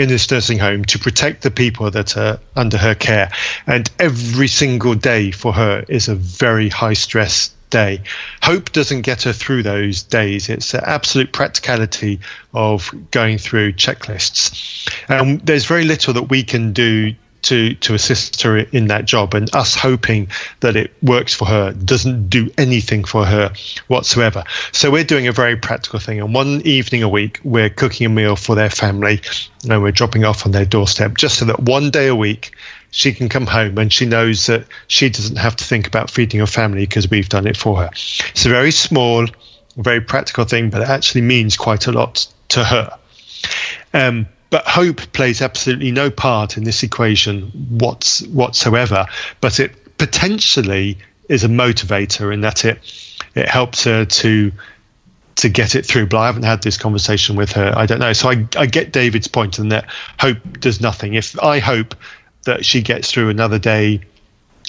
[0.00, 3.30] in this nursing home to protect the people that are under her care.
[3.66, 8.00] And every single day for her is a very high stress day.
[8.42, 10.48] Hope doesn't get her through those days.
[10.48, 12.18] It's the absolute practicality
[12.54, 14.90] of going through checklists.
[15.08, 19.34] And there's very little that we can do to to assist her in that job
[19.34, 20.28] and us hoping
[20.60, 23.52] that it works for her doesn't do anything for her
[23.88, 24.44] whatsoever.
[24.72, 28.10] So we're doing a very practical thing and one evening a week we're cooking a
[28.10, 29.20] meal for their family
[29.68, 32.52] and we're dropping off on their doorstep just so that one day a week
[32.90, 36.40] she can come home and she knows that she doesn't have to think about feeding
[36.40, 37.90] her family because we've done it for her.
[37.92, 39.26] It's a very small
[39.76, 42.98] very practical thing but it actually means quite a lot to her.
[43.94, 49.06] Um, but hope plays absolutely no part in this equation what's, whatsoever.
[49.40, 50.98] But it potentially
[51.28, 52.80] is a motivator in that it
[53.36, 54.52] it helps her to
[55.36, 56.06] to get it through.
[56.06, 57.72] But I haven't had this conversation with her.
[57.76, 58.12] I don't know.
[58.12, 59.86] So I, I get David's point in that
[60.18, 61.14] hope does nothing.
[61.14, 61.94] If I hope
[62.44, 64.00] that she gets through another day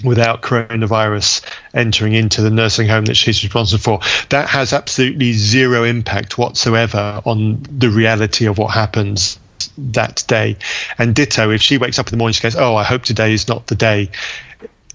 [0.04, 1.44] without coronavirus
[1.74, 4.00] entering into the nursing home that she's responsible for,
[4.30, 9.40] that has absolutely zero impact whatsoever on the reality of what happens
[9.94, 10.58] that day.
[10.98, 13.34] And ditto, if she wakes up in the morning, she goes, "Oh, I hope today
[13.34, 14.10] is not the day."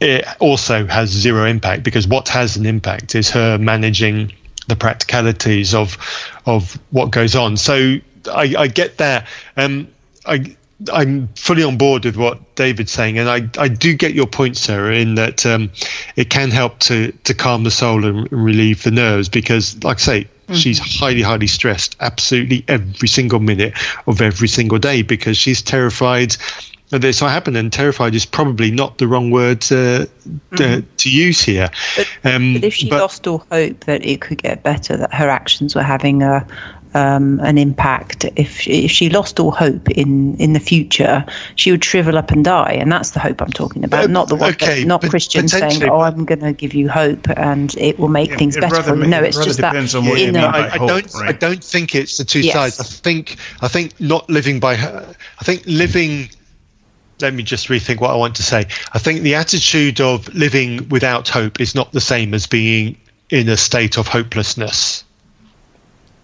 [0.00, 4.32] It also has zero impact because what has an impact is her managing
[4.68, 5.96] the practicalities of
[6.44, 7.56] of what goes on.
[7.56, 7.96] So
[8.30, 9.26] I, I get that.
[9.56, 9.88] Um,
[10.26, 10.56] I
[10.92, 14.58] I'm fully on board with what David's saying, and I, I do get your point,
[14.58, 15.70] Sarah, in that um,
[16.16, 20.00] it can help to to calm the soul and relieve the nerves because, like I
[20.00, 20.54] say, Mm-hmm.
[20.54, 23.74] She's highly, highly stressed absolutely every single minute
[24.06, 26.36] of every single day because she's terrified
[26.90, 27.56] that this will happen.
[27.56, 30.08] And terrified is probably not the wrong word to,
[30.52, 30.86] mm-hmm.
[30.96, 31.68] to use here.
[31.96, 35.12] But, um, but if she but, lost all hope that it could get better, that
[35.12, 36.46] her actions were having a,
[36.96, 38.24] um, an impact.
[38.36, 41.24] If she, if she lost all hope in in the future,
[41.56, 44.28] she would shrivel up and die, and that's the hope I'm talking about, uh, not
[44.28, 47.74] the one, okay, that, not Christians saying, "Oh, I'm going to give you hope and
[47.76, 49.74] it will make things better for you." No, it's just that.
[49.76, 51.14] You know, I, I, don't.
[51.14, 51.28] Right?
[51.28, 52.54] I don't think it's the two yes.
[52.54, 52.80] sides.
[52.80, 53.36] I think.
[53.60, 54.76] I think not living by.
[54.76, 56.30] Her, I think living
[57.20, 58.66] let me just rethink what I want to say.
[58.92, 62.98] I think the attitude of living without hope is not the same as being
[63.30, 65.02] in a state of hopelessness.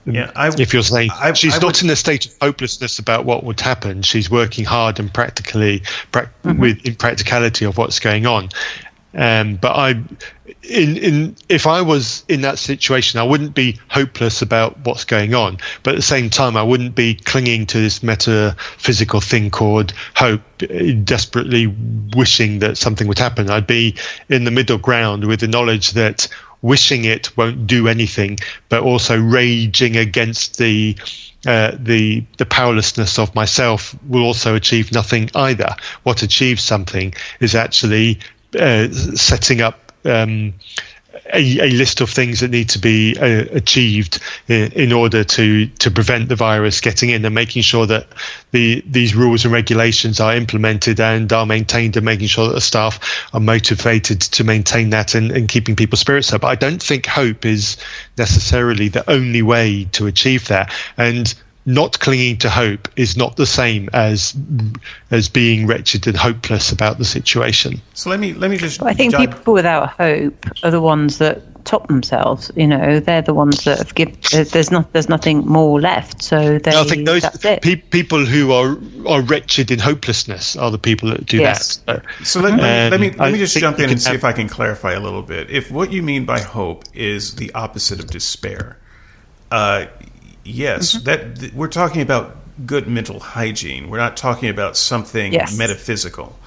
[0.05, 2.99] Yeah, I, if you're saying I, she's I not would, in a state of hopelessness
[2.99, 6.61] about what would happen, she's working hard and practically pra- mm-hmm.
[6.61, 8.49] with in practicality of what's going on.
[9.15, 9.91] Um, but I,
[10.63, 15.35] in in if I was in that situation, I wouldn't be hopeless about what's going
[15.35, 15.59] on.
[15.83, 20.41] But at the same time, I wouldn't be clinging to this metaphysical thing called hope,
[21.05, 21.67] desperately
[22.17, 23.51] wishing that something would happen.
[23.51, 23.97] I'd be
[24.29, 26.27] in the middle ground with the knowledge that
[26.63, 30.97] wishing it won't do anything, but also raging against the
[31.47, 35.75] uh, the the powerlessness of myself will also achieve nothing either.
[36.05, 38.21] What achieves something is actually
[38.59, 40.55] uh, setting up um,
[41.33, 45.67] a, a, list of things that need to be uh, achieved in, in, order to
[45.67, 48.07] to prevent the virus getting in and making sure that
[48.51, 52.61] the these rules and regulations are implemented and are maintained and making sure that the
[52.61, 56.45] staff are motivated to maintain that and, and keeping people's spirits up.
[56.45, 57.77] I don't think hope is
[58.19, 60.73] necessarily the only way to achieve that.
[60.97, 61.35] And
[61.65, 64.35] not clinging to hope is not the same as
[65.11, 67.81] as being wretched and hopeless about the situation.
[67.95, 68.83] So let me let me just.
[68.83, 72.51] I think people without hope are the ones that top themselves.
[72.57, 74.21] You know, they're the ones that have give.
[74.31, 76.23] There's not there's nothing more left.
[76.23, 76.73] So they.
[76.73, 78.77] I think those pe- people who are
[79.07, 81.77] are wretched in hopelessness are the people that do yes.
[81.79, 82.05] that.
[82.23, 84.25] So, so let, me, let me let me just jump in and see have, if
[84.25, 85.51] I can clarify a little bit.
[85.51, 88.79] If what you mean by hope is the opposite of despair.
[89.51, 89.87] Uh,
[90.45, 91.05] yes, mm-hmm.
[91.05, 92.37] that th- we're talking about
[92.67, 93.89] good mental hygiene.
[93.89, 95.57] We're not talking about something yes.
[95.57, 96.39] metaphysical.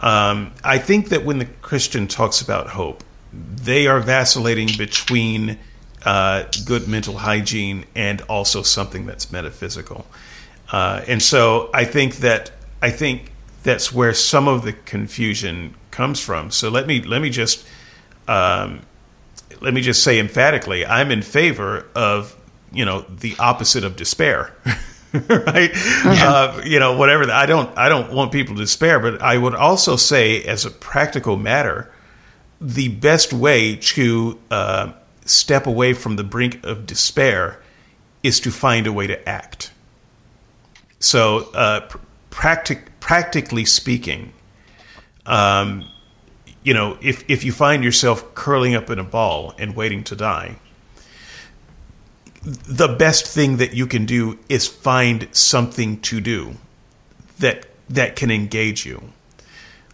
[0.00, 3.02] Um, I think that when the Christian talks about hope,
[3.32, 5.58] they are vacillating between
[6.04, 10.06] uh, good mental hygiene and also something that's metaphysical.
[10.70, 12.50] Uh, and so I think that
[12.80, 13.32] I think
[13.62, 16.50] that's where some of the confusion comes from.
[16.50, 17.66] So let me let me just
[18.28, 18.82] um,
[19.60, 22.36] let me just say emphatically, I'm in favor of
[22.72, 24.54] you know the opposite of despair.
[25.12, 25.70] right?
[26.04, 27.26] Uh, you know, whatever.
[27.26, 27.76] The, I don't.
[27.78, 31.90] I don't want people to despair, but I would also say, as a practical matter,
[32.60, 34.92] the best way to uh,
[35.24, 37.60] step away from the brink of despair
[38.22, 39.72] is to find a way to act.
[41.00, 41.88] So, uh,
[42.30, 44.32] practic- practically speaking,
[45.24, 45.88] um,
[46.62, 50.16] you know, if if you find yourself curling up in a ball and waiting to
[50.16, 50.56] die
[52.42, 56.54] the best thing that you can do is find something to do
[57.38, 59.02] that that can engage you.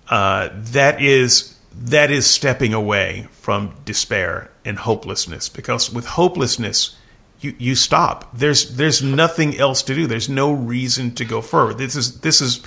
[0.08, 6.96] Uh, that is that is stepping away from despair and hopelessness because with hopelessness
[7.40, 8.36] you, you stop.
[8.36, 10.06] There's there's nothing else to do.
[10.06, 11.78] There's no reason to go forward.
[11.78, 12.62] This is this is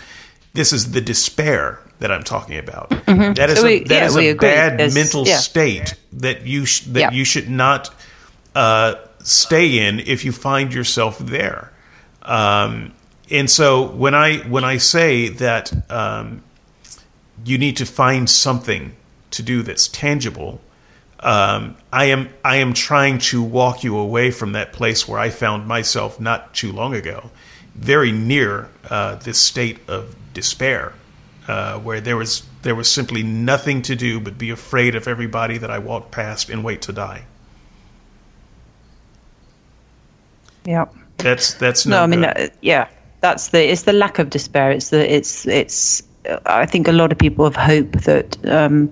[0.53, 2.89] this is the despair that I'm talking about.
[2.89, 3.33] Mm-hmm.
[3.33, 5.37] That is so we, a, that yeah, is a bad mental yeah.
[5.37, 7.11] state that you sh- that yeah.
[7.11, 7.93] you should not
[8.53, 8.95] uh,
[9.27, 11.71] stay in if you find yourself there.
[12.21, 12.93] Um,
[13.29, 16.43] and so when I when I say that um,
[17.45, 18.95] you need to find something
[19.31, 20.61] to do that's tangible,
[21.19, 25.29] um, I am I am trying to walk you away from that place where I
[25.29, 27.29] found myself not too long ago,
[27.75, 30.93] very near uh, this state of despair,
[31.49, 35.57] uh, where there was there was simply nothing to do but be afraid of everybody
[35.57, 37.25] that I walked past and wait to die.
[40.68, 40.85] Yeah.
[41.18, 41.98] That's that's no.
[41.98, 42.88] no I mean, uh, yeah,
[43.22, 44.69] that's the it's the lack of despair.
[44.72, 46.03] It's the it's it's.
[46.45, 48.38] I think a lot of people have hope that.
[48.45, 48.91] Um,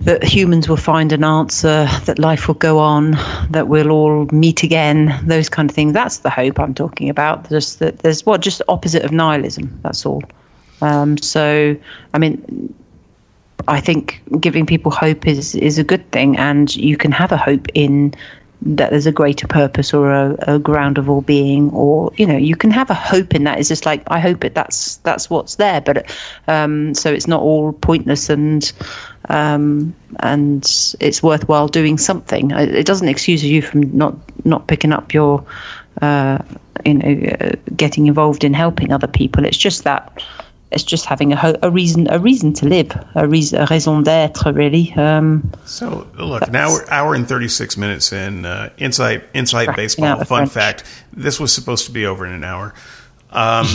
[0.00, 3.18] that humans will find an answer, that life will go on,
[3.50, 5.92] that we'll all meet again, those kind of things.
[5.92, 7.48] That's the hope I'm talking about.
[7.48, 9.80] Just that there's what just opposite of nihilism.
[9.82, 10.22] That's all.
[10.82, 11.76] Um, so,
[12.14, 12.72] I mean,
[13.66, 17.36] I think giving people hope is is a good thing, and you can have a
[17.36, 18.14] hope in
[18.62, 22.36] that there's a greater purpose or a, a, ground of all being or you know
[22.36, 23.58] you can have a hope in that.
[23.58, 25.80] It's just like i hope it that's that's what's there.
[25.80, 26.10] But
[26.48, 28.70] um, so it's not all pointless and
[29.28, 30.64] um, and
[31.00, 32.50] it's worthwhile doing something.
[32.50, 35.44] It doesn't excuse you from not not picking up your
[36.02, 36.38] uh,
[36.84, 39.44] you know uh, getting involved in helping other people.
[39.44, 40.22] It's just that
[40.70, 44.52] it's just having a, a reason a reason to live a reason a raison d'être
[44.54, 50.22] really um, so look an hour hour and 36 minutes in uh, inside inside baseball.
[50.24, 52.74] fun fact this was supposed to be over in an hour
[53.30, 53.66] um,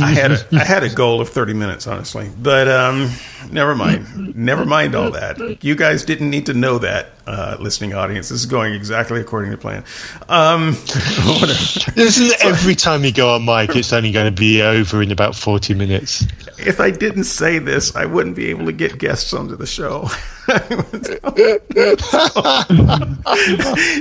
[0.00, 3.10] I had a, I had a goal of 30 minutes, honestly, but um,
[3.50, 4.36] never mind.
[4.36, 5.64] Never mind all that.
[5.64, 8.28] You guys didn't need to know that, uh, listening audience.
[8.28, 9.84] This is going exactly according to plan.
[10.28, 10.68] Um,
[11.96, 15.34] Isn't every time you go on mic, it's only going to be over in about
[15.34, 16.26] 40 minutes?
[16.58, 20.10] If I didn't say this, I wouldn't be able to get guests onto the show.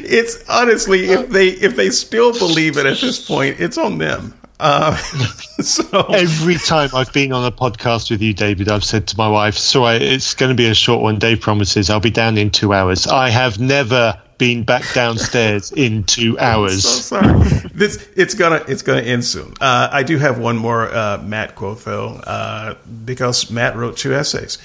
[0.03, 4.34] it's honestly, if they if they still believe it at this point, it's on them.
[4.59, 4.95] Uh,
[5.61, 9.29] so every time I've been on a podcast with you, David, I've said to my
[9.29, 12.49] wife, "So it's going to be a short one." Dave promises I'll be down in
[12.49, 13.05] two hours.
[13.07, 16.84] I have never been back downstairs in two hours.
[16.84, 17.49] so sorry.
[17.73, 19.53] This it's gonna it's gonna end soon.
[19.61, 22.75] Uh, I do have one more uh, Matt quote though, uh,
[23.05, 24.57] because Matt wrote two essays.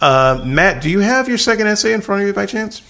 [0.00, 2.82] Uh, Matt, do you have your second essay in front of you by chance?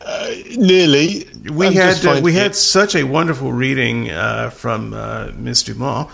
[0.00, 1.28] Uh, nearly.
[1.52, 6.10] We I'm had uh, we had such a wonderful reading uh, from uh, Miss Dumont.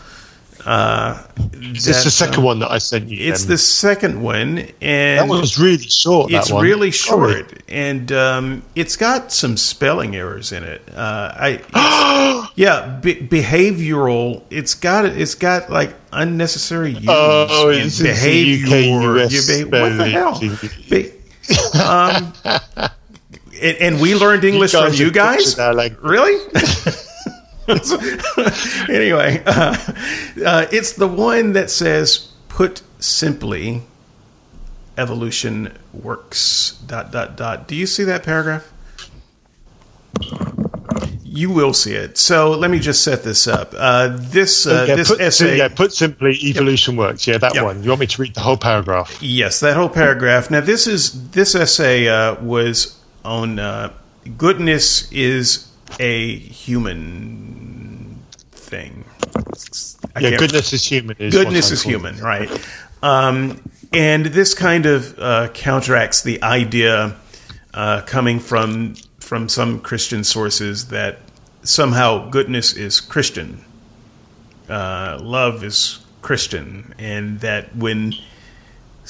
[0.65, 1.21] Uh,
[1.61, 3.29] Is the second uh, one that I sent you?
[3.29, 3.51] It's then?
[3.51, 6.33] the second one, and that one was really short.
[6.33, 7.61] It's really short, Sorry.
[7.69, 10.83] and um, it's got some spelling errors in it.
[10.95, 14.43] Uh, I yeah, be- behavioral.
[14.51, 17.07] It's got it's got like unnecessary use.
[17.09, 18.67] Oh, it's behavior.
[18.67, 20.41] UK, US be- what the hell?
[20.89, 21.13] Be-
[21.81, 22.33] um,
[23.63, 25.57] and, and we learned English from you guys.
[25.57, 26.39] Like- really?
[28.89, 29.77] anyway, uh,
[30.45, 33.83] uh, it's the one that says, "Put simply,
[34.99, 37.69] evolution works." Dot dot dot.
[37.69, 38.73] Do you see that paragraph?
[41.23, 42.19] You will see it.
[42.19, 43.75] So let me just set this up.
[43.79, 45.59] Uh, this uh, yeah, this put, essay.
[45.59, 46.99] Yeah, put simply, evolution yep.
[46.99, 47.27] works.
[47.29, 47.65] Yeah, that yep.
[47.65, 47.83] one.
[47.85, 49.23] You want me to read the whole paragraph?
[49.23, 50.51] Yes, that whole paragraph.
[50.51, 53.93] Now, this is this essay uh, was on uh,
[54.37, 55.69] goodness is
[55.99, 58.23] a human
[58.53, 59.05] thing.
[60.15, 61.17] I yeah, goodness is human.
[61.19, 62.51] Is goodness is human, right?
[63.03, 63.61] Um,
[63.93, 67.17] and this kind of uh, counteracts the idea
[67.75, 71.21] uh, coming from from some Christian sources that
[71.63, 73.65] somehow goodness is Christian,
[74.69, 78.15] uh, love is Christian, and that when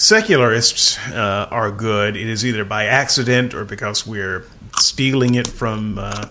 [0.03, 4.45] secularists uh, are good, it is either by accident or because we're
[4.77, 6.27] stealing it from uh,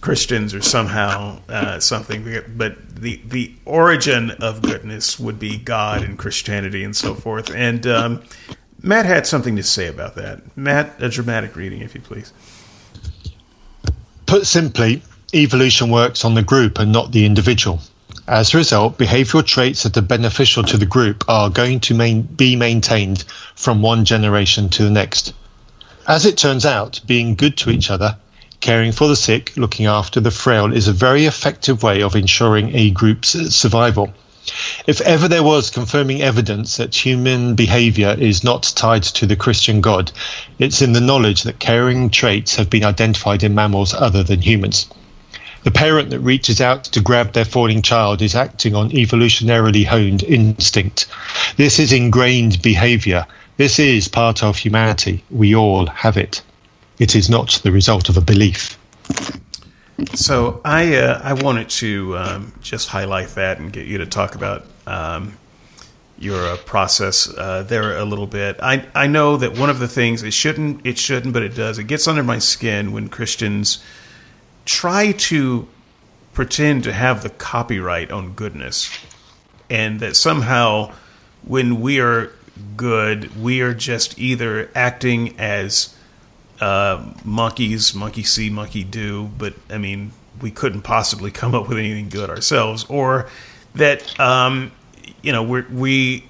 [0.00, 2.42] Christians or somehow uh, something.
[2.56, 7.54] But the the origin of goodness would be God and Christianity and so forth.
[7.54, 8.22] And um,
[8.82, 10.56] Matt had something to say about that.
[10.56, 12.32] Matt, a dramatic reading, if you please.
[14.26, 15.02] Put simply,
[15.34, 17.80] evolution works on the group and not the individual.
[18.26, 22.22] As a result, behavioral traits that are beneficial to the group are going to main,
[22.22, 23.22] be maintained
[23.54, 25.34] from one generation to the next.
[26.08, 28.16] As it turns out, being good to each other,
[28.60, 32.74] caring for the sick, looking after the frail is a very effective way of ensuring
[32.74, 34.10] a group's survival.
[34.86, 39.82] If ever there was confirming evidence that human behavior is not tied to the Christian
[39.82, 40.12] God,
[40.58, 44.86] it's in the knowledge that caring traits have been identified in mammals other than humans.
[45.64, 50.22] The parent that reaches out to grab their falling child is acting on evolutionarily honed
[50.22, 51.06] instinct.
[51.56, 53.26] This is ingrained behavior.
[53.56, 55.24] This is part of humanity.
[55.30, 56.42] We all have it.
[56.98, 58.78] It is not the result of a belief.
[60.14, 64.34] So I uh, I wanted to um, just highlight that and get you to talk
[64.34, 65.38] about um,
[66.18, 68.58] your uh, process uh, there a little bit.
[68.62, 71.78] I I know that one of the things it shouldn't it shouldn't but it does
[71.78, 73.82] it gets under my skin when Christians
[74.64, 75.68] try to
[76.32, 78.90] pretend to have the copyright on goodness,
[79.70, 80.92] and that somehow
[81.42, 82.32] when we are
[82.76, 85.94] good, we are just either acting as
[86.60, 91.78] uh, monkeys, monkey see, monkey do, but I mean, we couldn't possibly come up with
[91.78, 93.28] anything good ourselves, or
[93.74, 94.72] that um,
[95.22, 96.24] you know we we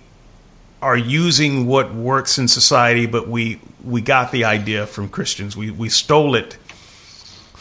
[0.82, 5.56] are using what works in society, but we we got the idea from Christians.
[5.56, 6.56] We we stole it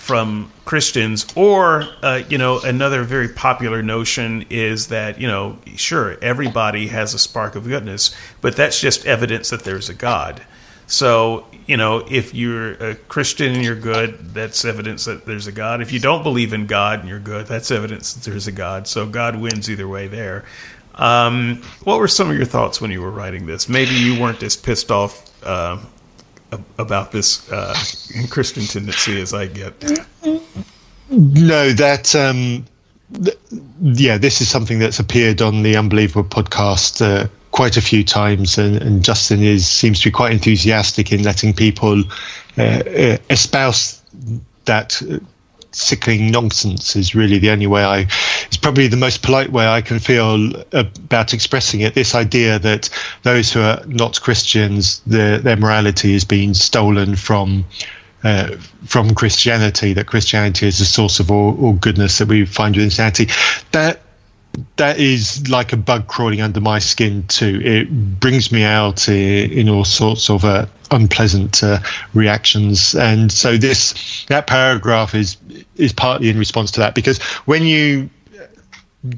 [0.03, 6.17] from Christians, or uh, you know, another very popular notion is that you know, sure,
[6.21, 10.45] everybody has a spark of goodness, but that's just evidence that there's a God.
[10.87, 15.53] So you know, if you're a Christian and you're good, that's evidence that there's a
[15.53, 15.81] God.
[15.81, 18.89] If you don't believe in God and you're good, that's evidence that there's a God.
[18.89, 20.43] So God wins either way there.
[20.95, 23.69] Um, what were some of your thoughts when you were writing this?
[23.69, 25.77] Maybe you weren't as pissed off uh,
[26.77, 27.75] about this uh,
[28.29, 29.73] Christian tendency as I get.
[31.09, 32.65] No, that um,
[33.23, 33.37] th-
[33.81, 38.57] yeah, this is something that's appeared on the Unbelievable podcast uh, quite a few times,
[38.57, 42.03] and, and, Justin is seems to be quite enthusiastic in letting people
[42.57, 44.01] uh, uh espouse
[44.65, 45.01] that
[45.75, 48.07] sickling nonsense is really the only way I.
[48.45, 51.93] It's probably the most polite way I can feel about expressing it.
[51.95, 52.89] This idea that
[53.23, 57.65] those who are not Christians, their their morality is being stolen from.
[58.25, 58.55] Uh,
[58.85, 62.87] from Christianity, that Christianity is the source of all, all goodness that we find within
[62.87, 63.27] Christianity.
[63.73, 63.99] That
[64.77, 67.61] that is like a bug crawling under my skin too.
[67.63, 71.79] It brings me out in all sorts of uh, unpleasant uh,
[72.13, 75.37] reactions, and so this that paragraph is
[75.75, 78.09] is partly in response to that because when you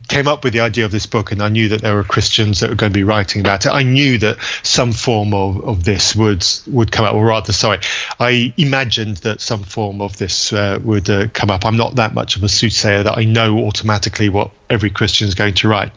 [0.07, 2.59] came up with the idea of this book and I knew that there were Christians
[2.59, 3.69] that were going to be writing about it.
[3.69, 7.79] I knew that some form of, of this would would come up, or rather, sorry,
[8.19, 11.65] I imagined that some form of this uh, would uh, come up.
[11.65, 15.35] I'm not that much of a soothsayer that I know automatically what every Christian is
[15.35, 15.91] going to write.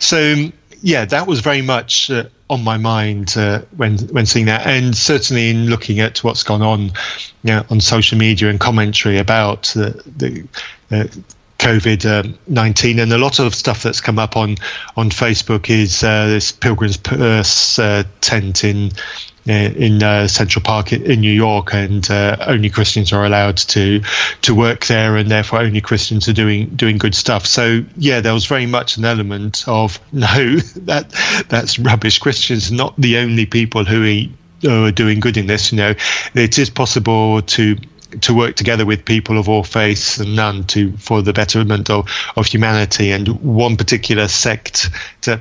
[0.00, 0.50] So
[0.82, 4.96] yeah, that was very much uh, on my mind uh, when when seeing that, and
[4.96, 6.84] certainly in looking at what's gone on,
[7.42, 10.46] you know, on social media and commentary about the, the
[10.90, 11.06] uh,
[11.58, 14.56] COVID nineteen, and a lot of stuff that's come up on
[14.96, 18.92] on Facebook is uh, this Pilgrim's Purse uh, tent in
[19.48, 24.02] uh, in uh, Central Park in New York, and uh, only Christians are allowed to
[24.42, 27.46] to work there, and therefore only Christians are doing doing good stuff.
[27.46, 30.56] So yeah, there was very much an element of no,
[30.86, 31.10] that
[31.48, 32.18] that's rubbish.
[32.18, 34.28] Christians are not the only people who
[34.68, 35.70] are doing good in this.
[35.70, 35.94] You know,
[36.34, 37.76] it is possible to
[38.20, 42.08] to work together with people of all faiths and none to for the betterment of,
[42.36, 44.90] of humanity and one particular sect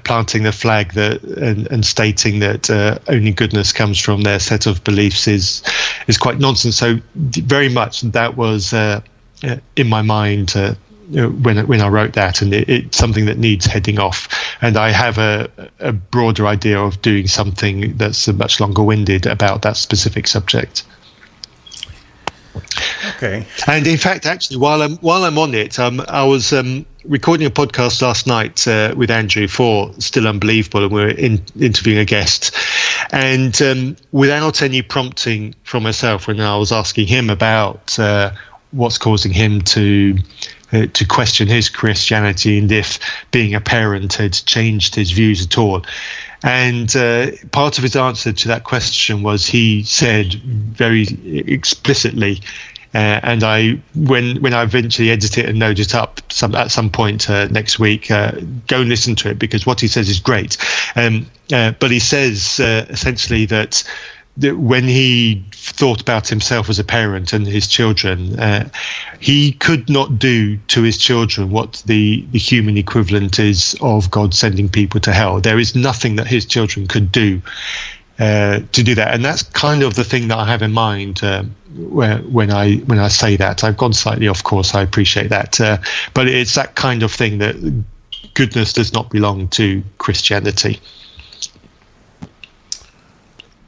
[0.03, 4.65] planting the flag that and, and stating that uh, only goodness comes from their set
[4.65, 5.63] of beliefs is
[6.07, 9.01] is quite nonsense so very much that was uh,
[9.43, 10.73] uh in my mind uh,
[11.07, 14.27] when when I wrote that, and it, it's something that needs heading off.
[14.61, 15.49] And I have a,
[15.79, 20.83] a broader idea of doing something that's much longer winded about that specific subject.
[23.15, 23.45] Okay.
[23.67, 27.45] And in fact, actually, while I'm while I'm on it, um, I was um, recording
[27.45, 31.99] a podcast last night uh, with Andrew for Still Unbelievable, and we are in, interviewing
[31.99, 32.55] a guest.
[33.11, 38.31] And um, without any prompting from myself, when I was asking him about uh,
[38.71, 40.17] what's causing him to
[40.75, 42.99] uh, to question his Christianity and if
[43.31, 45.85] being a parent had changed his views at all.
[46.43, 51.07] And uh, part of his answer to that question was he said very
[51.47, 52.41] explicitly,
[52.93, 56.71] uh, and I when when I eventually edit it and load it up some, at
[56.71, 58.31] some point uh, next week, uh,
[58.67, 60.57] go and listen to it because what he says is great.
[60.95, 63.83] Um, uh, but he says essentially that
[64.37, 68.69] that when he thought about himself as a parent and his children, uh,
[69.19, 74.33] he could not do to his children what the, the human equivalent is of God
[74.33, 75.39] sending people to hell.
[75.39, 77.41] There is nothing that his children could do
[78.19, 81.21] uh, to do that, and that's kind of the thing that I have in mind
[81.21, 81.43] uh,
[81.75, 83.63] when I when I say that.
[83.63, 84.73] I've gone slightly off course.
[84.73, 85.77] I appreciate that, uh,
[86.13, 87.83] but it's that kind of thing that
[88.33, 90.79] goodness does not belong to Christianity.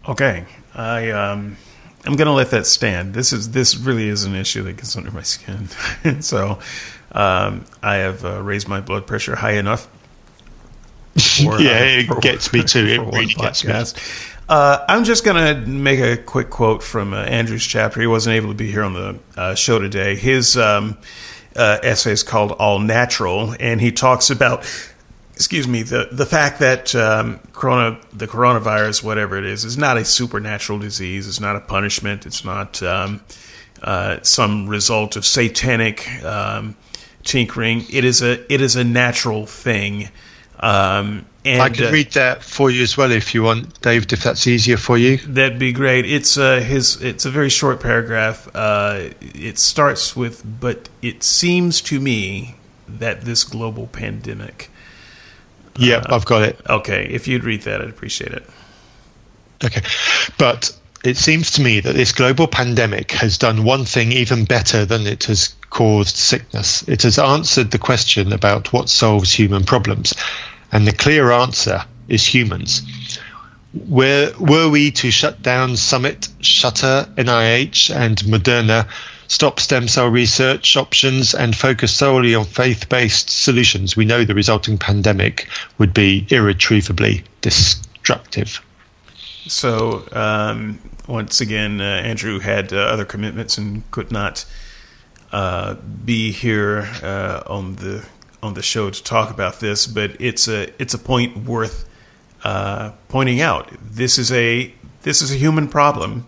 [0.08, 0.46] Okay,
[0.78, 1.58] I um,
[2.06, 3.14] I'm gonna let that stand.
[3.14, 5.68] This is this really is an issue that gets under my skin.
[6.22, 6.60] so
[7.12, 9.90] um, I have uh, raised my blood pressure high enough.
[11.18, 12.86] For, yeah, uh, it gets me too.
[12.88, 13.74] It really gets me.
[14.50, 18.00] Uh, I'm just going to make a quick quote from uh, Andrew's chapter.
[18.00, 20.16] He wasn't able to be here on the uh, show today.
[20.16, 20.98] His um,
[21.54, 24.64] uh, essay is called All Natural, and he talks about
[25.38, 29.96] excuse me, the the fact that um, corona, the coronavirus, whatever it is, is not
[29.96, 31.28] a supernatural disease.
[31.28, 32.26] It's not a punishment.
[32.26, 33.22] It's not um,
[33.84, 36.76] uh, some result of satanic um,
[37.24, 37.86] tinkering.
[37.92, 40.10] It is a it is a natural thing.
[40.60, 44.12] Um, and, I can uh, read that for you as well if you want, David.
[44.12, 46.10] If that's easier for you, that'd be great.
[46.10, 47.00] It's uh, his.
[47.04, 48.50] It's a very short paragraph.
[48.56, 52.56] Uh, it starts with, "But it seems to me
[52.88, 54.72] that this global pandemic."
[55.78, 56.60] Yeah, uh, I've got it.
[56.70, 58.50] Okay, if you'd read that, I'd appreciate it.
[59.64, 59.82] Okay,
[60.38, 64.86] but it seems to me that this global pandemic has done one thing even better
[64.86, 66.88] than it has caused sickness.
[66.88, 70.14] It has answered the question about what solves human problems,
[70.72, 72.82] and the clear answer is humans.
[73.88, 78.88] Were, were we to shut down Summit, Shutter, NIH, and Moderna,
[79.28, 84.34] stop stem cell research options, and focus solely on faith based solutions, we know the
[84.34, 85.48] resulting pandemic
[85.78, 88.62] would be irretrievably destructive.
[89.48, 94.46] So, um, once again, uh, Andrew had uh, other commitments and could not
[95.32, 95.76] uh,
[96.06, 98.06] be here uh, on the
[98.44, 99.88] on the show to talk about this.
[99.88, 101.88] But it's a it's a point worth
[102.44, 103.72] uh, pointing out.
[103.82, 104.74] This is a
[105.04, 106.28] this is a human problem,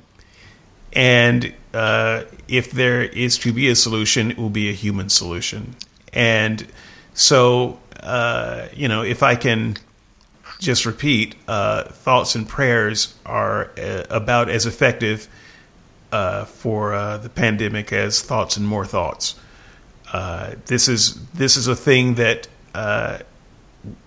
[0.93, 5.75] and uh, if there is to be a solution, it will be a human solution.
[6.13, 6.65] And
[7.13, 9.77] so, uh, you know, if I can
[10.59, 15.27] just repeat, uh, thoughts and prayers are uh, about as effective
[16.11, 19.35] uh, for uh, the pandemic as thoughts and more thoughts.
[20.65, 22.47] this is this is a thing that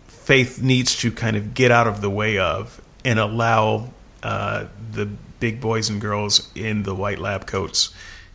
[0.08, 3.88] faith needs to kind of get out of the way of and allow
[4.22, 5.08] the
[5.40, 7.92] big boys and girls in the white lab coats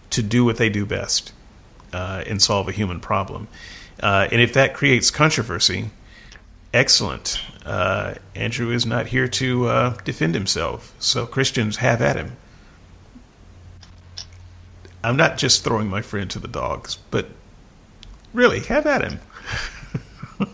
[0.10, 1.32] to do what they do best
[1.94, 3.48] uh, and solve a human problem.
[4.02, 5.90] Uh, and if that creates controversy,
[6.74, 7.40] excellent.
[7.66, 12.38] Uh, Andrew is not here to uh, defend himself, so Christians have at him.
[15.04, 17.28] I'm not just throwing my friend to the dogs, but
[18.34, 19.20] really have at him.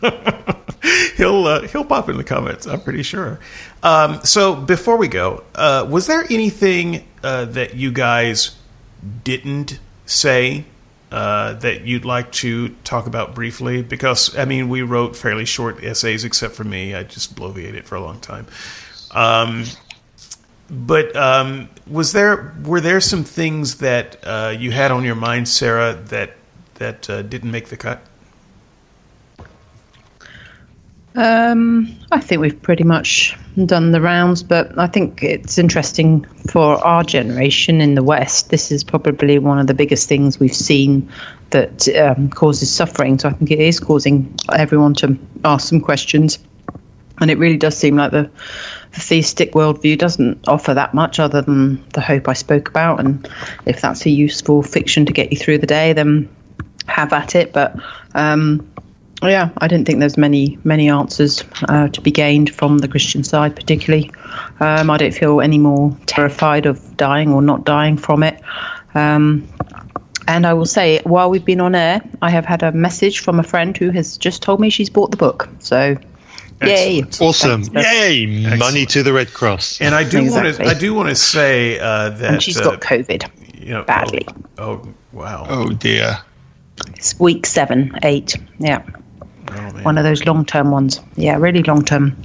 [1.17, 2.67] he'll uh, he'll pop in the comments.
[2.67, 3.39] I'm pretty sure.
[3.81, 8.55] Um, so before we go, uh, was there anything uh, that you guys
[9.23, 10.65] didn't say
[11.11, 13.81] uh, that you'd like to talk about briefly?
[13.81, 16.93] Because I mean, we wrote fairly short essays, except for me.
[16.93, 18.47] I just bloviated for a long time.
[19.11, 19.65] Um,
[20.69, 25.47] but um, was there were there some things that uh, you had on your mind,
[25.47, 26.35] Sarah, that
[26.75, 28.01] that uh, didn't make the cut?
[31.15, 36.83] Um, I think we've pretty much done the rounds, but I think it's interesting for
[36.83, 38.49] our generation in the West.
[38.49, 41.07] This is probably one of the biggest things we've seen
[41.51, 43.19] that um, causes suffering.
[43.19, 46.39] So I think it is causing everyone to ask some questions.
[47.19, 48.29] And it really does seem like the,
[48.93, 52.99] the theistic worldview doesn't offer that much other than the hope I spoke about.
[52.99, 53.29] And
[53.67, 56.27] if that's a useful fiction to get you through the day, then
[56.87, 57.53] have at it.
[57.53, 57.75] But
[58.15, 58.67] um,
[59.27, 63.23] yeah, I didn't think there's many many answers uh, to be gained from the Christian
[63.23, 64.11] side, particularly.
[64.59, 68.41] Um, I don't feel any more terrified of dying or not dying from it.
[68.95, 69.47] Um,
[70.27, 73.39] And I will say, while we've been on air, I have had a message from
[73.39, 75.49] a friend who has just told me she's bought the book.
[75.59, 75.97] So,
[76.61, 77.03] yay!
[77.19, 77.63] Awesome!
[77.63, 78.55] Thanks, Yay!
[78.57, 79.81] Money to the Red Cross.
[79.81, 82.63] And I do want to I do want to say uh, that And she's uh,
[82.63, 83.29] got COVID
[83.59, 84.25] you know, badly.
[84.57, 85.45] Oh, oh, wow!
[85.49, 86.17] oh dear.
[86.95, 88.35] It's week seven, eight.
[88.59, 88.81] Yeah,
[89.55, 89.83] Oh, man.
[89.83, 90.99] one of those long term ones.
[91.15, 92.15] Yeah, really long term.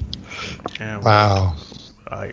[0.80, 1.54] Yeah, Wow.
[2.10, 2.32] I,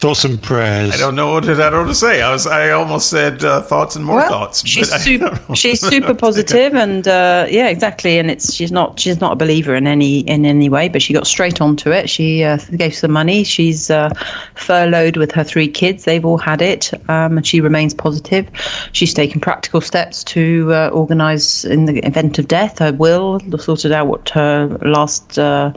[0.00, 0.94] Thoughts and prayers.
[0.94, 2.22] I don't know what I don't know what to say.
[2.22, 4.66] I was I almost said uh, thoughts and more well, thoughts.
[4.66, 5.54] she's but super.
[5.54, 8.18] She's super positive, and uh, yeah, exactly.
[8.18, 11.12] And it's she's not she's not a believer in any in any way, but she
[11.12, 12.08] got straight onto it.
[12.08, 13.44] She uh, gave some money.
[13.44, 14.08] She's uh,
[14.54, 16.06] furloughed with her three kids.
[16.06, 18.48] They've all had it, um, and she remains positive.
[18.92, 23.92] She's taken practical steps to uh, organise in the event of death her will, sorted
[23.92, 25.74] out what her last uh,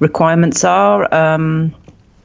[0.00, 1.12] requirements are.
[1.14, 1.74] Um,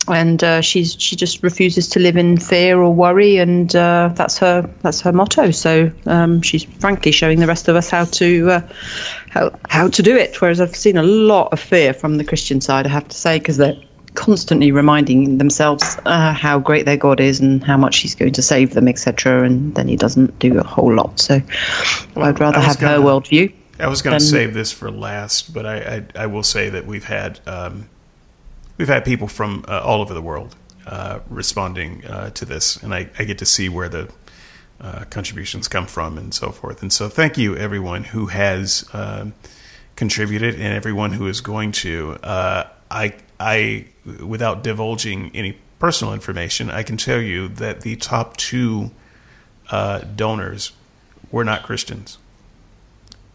[0.07, 4.37] and uh, she's she just refuses to live in fear or worry, and uh, that's
[4.37, 5.51] her that's her motto.
[5.51, 8.61] So um, she's frankly showing the rest of us how to uh,
[9.29, 10.41] how how to do it.
[10.41, 13.39] Whereas I've seen a lot of fear from the Christian side, I have to say,
[13.39, 13.77] because they're
[14.15, 18.41] constantly reminding themselves uh, how great their God is and how much He's going to
[18.41, 19.43] save them, etc.
[19.43, 21.19] And then He doesn't do a whole lot.
[21.19, 21.41] So
[22.15, 23.53] I'd rather have her gonna- worldview.
[23.79, 25.77] I was going to save this for last, but I,
[26.15, 27.89] I, I will say that we've had um,
[28.83, 32.93] we've had people from uh, all over the world uh, responding uh, to this, and
[32.93, 34.11] I, I get to see where the
[34.81, 36.81] uh, contributions come from and so forth.
[36.81, 39.35] And so, thank you everyone who has um,
[39.95, 42.17] contributed and everyone who is going to.
[42.21, 43.85] Uh, I I
[44.21, 48.91] without divulging any personal information, I can tell you that the top two
[49.69, 50.73] uh, donors
[51.31, 52.17] were not Christians.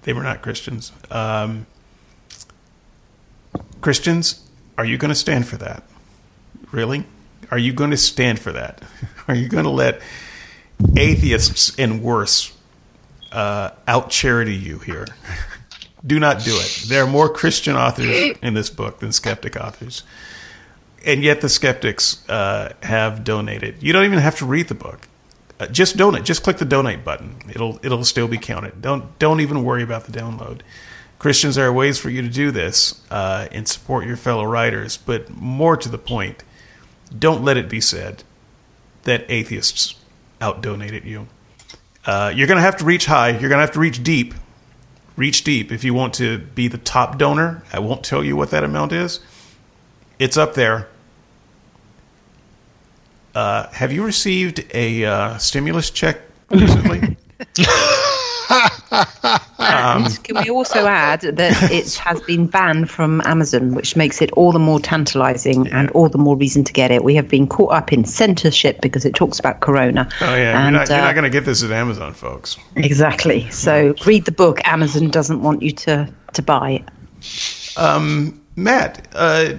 [0.03, 0.93] They were not Christians.
[1.11, 1.67] Um,
[3.81, 4.45] Christians,
[4.79, 5.83] are you going to stand for that?
[6.71, 7.05] Really?
[7.51, 8.83] Are you going to stand for that?
[9.29, 10.01] Are you going to let
[10.97, 12.57] atheists and worse
[13.33, 15.07] uh, out charity you here?
[16.07, 16.85] do not do it.
[16.89, 20.05] There are more Christian authors in this book than skeptic authors.
[21.05, 23.83] And yet the skeptics uh, have donated.
[23.83, 25.09] You don't even have to read the book.
[25.61, 26.25] Uh, just donate.
[26.25, 27.37] Just click the donate button.
[27.49, 28.81] It'll it'll still be counted.
[28.81, 30.61] Don't don't even worry about the download.
[31.19, 34.97] Christians, there are ways for you to do this uh, and support your fellow writers.
[34.97, 36.45] But more to the point,
[37.17, 38.23] don't let it be said
[39.03, 39.97] that atheists
[40.41, 41.27] out donated you.
[42.05, 43.31] Uh, you're going to have to reach high.
[43.31, 44.35] You're going to have to reach deep.
[45.17, 47.63] Reach deep if you want to be the top donor.
[47.73, 49.19] I won't tell you what that amount is.
[50.19, 50.89] It's up there.
[53.35, 56.21] Uh, have you received a uh, stimulus check
[56.51, 57.17] recently?
[59.59, 64.31] And can we also add that it has been banned from Amazon, which makes it
[64.33, 67.03] all the more tantalising and all the more reason to get it.
[67.03, 70.09] We have been caught up in censorship because it talks about Corona.
[70.21, 72.57] Oh yeah, and, you're not, you're uh, not going to get this at Amazon, folks.
[72.77, 73.51] exactly.
[73.51, 74.61] So read the book.
[74.65, 76.85] Amazon doesn't want you to to buy it.
[78.57, 79.55] Matt, uh,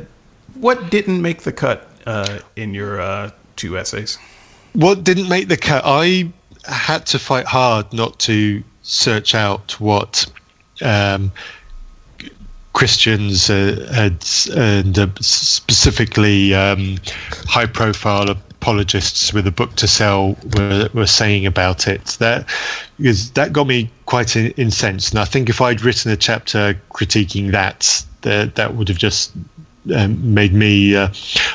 [0.56, 4.18] what didn't make the cut uh, in your uh, two essays?
[4.74, 5.84] What didn't make the cut?
[5.86, 6.32] I
[6.66, 10.26] had to fight hard not to search out what
[10.82, 11.32] um,
[12.74, 14.26] Christians uh, had,
[14.58, 16.98] and uh, specifically um,
[17.48, 22.18] high-profile apologists with a book to sell were, were saying about it.
[22.20, 22.48] That
[23.34, 27.52] that got me quite in- incensed, and I think if I'd written a chapter critiquing
[27.52, 29.34] that, that that would have just
[29.96, 31.10] um, made me uh,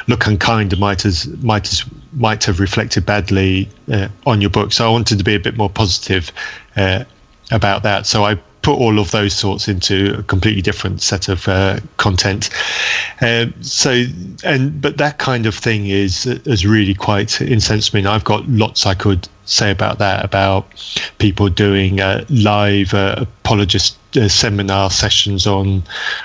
[0.07, 4.73] look unkind and might as might as might have reflected badly uh, on your book.
[4.73, 6.33] So I wanted to be a bit more positive
[6.77, 7.05] uh,
[7.51, 8.07] about that.
[8.07, 12.49] So I put all of those thoughts into a completely different set of uh, content.
[13.21, 14.05] Um, so
[14.43, 18.01] and but that kind of thing is is really quite incensed me.
[18.01, 20.65] And I've got lots I could say about that about
[21.19, 25.83] people doing uh, live uh, apologist uh, seminar sessions on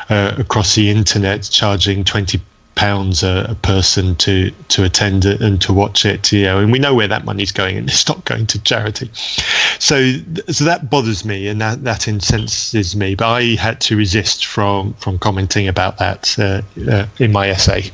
[0.10, 2.40] uh, across the internet, charging twenty
[2.80, 6.32] pounds a, a person to to attend it and to watch it.
[6.32, 9.10] You know, and we know where that money's going, and it's not going to charity.
[9.80, 10.14] So,
[10.48, 13.16] so that bothers me, and that that incenses me.
[13.16, 17.92] But I had to resist from from commenting about that uh, uh, in my essay.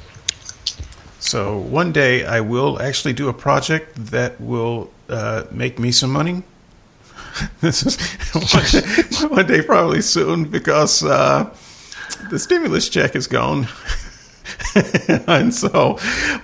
[1.20, 6.12] So one day I will actually do a project that will uh, make me some
[6.12, 6.44] money.
[7.62, 7.98] this is
[8.34, 11.50] one day, one day probably soon because uh,
[12.30, 13.68] the stimulus check is gone.
[15.28, 16.00] and so,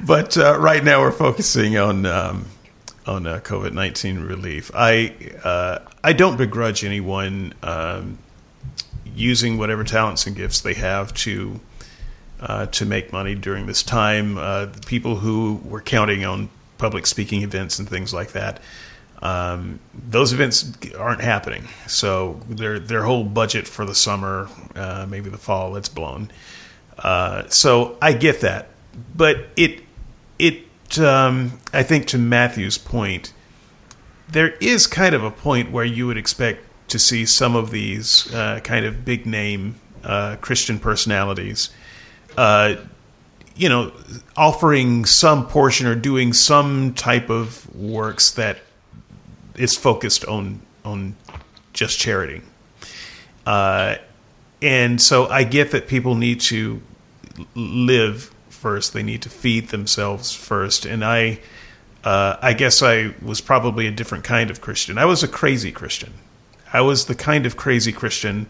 [0.05, 2.45] but uh, right now we're focusing on um,
[3.05, 4.71] on uh, COVID nineteen relief.
[4.73, 8.17] I uh, I don't begrudge anyone um,
[9.15, 11.59] using whatever talents and gifts they have to
[12.39, 14.37] uh, to make money during this time.
[14.37, 18.59] Uh, people who were counting on public speaking events and things like that.
[19.21, 25.29] Um, those events aren't happening, so their their whole budget for the summer, uh, maybe
[25.29, 26.31] the fall, it's blown.
[26.97, 28.69] Uh, so I get that,
[29.15, 29.83] but it
[30.37, 30.65] it
[30.99, 33.33] um, I think to Matthew's point,
[34.29, 38.31] there is kind of a point where you would expect to see some of these
[38.33, 41.69] uh, kind of big name uh, Christian personalities,
[42.37, 42.75] uh,
[43.55, 43.91] you know,
[44.35, 48.59] offering some portion or doing some type of works that
[49.55, 51.15] is focused on on
[51.73, 52.41] just charity.
[54.61, 56.81] And so I get that people need to
[57.55, 61.39] live first; they need to feed themselves first, and I.
[62.03, 64.97] Uh, I guess I was probably a different kind of Christian.
[64.97, 66.15] I was a crazy Christian.
[66.73, 68.47] I was the kind of crazy Christian,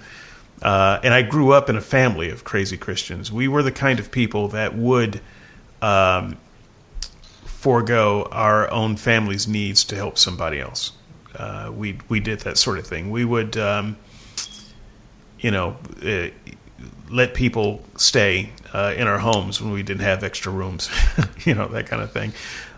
[0.62, 3.30] uh, and I grew up in a family of crazy Christians.
[3.30, 5.20] We were the kind of people that would
[5.82, 6.38] um,
[7.46, 10.94] forego our own family's needs to help somebody else.
[11.36, 13.10] Uh, we we did that sort of thing.
[13.10, 13.98] We would, um,
[15.42, 16.28] you know, uh,
[17.10, 20.90] let people stay uh, in our homes when we didn't have extra rooms,
[21.46, 22.32] you know, that kind of thing.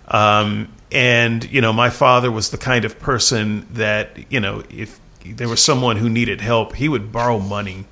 [0.07, 4.99] Um, and you know, my father was the kind of person that you know, if
[5.26, 7.85] there was someone who needed help, he would borrow money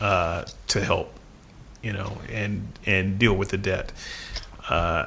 [0.00, 1.12] uh, to help,
[1.82, 3.92] you know, and and deal with the debt.
[4.68, 5.06] Uh,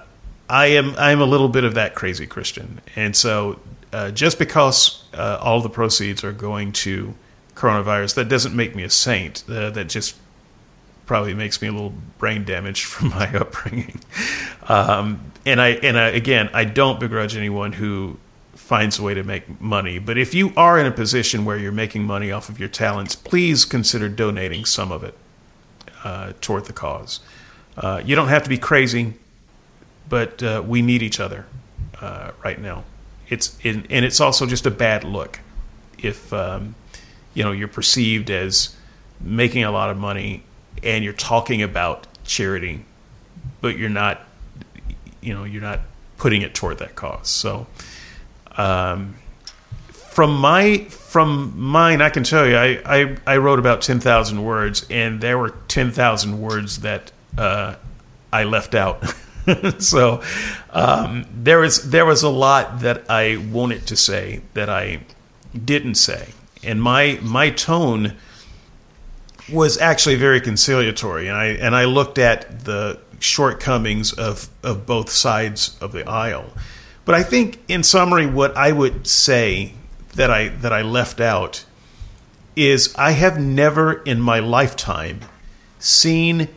[0.50, 3.60] I am I am a little bit of that crazy Christian, and so
[3.92, 7.16] uh, just because uh, all the proceeds are going to
[7.58, 9.44] coronavirus, that doesn't make me a saint.
[9.50, 10.16] Uh, that just
[11.06, 14.00] probably makes me a little brain damaged from my upbringing.
[14.68, 18.18] Um, and I and I, again, I don't begrudge anyone who
[18.54, 19.98] finds a way to make money.
[19.98, 23.16] But if you are in a position where you're making money off of your talents,
[23.16, 25.16] please consider donating some of it
[26.04, 27.22] uh, toward the cause.
[27.78, 29.14] Uh, you don't have to be crazy,
[30.10, 31.46] but uh, we need each other
[32.02, 32.84] uh, right now.
[33.30, 35.40] It's in, and it's also just a bad look
[35.98, 36.76] if um,
[37.38, 38.76] you know you're perceived as
[39.22, 40.42] making a lot of money
[40.82, 42.84] and you're talking about charity,
[43.62, 44.22] but you're not,
[45.22, 45.82] you know, you're not
[46.18, 47.30] putting it toward that cause.
[47.30, 47.68] So,
[48.58, 49.16] um,
[49.92, 54.44] from my from mine, I can tell you, I I, I wrote about ten thousand
[54.44, 57.76] words, and there were ten thousand words that uh,
[58.34, 59.04] I left out.
[59.78, 60.24] so
[60.72, 65.02] um, there was a lot that I wanted to say that I
[65.54, 66.30] didn't say,
[66.68, 68.16] and my my tone
[69.52, 75.10] was actually very conciliatory, and I and I looked at the shortcomings of of both
[75.10, 76.54] sides of the aisle.
[77.06, 79.74] But I think, in summary, what I would say
[80.16, 81.66] that I that I left out
[82.56, 85.22] is I have never in my lifetime
[85.80, 86.50] seen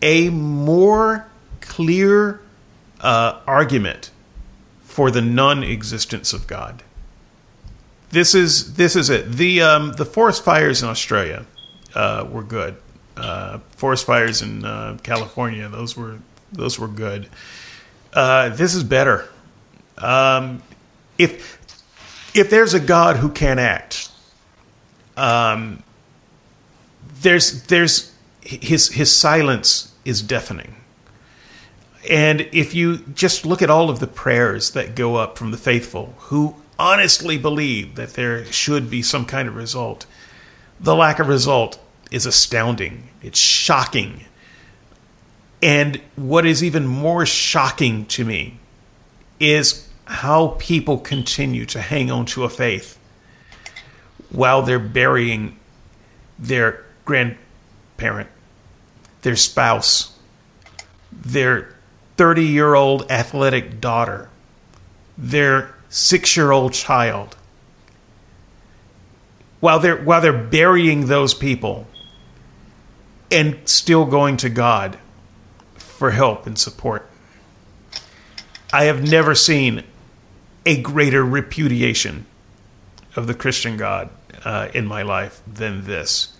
[0.00, 1.28] a more
[1.60, 2.40] clear
[3.00, 4.10] uh, argument
[4.82, 6.82] for the non-existence of God.
[8.10, 9.32] This is this is it.
[9.32, 11.44] The um, the forest fires in Australia
[11.94, 12.76] uh, were good.
[13.16, 16.18] Uh, forest fires in uh, California, those were
[16.52, 17.28] those were good.
[18.12, 19.28] Uh, this is better.
[19.98, 20.62] Um,
[21.18, 21.58] if
[22.34, 24.10] if there's a God who can act,
[25.16, 25.82] um,
[27.20, 30.76] there's there's his his silence is deafening.
[32.08, 35.58] And if you just look at all of the prayers that go up from the
[35.58, 40.06] faithful who honestly believe that there should be some kind of result,
[40.80, 41.78] the lack of result
[42.10, 43.08] is astounding.
[43.22, 44.24] It's shocking.
[45.62, 48.58] And what is even more shocking to me
[49.40, 52.98] is how people continue to hang on to a faith
[54.30, 55.58] while they're burying
[56.38, 58.28] their grandparent,
[59.22, 60.16] their spouse,
[61.10, 61.74] their
[62.16, 64.28] 30 year old athletic daughter,
[65.16, 67.36] their six year old child.
[69.60, 71.86] While they're, while they're burying those people
[73.30, 74.98] and still going to God
[75.76, 77.10] for help and support.
[78.72, 79.82] I have never seen
[80.64, 82.26] a greater repudiation
[83.16, 84.10] of the Christian God
[84.44, 86.36] uh, in my life than this.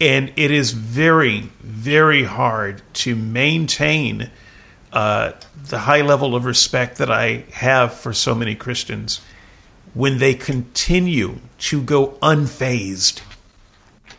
[0.00, 4.30] And it is very, very hard to maintain
[4.92, 5.32] uh,
[5.68, 9.20] the high level of respect that I have for so many Christians
[9.94, 13.22] when they continue to go unfazed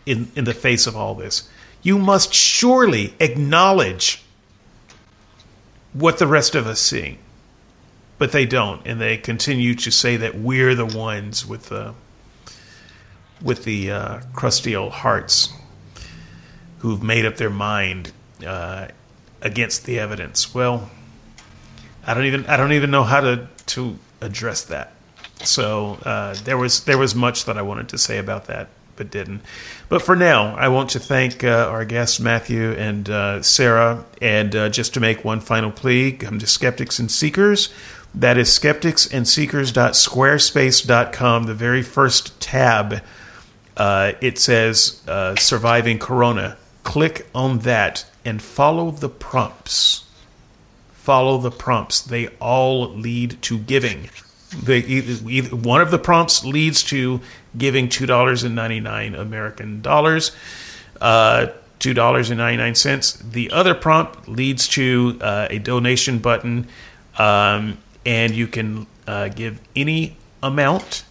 [0.06, 1.50] in, in the face of all this
[1.82, 4.24] you must surely acknowledge
[5.94, 7.18] what the rest of us see.
[8.18, 11.94] But they don't, and they continue to say that we're the ones with the
[13.42, 15.54] with the uh, crusty old hearts
[16.80, 18.12] who've made up their mind
[18.46, 18.90] uh,
[19.42, 20.54] against the evidence.
[20.54, 20.90] Well,
[22.06, 24.92] I don't even I don't even know how to to address that.
[25.44, 29.12] So uh, there was there was much that I wanted to say about that, but
[29.12, 29.42] didn't.
[29.88, 34.56] But for now, I want to thank uh, our guests Matthew and uh, Sarah, and
[34.56, 37.70] uh, just to make one final plea, come to Skeptics and Seekers.
[38.16, 41.44] That is skepticsandseekers.squarespace.com.
[41.44, 43.04] The very first tab,
[43.78, 50.06] uh, it says uh, "Surviving Corona." Click on that and follow the prompts.
[50.92, 52.02] Follow the prompts.
[52.02, 54.10] They all lead to giving.
[54.64, 57.22] They either, one of the prompts leads to
[57.58, 60.32] giving two dollars and ninety nine American dollars,
[61.00, 61.48] uh,
[61.80, 63.14] two dollars and ninety nine cents.
[63.14, 66.68] The other prompt leads to uh, a donation button,
[67.18, 71.06] um, and you can uh, give any amount.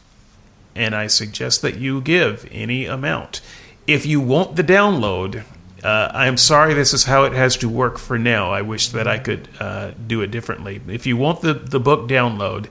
[0.75, 3.41] And I suggest that you give any amount.
[3.87, 5.45] If you want the download,
[5.83, 8.51] uh, I'm sorry, this is how it has to work for now.
[8.51, 10.81] I wish that I could uh, do it differently.
[10.89, 12.67] If you want the, the book download,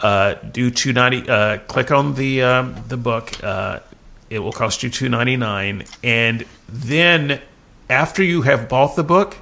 [0.00, 1.28] uh, do two ninety.
[1.28, 3.42] Uh, click on the um, the book.
[3.42, 3.80] Uh,
[4.28, 7.40] it will cost you two ninety nine, and then
[7.88, 9.36] after you have bought the book,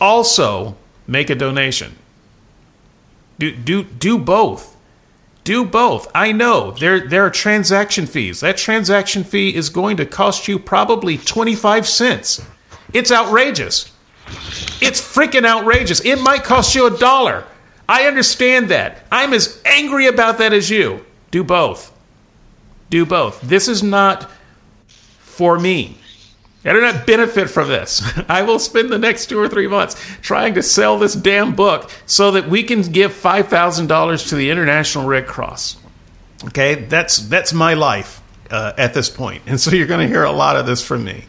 [0.00, 0.76] also
[1.06, 1.96] make a donation.
[3.38, 4.76] Do do do both.
[5.48, 6.10] Do both.
[6.14, 8.40] I know there there are transaction fees.
[8.40, 12.46] That transaction fee is going to cost you probably twenty five cents.
[12.92, 13.90] It's outrageous.
[14.82, 16.00] It's freaking outrageous.
[16.04, 17.46] It might cost you a dollar.
[17.88, 19.06] I understand that.
[19.10, 21.06] I'm as angry about that as you.
[21.30, 21.94] Do both.
[22.90, 23.40] Do both.
[23.40, 24.30] This is not
[25.20, 25.96] for me.
[26.68, 28.02] I do not benefit from this.
[28.28, 31.90] I will spend the next two or three months trying to sell this damn book
[32.06, 35.78] so that we can give $5,000 to the International Red Cross.
[36.44, 40.22] Okay, that's that's my life uh, at this point, and so you're going to hear
[40.22, 41.24] a lot of this from me.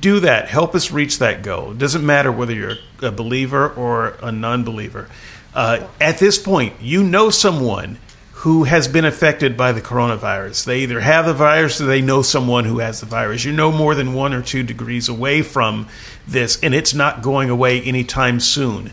[0.00, 0.48] Do that.
[0.48, 1.70] Help us reach that goal.
[1.70, 5.08] It doesn't matter whether you're a believer or a non-believer.
[5.54, 7.98] Uh, at this point, you know someone
[8.42, 10.64] who has been affected by the coronavirus.
[10.64, 13.44] They either have the virus or they know someone who has the virus.
[13.44, 15.86] You're no more than one or two degrees away from
[16.26, 18.90] this, and it's not going away anytime soon.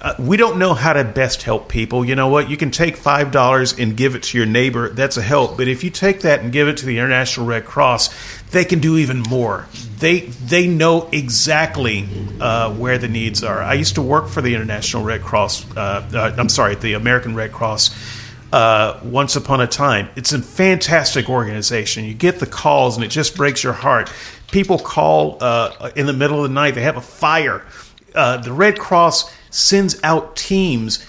[0.00, 2.04] Uh, we don't know how to best help people.
[2.04, 2.48] You know what?
[2.48, 4.88] You can take $5 and give it to your neighbor.
[4.88, 5.56] That's a help.
[5.56, 8.10] But if you take that and give it to the International Red Cross,
[8.52, 9.66] they can do even more.
[9.98, 12.08] They, they know exactly
[12.40, 13.60] uh, where the needs are.
[13.62, 17.34] I used to work for the International Red Cross, uh, uh I'm sorry, the American
[17.34, 18.20] Red Cross.
[18.52, 20.10] Uh, once upon a time.
[20.14, 22.04] It's a fantastic organization.
[22.04, 24.12] You get the calls, and it just breaks your heart.
[24.50, 27.64] People call uh, in the middle of the night, they have a fire.
[28.12, 31.06] the Red Cross sends out teams.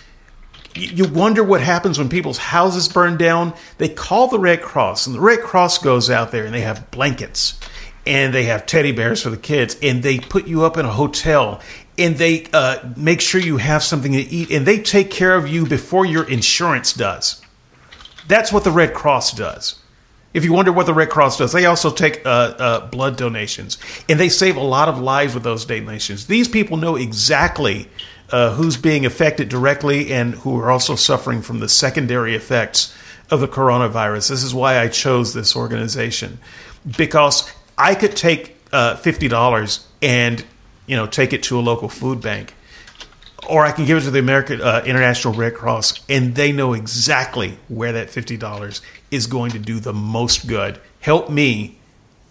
[0.74, 3.54] You wonder what happens when people's houses burn down.
[3.78, 6.90] They call the Red Cross, and the Red Cross goes out there and they have
[6.92, 7.60] blankets
[8.06, 10.92] and they have teddy bears for the kids, and they put you up in a
[10.92, 11.62] hotel
[11.98, 15.48] and they uh, make sure you have something to eat, and they take care of
[15.48, 17.42] you before your insurance does.
[18.28, 19.80] That's what the Red Cross does.
[20.34, 23.78] If you wonder what the Red Cross does, they also take uh, uh, blood donations,
[24.10, 26.26] and they save a lot of lives with those donations.
[26.26, 27.88] These people know exactly
[28.32, 32.96] uh, who's being affected directly and who are also suffering from the secondary effects
[33.30, 34.30] of the coronavirus.
[34.30, 36.40] This is why I chose this organization
[36.98, 40.44] because I could take uh, fifty dollars and
[40.86, 42.54] you know take it to a local food bank,
[43.50, 46.74] or I can give it to the American uh, International Red Cross, and they know
[46.74, 48.82] exactly where that fifty dollars
[49.12, 50.80] is going to do the most good.
[51.00, 51.78] Help me,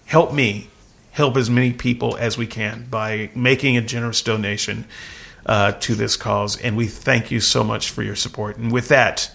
[0.06, 0.68] help me,
[1.12, 4.84] help as many people as we can by making a generous donation
[5.46, 8.56] uh, to this cause, and we thank you so much for your support.
[8.56, 9.30] And with that,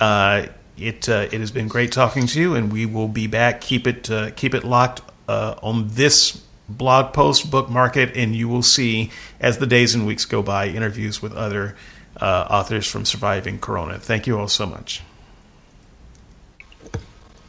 [0.00, 0.46] uh,
[0.76, 3.60] it uh, it has been great talking to you, and we will be back.
[3.60, 8.48] Keep it uh, keep it locked uh, on this blog post, bookmark it, and you
[8.48, 9.10] will see
[9.40, 11.76] as the days and weeks go by interviews with other
[12.20, 13.98] uh, authors from surviving Corona.
[13.98, 15.02] Thank you all so much.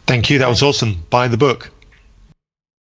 [0.06, 0.40] Thank you.
[0.40, 1.06] That was awesome.
[1.10, 1.72] Buy the book.